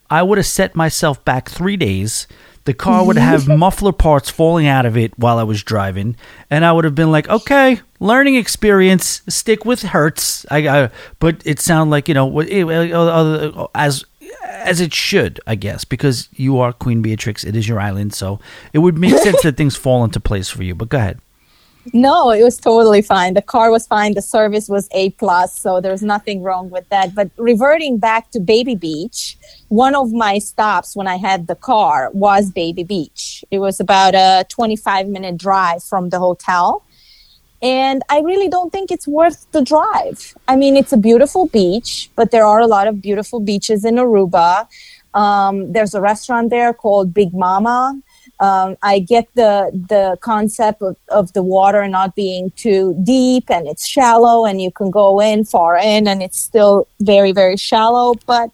[0.10, 2.28] I would have set myself back three days.
[2.66, 6.16] The car would have muffler parts falling out of it while I was driving,
[6.52, 9.24] and I would have been like, "Okay, learning experience.
[9.28, 14.06] Stick with Hertz." I, I but it sounded like you know uh, as
[14.54, 17.44] as it should, I guess, because you are Queen Beatrix.
[17.44, 18.40] It is your island, so
[18.74, 20.76] it would make sense that things fall into place for you.
[20.76, 21.20] But go ahead.
[21.94, 23.34] No, it was totally fine.
[23.34, 24.14] The car was fine.
[24.14, 27.16] The service was A plus, so there's nothing wrong with that.
[27.16, 29.38] But reverting back to Baby Beach,
[29.70, 33.44] one of my stops when I had the car was Baby Beach.
[33.50, 36.84] It was about a 25 minute drive from the hotel.
[37.64, 40.36] And I really don't think it's worth the drive.
[40.48, 43.96] I mean, it's a beautiful beach, but there are a lot of beautiful beaches in
[43.96, 44.68] Aruba.
[45.14, 48.02] Um, there's a restaurant there called Big Mama.
[48.42, 53.68] Um, I get the the concept of, of the water not being too deep and
[53.68, 58.16] it's shallow and you can go in far in and it's still very very shallow.
[58.26, 58.50] But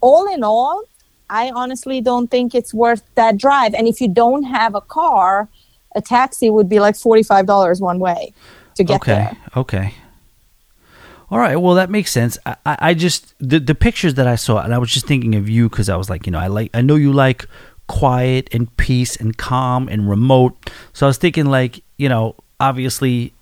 [0.00, 0.84] all in all,
[1.28, 3.74] I honestly don't think it's worth that drive.
[3.74, 5.48] And if you don't have a car,
[5.96, 8.32] a taxi would be like forty five dollars one way
[8.76, 9.12] to get okay.
[9.12, 9.36] there.
[9.56, 9.78] Okay.
[9.78, 9.94] Okay.
[11.30, 11.56] All right.
[11.56, 12.38] Well, that makes sense.
[12.46, 15.34] I, I, I just the the pictures that I saw, and I was just thinking
[15.34, 17.46] of you because I was like, you know, I like, I know you like
[17.88, 20.70] quiet and peace and calm and remote.
[20.92, 23.32] So I was thinking, like, you know, obviously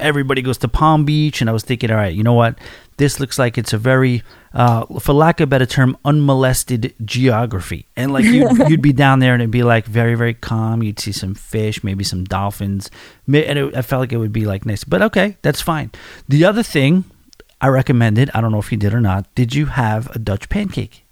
[0.00, 2.58] everybody goes to Palm Beach, and I was thinking, all right, you know what?
[2.96, 4.22] This looks like it's a very,
[4.52, 7.86] uh, for lack of a better term, unmolested geography.
[7.96, 10.82] And like you, you'd be down there, and it'd be like very, very calm.
[10.82, 12.90] You'd see some fish, maybe some dolphins,
[13.26, 14.84] and it, I felt like it would be like nice.
[14.84, 15.90] But okay, that's fine.
[16.28, 17.04] The other thing
[17.60, 19.32] I recommended, I don't know if you did or not.
[19.34, 21.04] Did you have a Dutch pancake?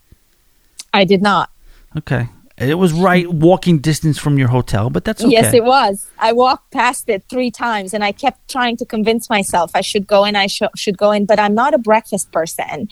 [0.93, 1.51] I did not.
[1.97, 5.33] Okay, it was right walking distance from your hotel, but that's okay.
[5.33, 6.09] Yes, it was.
[6.19, 10.07] I walked past it three times and I kept trying to convince myself I should
[10.07, 12.89] go in, I sh- should go in, but I'm not a breakfast person.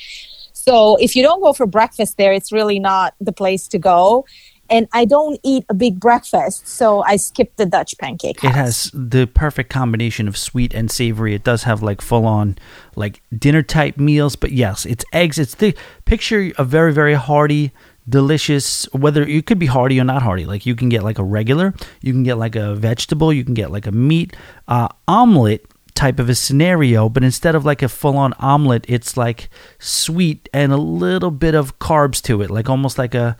[0.52, 4.26] So if you don't go for breakfast there, it's really not the place to go.
[4.70, 8.42] And I don't eat a big breakfast, so I skipped the Dutch pancake.
[8.42, 11.34] It has the perfect combination of sweet and savory.
[11.34, 12.56] It does have like full on
[12.96, 15.38] like dinner type meals, but yes, it's eggs.
[15.38, 15.76] It's the
[16.06, 17.72] picture a very very hearty,
[18.08, 18.84] delicious.
[18.92, 20.46] Whether it could be hearty or not hearty.
[20.46, 23.54] Like you can get like a regular, you can get like a vegetable, you can
[23.54, 24.36] get like a meat
[24.68, 29.16] uh, omelet type of a scenario, but instead of like a full on omelet, it's
[29.16, 29.48] like
[29.78, 33.36] sweet and a little bit of carbs to it, like almost like a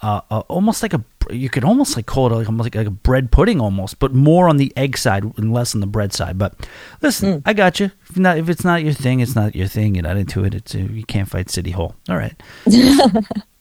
[0.00, 2.86] uh, uh, almost like a you could almost like call it like almost like, like
[2.86, 6.12] a bread pudding almost, but more on the egg side and less on the bread
[6.12, 6.38] side.
[6.38, 6.54] But
[7.02, 7.90] listen, I got you.
[8.08, 9.94] If not, if it's not your thing, it's not your thing.
[9.94, 10.54] You're not into it.
[10.54, 11.94] It's uh, you can't fight City Hall.
[12.08, 12.40] All right.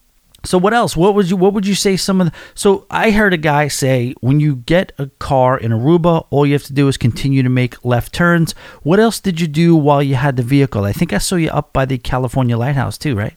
[0.48, 0.96] so what else?
[0.96, 1.98] What would you What would you say?
[1.98, 5.72] Some of the, so I heard a guy say when you get a car in
[5.72, 8.54] Aruba, all you have to do is continue to make left turns.
[8.84, 10.86] What else did you do while you had the vehicle?
[10.86, 13.34] I think I saw you up by the California Lighthouse too, right?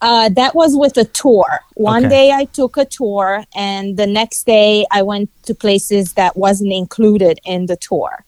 [0.00, 1.44] Uh, that was with a tour.
[1.74, 2.14] One Okay.
[2.14, 6.72] day I took a tour, and the next day I went to places that wasn't
[6.72, 8.24] included in the tour.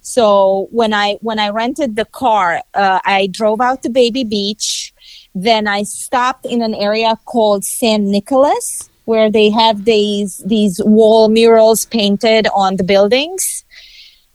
[0.00, 4.93] So when I when I rented the car, uh, I drove out to Baby Beach.
[5.34, 11.28] Then I stopped in an area called San Nicolas, where they have these these wall
[11.28, 13.64] murals painted on the buildings.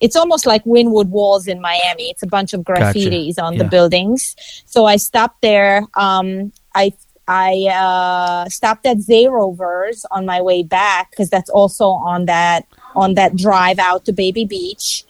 [0.01, 2.09] It's almost like Wynwood Walls in Miami.
[2.09, 4.35] It's a bunch of graffitis on the buildings.
[4.65, 5.83] So I stopped there.
[5.97, 6.93] Um, I
[7.27, 12.65] I uh, stopped at Zeerovers on my way back because that's also on that
[12.95, 15.05] on that drive out to Baby Beach.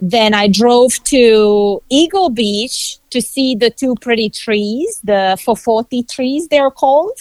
[0.00, 6.48] Then I drove to Eagle Beach to see the two pretty trees, the Fofoti trees
[6.48, 7.18] they're called.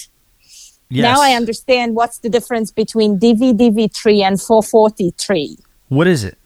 [0.90, 1.04] Yes.
[1.04, 5.58] Now I understand what's the difference between Divi Divi tree and Fofoti tree.
[5.88, 6.38] What is it?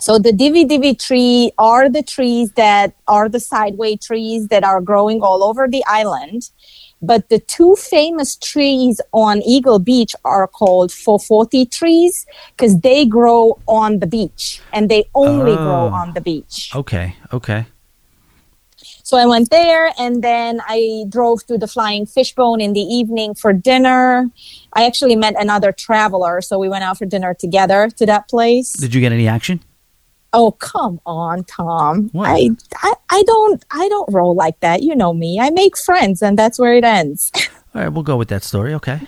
[0.00, 4.80] So the Divi Divi tree are the trees that are the sideway trees that are
[4.80, 6.50] growing all over the island.
[7.06, 12.26] But the two famous trees on Eagle Beach are called Fofoti trees
[12.56, 16.00] because they grow on the beach and they only grow Oh.
[16.00, 16.70] on the beach.
[16.74, 17.16] Okay.
[17.32, 17.66] Okay.
[19.02, 23.34] So I went there and then I drove to the Flying Fishbone in the evening
[23.34, 24.30] for dinner.
[24.72, 28.72] I actually met another traveler, so we went out for dinner together to that place.
[28.72, 29.60] Did you get any action?
[30.36, 32.08] Oh, come on, Tom.
[32.12, 32.28] What?
[32.28, 32.50] I,
[32.82, 34.82] I I don't I don't roll like that.
[34.82, 35.38] You know me.
[35.40, 37.30] I make friends and that's where it ends.
[37.74, 38.74] All right, we'll go with that story.
[38.74, 39.00] Okay.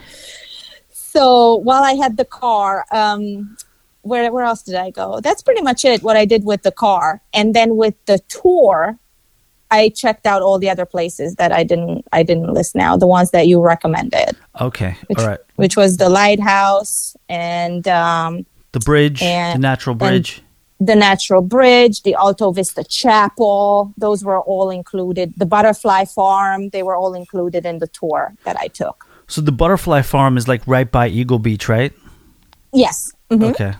[0.93, 3.57] so while I had the car, um
[4.03, 5.21] where where else did I go?
[5.21, 7.21] That's pretty much it what I did with the car.
[7.35, 8.99] And then with the tour,
[9.71, 13.07] I checked out all the other places that I didn't I didn't list now, the
[13.09, 14.97] ones that you recommended, Okay.
[15.09, 15.41] which, All right.
[15.57, 20.43] which was the lighthouse and um, The bridge, the And- natural and- bridge.
[20.79, 23.93] The Natural Bridge, the Alto Vista Chapel.
[23.97, 25.35] Those were all included.
[25.37, 29.07] The Butterfly Farm, they were all included in the tour that I took.
[29.29, 31.93] so the butterfly farm is like right by Eagle Beach, right?
[32.73, 33.11] Yes.
[33.31, 33.51] Mhm.
[33.51, 33.73] Okay.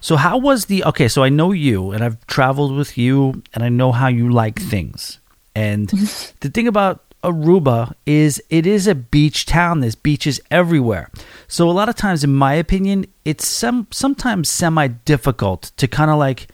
[0.00, 3.62] So how was the okay, so I know you and I've traveled with you and
[3.62, 5.20] I know how you like things.
[5.54, 5.88] And
[6.40, 9.80] the thing about Aruba is it is a beach town.
[9.80, 11.10] There's beaches everywhere.
[11.46, 16.10] So a lot of times in my opinion, it's some sometimes semi difficult to kind
[16.10, 16.48] of like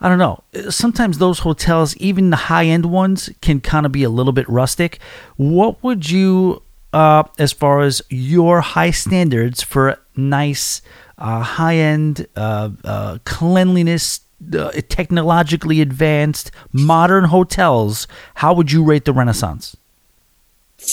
[0.00, 0.42] I don't know.
[0.70, 4.48] Sometimes those hotels, even the high end ones, can kind of be a little bit
[4.48, 4.98] rustic.
[5.36, 6.62] What would you,
[6.94, 10.80] uh, as far as your high standards for nice,
[11.18, 14.20] uh, high end, uh, uh, cleanliness,
[14.58, 18.06] uh, technologically advanced, modern hotels,
[18.36, 19.76] how would you rate the Renaissance?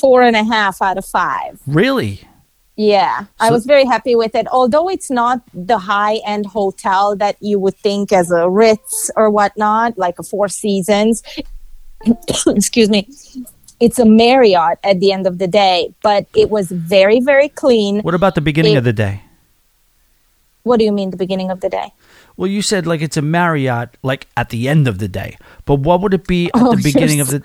[0.02, 1.60] Four and a half out of five.
[1.66, 2.22] Really?
[2.76, 4.46] Yeah, I was very happy with it.
[4.52, 9.32] Although it's not the high end hotel that you would think as a Ritz or
[9.32, 11.24] whatnot, like a Four Seasons.
[12.48, 13.08] Excuse me.
[13.80, 18.02] It's a Marriott at the end of the day, but it was very, very clean.
[18.02, 19.22] What about the beginning It- of the day?
[20.64, 21.94] What do you mean, the beginning of the day?
[22.36, 25.38] Well, you said like it's a Marriott, like at the end of the day.
[25.66, 27.42] But what would it be at Oh, the beginning of the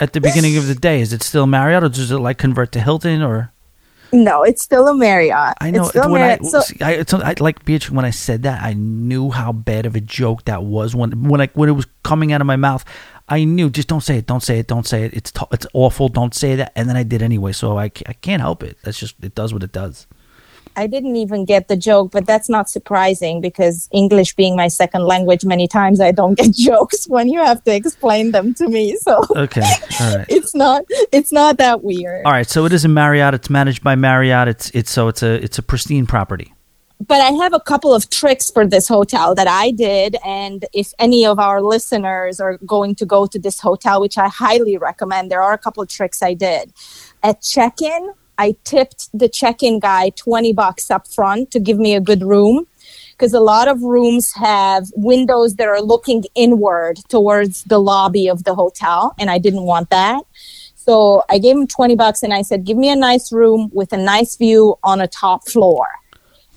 [0.00, 1.00] at the beginning of the day?
[1.00, 3.22] Is it still Marriott, or does it like convert to Hilton?
[3.22, 3.52] Or
[4.12, 5.56] No, it's still a Marriott.
[5.60, 8.42] I know It's still when I, So, I, it's, I like Beatrice when I said
[8.44, 11.72] that I knew how bad of a joke that was when when I when it
[11.72, 12.84] was coming out of my mouth.
[13.30, 15.12] I knew just don't say it, don't say it, don't say it.
[15.14, 16.08] It's t- it's awful.
[16.08, 16.72] Don't say that.
[16.74, 17.52] And then I did anyway.
[17.52, 18.78] So I, I can't help it.
[18.82, 20.06] That's just it does what it does.
[20.78, 25.02] I didn't even get the joke, but that's not surprising because English being my second
[25.02, 28.96] language, many times I don't get jokes when you have to explain them to me.
[28.96, 29.68] So Okay,
[30.00, 30.26] all right.
[30.38, 32.24] it's not it's not that weird.
[32.24, 33.34] All right, so it is a Marriott.
[33.34, 34.46] It's managed by Marriott.
[34.46, 36.54] It's it's so it's a it's a pristine property.
[37.04, 40.16] But I have a couple of tricks for this hotel that I did.
[40.24, 44.28] And if any of our listeners are going to go to this hotel, which I
[44.28, 46.72] highly recommend, there are a couple of tricks I did.
[47.22, 51.78] At check in, I tipped the check in guy 20 bucks up front to give
[51.78, 52.66] me a good room.
[53.12, 58.44] Because a lot of rooms have windows that are looking inward towards the lobby of
[58.44, 59.12] the hotel.
[59.18, 60.22] And I didn't want that.
[60.76, 63.92] So I gave him 20 bucks and I said, give me a nice room with
[63.92, 65.88] a nice view on a top floor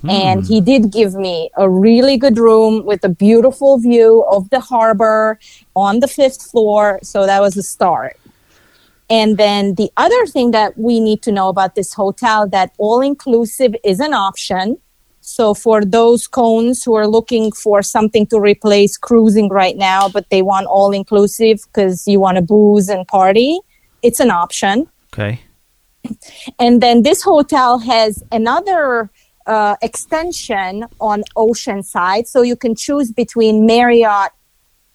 [0.09, 0.45] and hmm.
[0.45, 5.39] he did give me a really good room with a beautiful view of the harbor
[5.75, 8.17] on the fifth floor so that was a start
[9.11, 13.01] and then the other thing that we need to know about this hotel that all
[13.01, 14.77] inclusive is an option
[15.19, 20.29] so for those cones who are looking for something to replace cruising right now but
[20.29, 23.59] they want all inclusive because you want to booze and party
[24.01, 25.41] it's an option Okay.
[26.59, 29.11] and then this hotel has another
[29.47, 32.27] uh, extension on Oceanside.
[32.27, 34.31] So you can choose between Marriott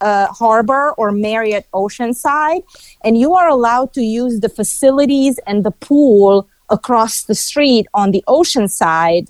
[0.01, 2.63] uh, Harbor or Marriott Oceanside.
[3.05, 8.11] And you are allowed to use the facilities and the pool across the street on
[8.11, 9.29] the Oceanside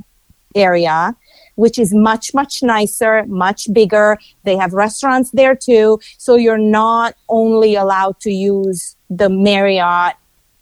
[0.54, 1.16] area.
[1.54, 4.18] Which is much, much nicer, much bigger.
[4.44, 6.00] They have restaurants there too.
[6.18, 10.16] So you're not only allowed to use the Marriott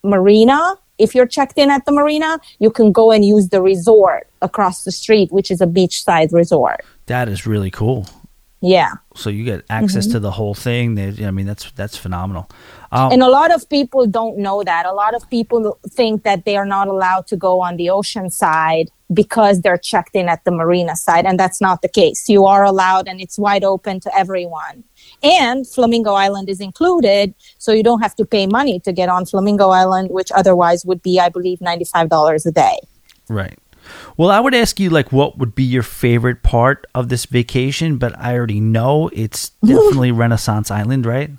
[0.05, 4.28] marina if you're checked in at the marina, you can go and use the resort
[4.43, 6.85] across the street, which is a beachside resort.
[7.06, 8.06] That is really cool.
[8.64, 8.92] Yeah.
[9.14, 10.98] So you get access to the whole thing.
[10.98, 12.48] I mean, that's that's phenomenal.
[12.92, 14.86] Um, And a lot of people don't know that.
[14.86, 18.30] A lot of people think that they are not allowed to go on the ocean
[18.30, 21.26] side because they're checked in at the marina side.
[21.26, 22.26] And that's not the case.
[22.26, 24.82] You are allowed and it's wide open to everyone.
[25.22, 27.34] And Flamingo Island is included.
[27.58, 31.02] So you don't have to pay money to get on Flamingo Island, which otherwise would
[31.02, 32.78] be, I believe, $95 a day.
[33.28, 33.58] Right.
[34.16, 37.98] Well, I would ask you like what would be your favorite part of this vacation,
[37.98, 41.31] but I already know it's definitely Renaissance Island, right?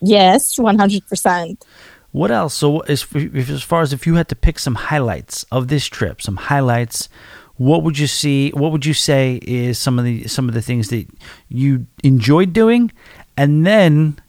[0.00, 1.62] Yes, 100%.
[2.10, 2.54] What else?
[2.54, 5.86] So as if, as far as if you had to pick some highlights of this
[5.86, 7.08] trip, some highlights,
[7.56, 8.50] what would you see?
[8.50, 11.06] What would you say is some of the some of the things that
[11.48, 12.92] you enjoyed doing,
[13.36, 14.20] and then,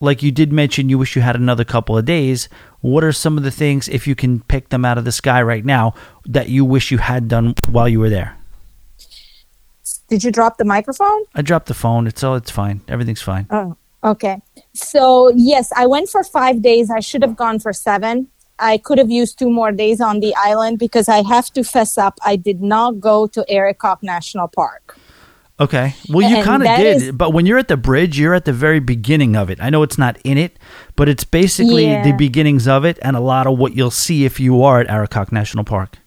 [0.00, 2.48] like you did mention, you wish you had another couple of days.
[2.80, 5.42] What are some of the things, if you can pick them out of the sky
[5.42, 5.94] right now,
[6.26, 8.36] that you wish you had done while you were there?
[10.08, 11.24] Did you drop the microphone?
[11.34, 12.06] I dropped the phone.
[12.06, 12.36] It's all.
[12.36, 12.80] It's fine.
[12.88, 13.46] Everything's fine.
[13.50, 14.40] Oh, okay.
[14.74, 16.90] So, yes, I went for five days.
[16.90, 18.28] I should have gone for seven.
[18.58, 21.96] I could have used two more days on the island because I have to fess
[21.96, 22.18] up.
[22.24, 24.98] I did not go to Arikok National Park.
[25.60, 25.94] Okay.
[26.08, 28.52] Well, you kind of did, is- but when you're at the bridge, you're at the
[28.52, 29.58] very beginning of it.
[29.60, 30.58] I know it's not in it,
[30.96, 32.02] but it's basically Yeah.
[32.02, 34.88] the beginnings of it and a lot of what you'll see if you are at
[34.88, 35.98] Arikok National Park.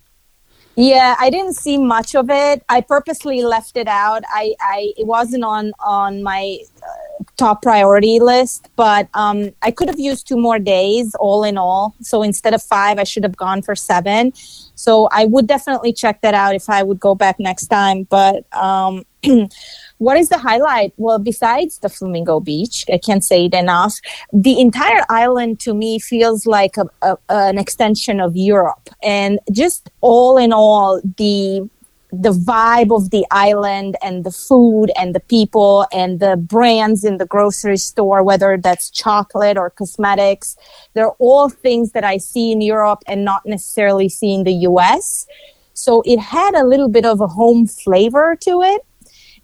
[0.75, 2.63] Yeah, I didn't see much of it.
[2.67, 4.23] I purposely left it out.
[4.27, 9.87] I, I it wasn't on on my uh, top priority list, but um, I could
[9.87, 11.93] have used two more days, all in all.
[12.01, 14.33] So instead of five, I should have gone for seven.
[14.73, 18.07] So I would definitely check that out if I would go back next time.
[18.09, 19.03] But um,
[19.97, 20.93] what is the highlight?
[20.97, 23.99] Well, besides the Flamingo Beach, I can't say it enough.
[24.31, 29.89] The entire island to me feels like a, a, an extension of Europe, and just
[30.01, 31.69] all in all, the
[32.13, 37.17] the vibe of the island and the food and the people and the brands in
[37.17, 40.55] the grocery store, whether that's chocolate or cosmetics,
[40.93, 45.25] they're all things that I see in Europe and not necessarily see in the US.
[45.73, 48.85] So it had a little bit of a home flavor to it.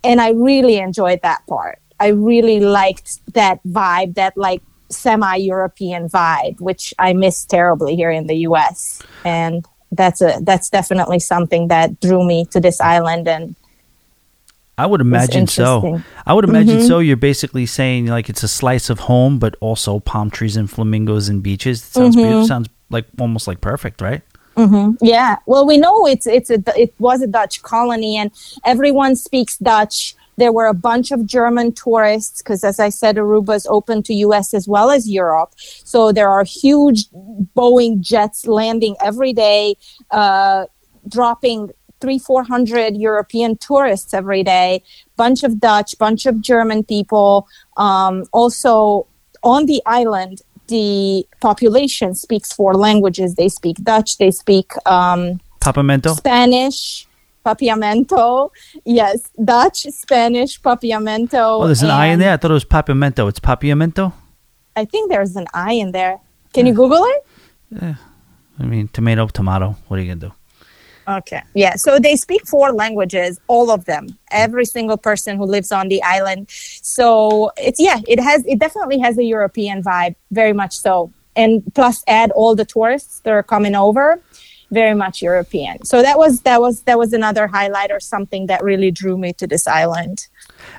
[0.03, 1.79] And I really enjoyed that part.
[1.99, 8.11] I really liked that vibe, that like semi European vibe, which I miss terribly here
[8.11, 9.01] in the US.
[9.25, 13.55] And that's a that's definitely something that drew me to this island and
[14.77, 16.01] I would imagine so.
[16.25, 16.87] I would imagine mm-hmm.
[16.87, 16.99] so.
[16.99, 21.27] You're basically saying like it's a slice of home, but also palm trees and flamingos
[21.27, 21.81] and beaches.
[21.81, 22.39] It sounds beautiful.
[22.39, 22.47] Mm-hmm.
[22.47, 24.21] Sounds like almost like perfect, right?
[25.01, 25.37] Yeah.
[25.45, 28.31] Well, we know it's it's a it was a Dutch colony, and
[28.65, 30.15] everyone speaks Dutch.
[30.37, 34.13] There were a bunch of German tourists because, as I said, Aruba is open to
[34.13, 34.53] U.S.
[34.53, 35.53] as well as Europe.
[35.57, 37.09] So there are huge
[37.57, 39.75] Boeing jets landing every day,
[40.11, 40.65] uh,
[41.07, 44.81] dropping three, four hundred European tourists every day.
[45.17, 47.47] Bunch of Dutch, bunch of German people.
[47.75, 49.07] Um, also
[49.43, 53.35] on the island, the population speaks four languages.
[53.35, 56.15] They speak Dutch, they speak um, Papamento.
[56.15, 57.07] Spanish,
[57.45, 58.51] Papiamento.
[58.85, 61.61] Yes, Dutch, Spanish, Papiamento.
[61.61, 62.33] Oh, there's an I in there.
[62.33, 63.27] I thought it was Papiamento.
[63.27, 64.13] It's Papiamento.
[64.75, 66.19] I think there's an I in there.
[66.53, 67.25] Can you Google it?
[67.81, 67.95] Yeah.
[68.59, 69.75] I mean, tomato, tomato.
[69.87, 70.33] What are you gonna do?
[71.09, 71.41] Okay.
[71.55, 71.75] Yeah.
[71.75, 76.01] So they speak four languages, all of them, every single person who lives on the
[76.03, 76.47] island.
[76.49, 81.11] So it's, yeah, it has, it definitely has a European vibe, very much so.
[81.35, 84.21] And plus add all the tourists that are coming over,
[84.69, 85.83] very much European.
[85.83, 89.33] So that was, that was, that was another highlight or something that really drew me
[89.33, 90.27] to this island.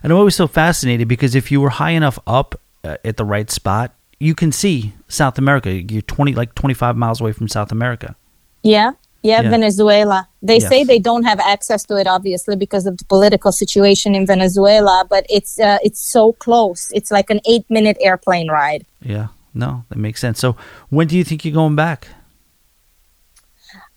[0.04, 3.24] And I'm always so fascinated because if you were high enough up uh, at the
[3.24, 5.72] right spot, you can see South America.
[5.72, 8.14] You're 20, like 25 miles away from South America.
[8.62, 8.92] Yeah.
[9.22, 9.50] Yeah, Yeah.
[9.50, 10.28] Venezuela.
[10.42, 14.26] They say they don't have access to it, obviously, because of the political situation in
[14.26, 15.04] Venezuela.
[15.08, 16.90] But it's uh, it's so close.
[16.92, 18.86] It's like an eight minute airplane ride.
[19.02, 19.28] Yeah.
[19.52, 20.38] No, that makes sense.
[20.38, 20.56] So
[20.88, 22.08] when do you think you're going back?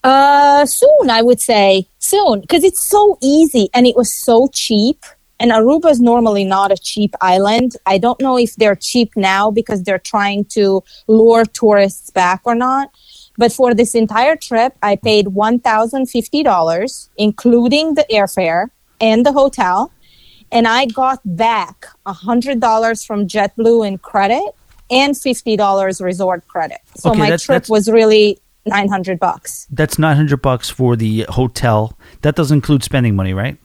[0.03, 5.05] Uh, soon, I would say soon, because it's so easy and it was so cheap.
[5.39, 7.75] And Aruba is normally not a cheap island.
[7.85, 12.55] I don't know if they're cheap now because they're trying to lure tourists back or
[12.55, 12.91] not.
[13.37, 18.67] But for this entire trip, I paid $1,050, including the airfare
[19.01, 19.91] and the hotel.
[20.51, 24.43] And I got back $100 from JetBlue in credit
[24.91, 26.77] and $50 resort credit.
[26.95, 29.67] So Okay, my that's- trip that's- was really 900 bucks.
[29.71, 31.97] That's 900 bucks for the hotel.
[32.21, 33.57] That doesn't include spending money, right?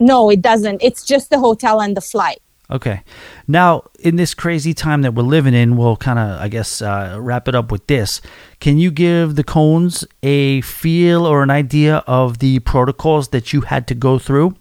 [0.00, 0.82] No, it doesn't.
[0.82, 2.40] It's just the hotel and the flight.
[2.70, 3.02] Okay.
[3.48, 7.16] Now, in this crazy time that we're living in, we'll kind of, I guess, uh,
[7.20, 8.20] wrap it up with this.
[8.60, 13.62] Can you give the cones a feel or an idea of the protocols that you
[13.62, 14.54] had to go through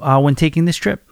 [0.00, 1.02] uh, when taking this trip?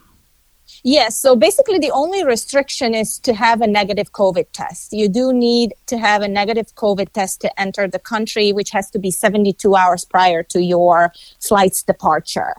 [0.86, 1.18] Yes.
[1.18, 4.92] So basically, the only restriction is to have a negative COVID test.
[4.92, 8.90] You do need to have a negative COVID test to enter the country, which has
[8.90, 12.54] to be 72 hours prior to your flight's departure.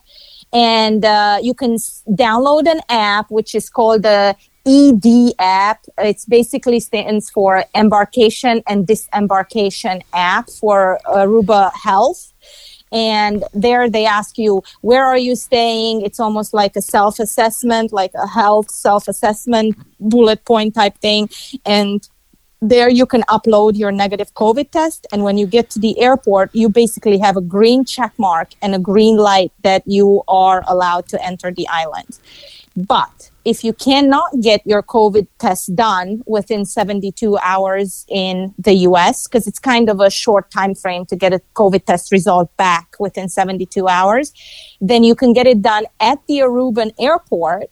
[0.55, 5.85] And uh, you can s- download an app, which is called the ED app.
[5.97, 12.33] It's basically stands for Embarkation and Disembarkation app for Aruba Health.
[12.91, 16.03] And there they ask you where are you staying?
[16.03, 21.29] It's almost like a self-assessment like a health self-assessment bullet point type thing.
[21.65, 22.07] And
[22.61, 26.49] there you can upload your negative covid test and when you get to the airport
[26.53, 31.07] you basically have a green check mark and a green light that you are allowed
[31.09, 32.19] to enter the island.
[32.75, 39.27] But if you cannot get your COVID test done within 72 hours in the US,
[39.27, 42.95] because it's kind of a short time frame to get a COVID test result back
[42.99, 44.33] within 72 hours,
[44.81, 47.69] then you can get it done at the Aruban airport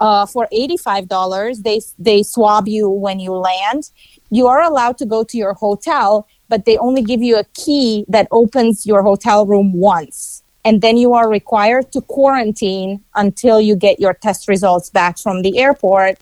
[0.00, 1.62] uh, for $85.
[1.62, 3.90] They, they swab you when you land.
[4.30, 8.04] You are allowed to go to your hotel, but they only give you a key
[8.08, 13.76] that opens your hotel room once and then you are required to quarantine until you
[13.76, 16.18] get your test results back from the airport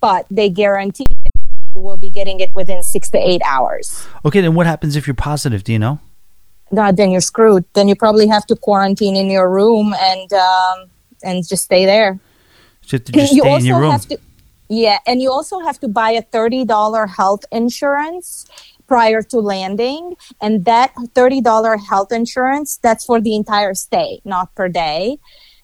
[0.00, 4.54] but they guarantee you will be getting it within six to eight hours Okay, then
[4.54, 5.64] what happens if you're positive?
[5.64, 5.98] Do you know?
[6.72, 10.90] god then you're screwed then you probably have to quarantine in your room and um,
[11.24, 12.20] and just stay there
[12.90, 13.92] Just to just you stay in your room.
[13.92, 14.18] have to
[14.68, 18.46] yeah and you also have to buy a $30 health insurance
[18.90, 20.16] prior to landing.
[20.42, 25.18] And that $30 health insurance that's for the entire stay not per day.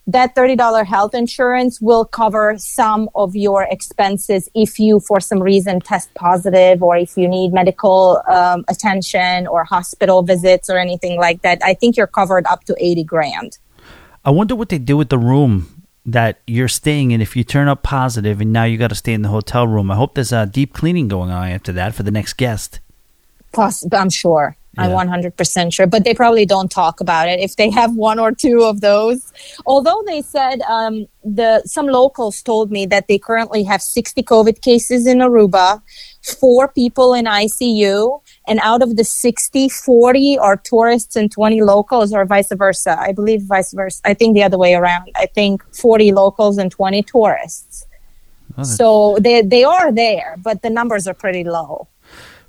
[0.06, 5.80] That $30 health insurance will cover some of your expenses if you for some reason
[5.80, 11.42] test positive or if you need medical um, attention or hospital visits or anything like
[11.42, 11.58] that.
[11.64, 13.58] I think you're covered up to 80 grand.
[14.24, 15.75] I wonder what they do with the room
[16.06, 19.12] that you're staying in if you turn up positive and now you got to stay
[19.12, 19.90] in the hotel room.
[19.90, 22.80] I hope there's a deep cleaning going on after that for the next guest.
[23.52, 24.56] Poss- I'm sure.
[24.78, 27.40] I'm 100% sure, but they probably don't talk about it.
[27.40, 29.32] If they have one or two of those,
[29.64, 34.60] although they said um, the some locals told me that they currently have 60 COVID
[34.60, 35.80] cases in Aruba,
[36.22, 42.12] four people in ICU, and out of the 60, 40 are tourists and 20 locals,
[42.12, 42.96] or vice versa.
[42.98, 44.00] I believe vice versa.
[44.04, 45.10] I think the other way around.
[45.16, 47.86] I think 40 locals and 20 tourists.
[48.58, 51.88] Oh, So they they are there, but the numbers are pretty low.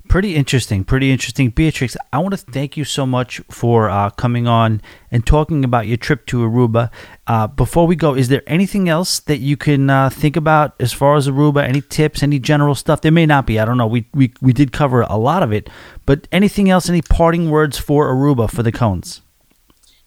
[0.08, 0.84] Pretty interesting.
[0.84, 1.50] Pretty interesting.
[1.50, 4.80] Beatrix, I want to thank you so much for uh, coming on
[5.10, 6.90] and talking about your trip to Aruba.
[7.26, 10.92] Uh, before we go, is there anything else that you can uh, think about as
[10.92, 11.62] far as Aruba?
[11.62, 13.02] Any tips, any general stuff?
[13.02, 13.60] There may not be.
[13.60, 13.86] I don't know.
[13.86, 15.70] We, we, we did cover a lot of it,
[16.06, 19.20] but anything else, any parting words for Aruba for the cones?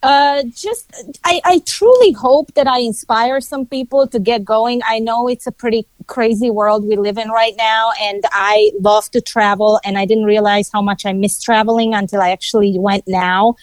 [0.03, 0.91] uh just
[1.23, 5.45] I, I truly hope that i inspire some people to get going i know it's
[5.45, 9.97] a pretty crazy world we live in right now and i love to travel and
[9.97, 13.55] i didn't realize how much i miss traveling until i actually went now.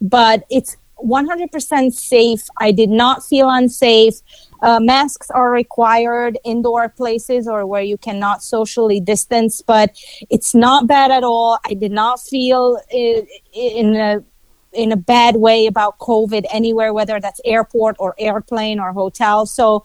[0.00, 2.42] But it's 100% safe.
[2.60, 4.14] I did not feel unsafe.
[4.62, 9.94] Uh, masks are required indoor places or where you cannot socially distance but
[10.30, 11.58] it's not bad at all.
[11.66, 14.22] I did not feel i- in a
[14.72, 19.46] in a bad way about COVID anywhere, whether that's airport or airplane or hotel.
[19.46, 19.84] So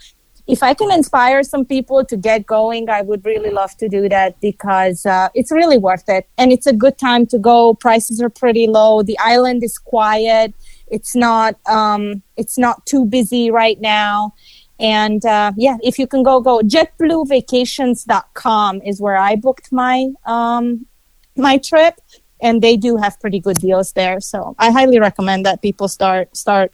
[0.50, 4.10] if I can inspire some people to get going, I would really love to do
[4.10, 6.28] that because uh, it's really worth it.
[6.40, 7.76] And it's a good time to go.
[7.76, 9.04] Prices are pretty low.
[9.04, 10.56] The island is quiet.
[10.88, 14.34] It's not um, it's not too busy right now.
[14.80, 16.62] And uh, yeah, if you can go, go.
[16.62, 20.88] JetBlueVacations.com is where I booked my um,
[21.36, 22.02] my trip
[22.42, 24.20] and they do have pretty good deals there.
[24.20, 26.72] So I highly recommend that people start start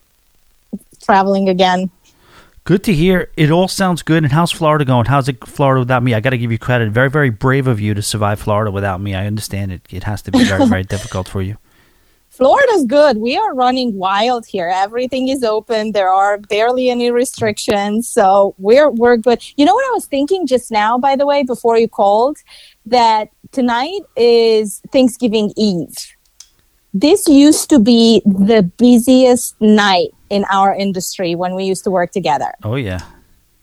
[1.04, 1.90] traveling again.
[2.66, 3.30] Good to hear.
[3.38, 4.24] It all sounds good.
[4.24, 5.06] And how's Florida going?
[5.06, 6.16] How's it Florida without me?
[6.16, 6.90] I got to give you credit.
[6.90, 9.14] Very, very brave of you to survive Florida without me.
[9.14, 9.84] I understand it.
[9.92, 11.58] It has to be very, very difficult for you.
[12.30, 13.18] Florida's good.
[13.18, 14.68] We are running wild here.
[14.74, 15.92] Everything is open.
[15.92, 19.42] There are barely any restrictions, so we're we're good.
[19.56, 22.40] You know what I was thinking just now, by the way, before you called,
[22.88, 26.16] that tonight is Thanksgiving Eve.
[26.96, 32.12] This used to be the busiest night in our industry when we used to work
[32.12, 32.54] together.
[32.64, 33.02] Oh yeah,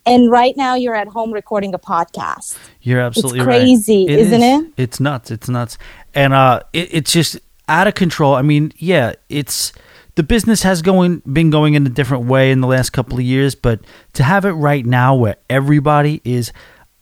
[0.07, 2.57] And right now you're at home recording a podcast.
[2.81, 4.19] you're absolutely crazy, right.
[4.19, 4.63] isn't is.
[4.63, 4.73] it?
[4.77, 5.31] It's nuts.
[5.31, 5.79] It's nuts,
[6.15, 8.35] and uh, it, it's just out of control.
[8.35, 9.73] I mean, yeah, it's
[10.15, 13.25] the business has going been going in a different way in the last couple of
[13.25, 13.81] years, but
[14.15, 16.53] to have it right now where everybody is,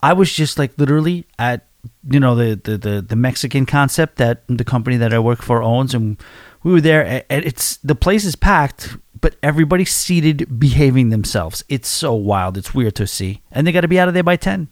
[0.03, 1.66] I was just like literally at
[2.09, 5.62] you know the the the, the Mexican concept that the company that I work for
[5.62, 6.16] owns, and
[6.62, 11.64] we were there, and it's the place is packed, but everybody's seated, behaving themselves.
[11.68, 12.56] It's so wild.
[12.56, 14.68] It's weird to see, and they got to be out of there by ten.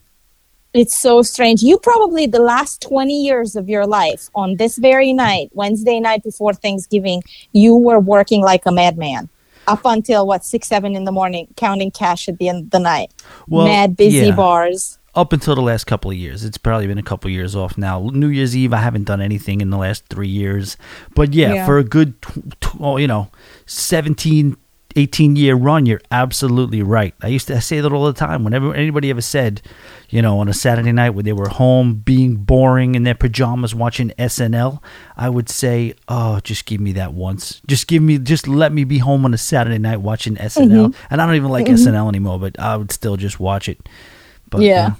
[0.75, 1.63] It's so strange.
[1.63, 6.23] You probably the last 20 years of your life on this very night, Wednesday night
[6.23, 7.23] before Thanksgiving,
[7.53, 9.31] you were working like a madman
[9.67, 12.81] up until what, six, seven in the morning, counting cash at the end of the
[12.81, 13.13] night.
[13.47, 14.35] Well, Mad busy yeah.
[14.35, 14.98] bars.
[15.19, 16.45] Up until the last couple of years.
[16.45, 18.09] It's probably been a couple of years off now.
[18.13, 20.77] New Year's Eve, I haven't done anything in the last three years.
[21.17, 21.67] But yeah, Yeah.
[21.67, 22.15] for a good,
[22.79, 23.29] oh, you know,
[23.67, 24.57] 17,
[24.95, 27.15] 18 year run, you're absolutely right.
[27.21, 28.45] I used to I say that all the time.
[28.45, 29.61] Whenever anybody ever said,
[30.09, 33.75] you know, on a Saturday night when they were home being boring in their pajamas
[33.75, 34.81] watching SNL,
[35.17, 37.61] I would say, oh, just give me that once.
[37.67, 40.69] Just give me, just let me be home on a Saturday night watching SNL.
[40.69, 41.07] Mm-hmm.
[41.11, 41.89] And I don't even like mm-hmm.
[41.89, 43.89] SNL anymore, but I would still just watch it.
[44.49, 44.95] But, Yeah.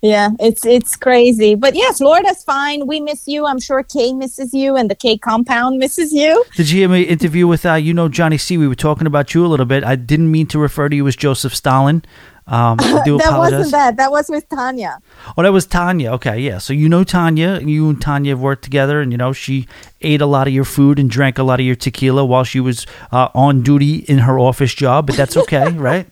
[0.00, 1.56] Yeah, it's it's crazy.
[1.56, 2.86] But yeah, Florida's fine.
[2.86, 3.46] We miss you.
[3.46, 6.44] I'm sure Kay misses you and the K compound misses you.
[6.54, 8.56] Did you hear my interview with uh, you know Johnny C?
[8.56, 9.82] We were talking about you a little bit.
[9.82, 12.04] I didn't mean to refer to you as Joseph Stalin.
[12.46, 13.52] Um, I do that apologize.
[13.58, 13.96] wasn't that.
[13.96, 15.00] That was with Tanya.
[15.36, 16.12] Oh, that was Tanya.
[16.12, 16.58] Okay, yeah.
[16.58, 17.58] So you know Tanya.
[17.58, 19.66] You and Tanya have worked together, and you know she
[20.00, 22.60] ate a lot of your food and drank a lot of your tequila while she
[22.60, 25.08] was uh, on duty in her office job.
[25.08, 26.06] But that's okay, right?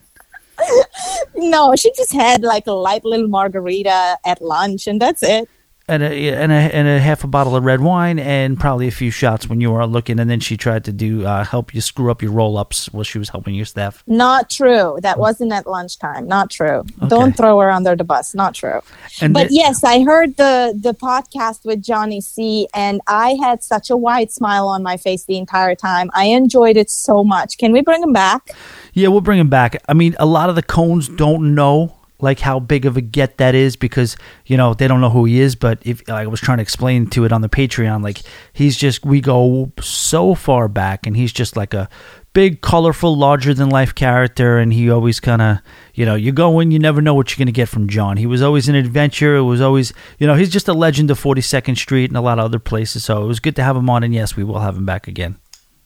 [1.35, 5.49] No, she just had like a light little margarita at lunch, and that's it.
[5.89, 8.91] And a, and a and a half a bottle of red wine and probably a
[8.91, 10.19] few shots when you were looking.
[10.19, 13.05] And then she tried to do uh, help you screw up your roll ups while
[13.05, 14.03] she was helping your staff.
[14.05, 14.97] Not true.
[15.01, 16.27] That wasn't at lunchtime.
[16.27, 16.83] Not true.
[17.07, 18.35] Don't throw her under the bus.
[18.35, 18.81] Not true.
[19.21, 23.89] And but yes, I heard the the podcast with Johnny C, and I had such
[23.89, 26.11] a wide smile on my face the entire time.
[26.13, 27.57] I enjoyed it so much.
[27.57, 28.49] Can we bring him back?
[28.97, 29.79] Yeah, we'll bring him back.
[29.87, 33.37] I mean, a lot of the cones don't know like how big of a get
[33.37, 34.17] that is because
[34.47, 35.55] you know they don't know who he is.
[35.55, 39.05] But if I was trying to explain to it on the Patreon, like he's just
[39.05, 41.87] we go so far back, and he's just like a
[42.33, 45.59] big, colorful, larger than life character, and he always kind of
[45.93, 48.17] you know you go in, you never know what you're gonna get from John.
[48.17, 49.35] He was always an adventure.
[49.35, 52.39] It was always you know he's just a legend of 42nd Street and a lot
[52.39, 53.03] of other places.
[53.03, 55.07] So it was good to have him on, and yes, we will have him back
[55.07, 55.37] again.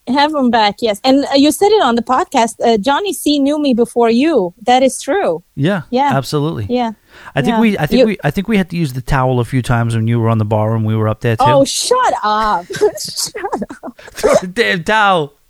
[0.07, 0.99] Have him back, yes.
[1.03, 2.55] And uh, you said it on the podcast.
[2.59, 4.53] Uh, Johnny C knew me before you.
[4.65, 5.43] That is true.
[5.55, 6.11] Yeah, Yeah.
[6.17, 6.65] absolutely.
[6.69, 6.93] Yeah.
[7.35, 7.59] I think Yeah.
[7.61, 9.61] we, I think You- we, I think we had to use the towel a few
[9.61, 11.43] times when you were on the bar and we were up there too.
[11.45, 12.65] Oh, shut up!
[12.99, 13.35] Shut
[13.83, 13.97] up.
[14.11, 15.33] Throw the damn towel.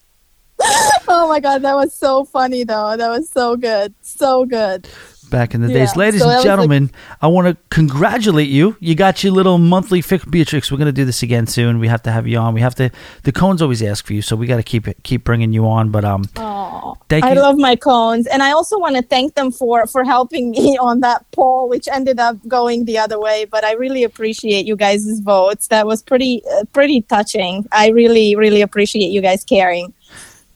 [1.08, 2.96] Oh my god, that was so funny though.
[2.96, 4.88] That was so good, so good.
[5.32, 6.92] Back in the Yeah, days, ladies so and was like- gentlemen,
[7.22, 8.76] I want to congratulate you.
[8.80, 10.72] You got your little monthly fix, Beatrix.
[10.72, 11.80] We're gonna do this again soon.
[11.80, 12.54] We have to have you on.
[12.54, 12.92] We have to.
[13.24, 15.66] The cones always ask for you, so we got to keep it, keep bringing you
[15.68, 15.90] on.
[15.90, 19.52] But um, Oh, Thank I love my cones, and I also want to thank them
[19.52, 23.46] for for helping me on that poll, which ended up going the other way.
[23.46, 25.68] But I really appreciate you guys' votes.
[25.68, 27.66] That was pretty uh, pretty touching.
[27.72, 29.94] I really really appreciate you guys caring.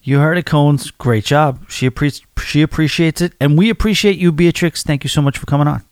[0.06, 0.92] You heard it, cones.
[0.92, 1.68] Great job.
[1.68, 4.84] She appre- she appreciates it, and we appreciate you, Beatrix.
[4.84, 5.82] Thank you so much for coming on.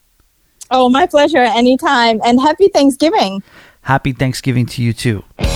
[0.71, 1.37] Oh, my pleasure.
[1.37, 3.43] Anytime, and happy Thanksgiving.
[3.81, 5.25] Happy Thanksgiving to you too.
[5.37, 5.49] You've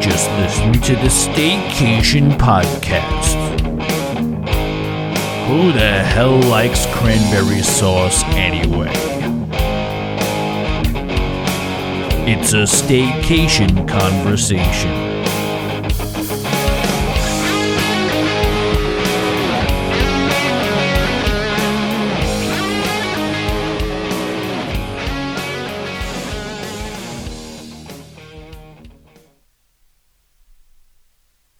[0.00, 3.34] just listened to the Staycation Podcast.
[5.48, 8.92] Who the hell likes cranberry sauce anyway?
[12.28, 15.15] It's a staycation conversation.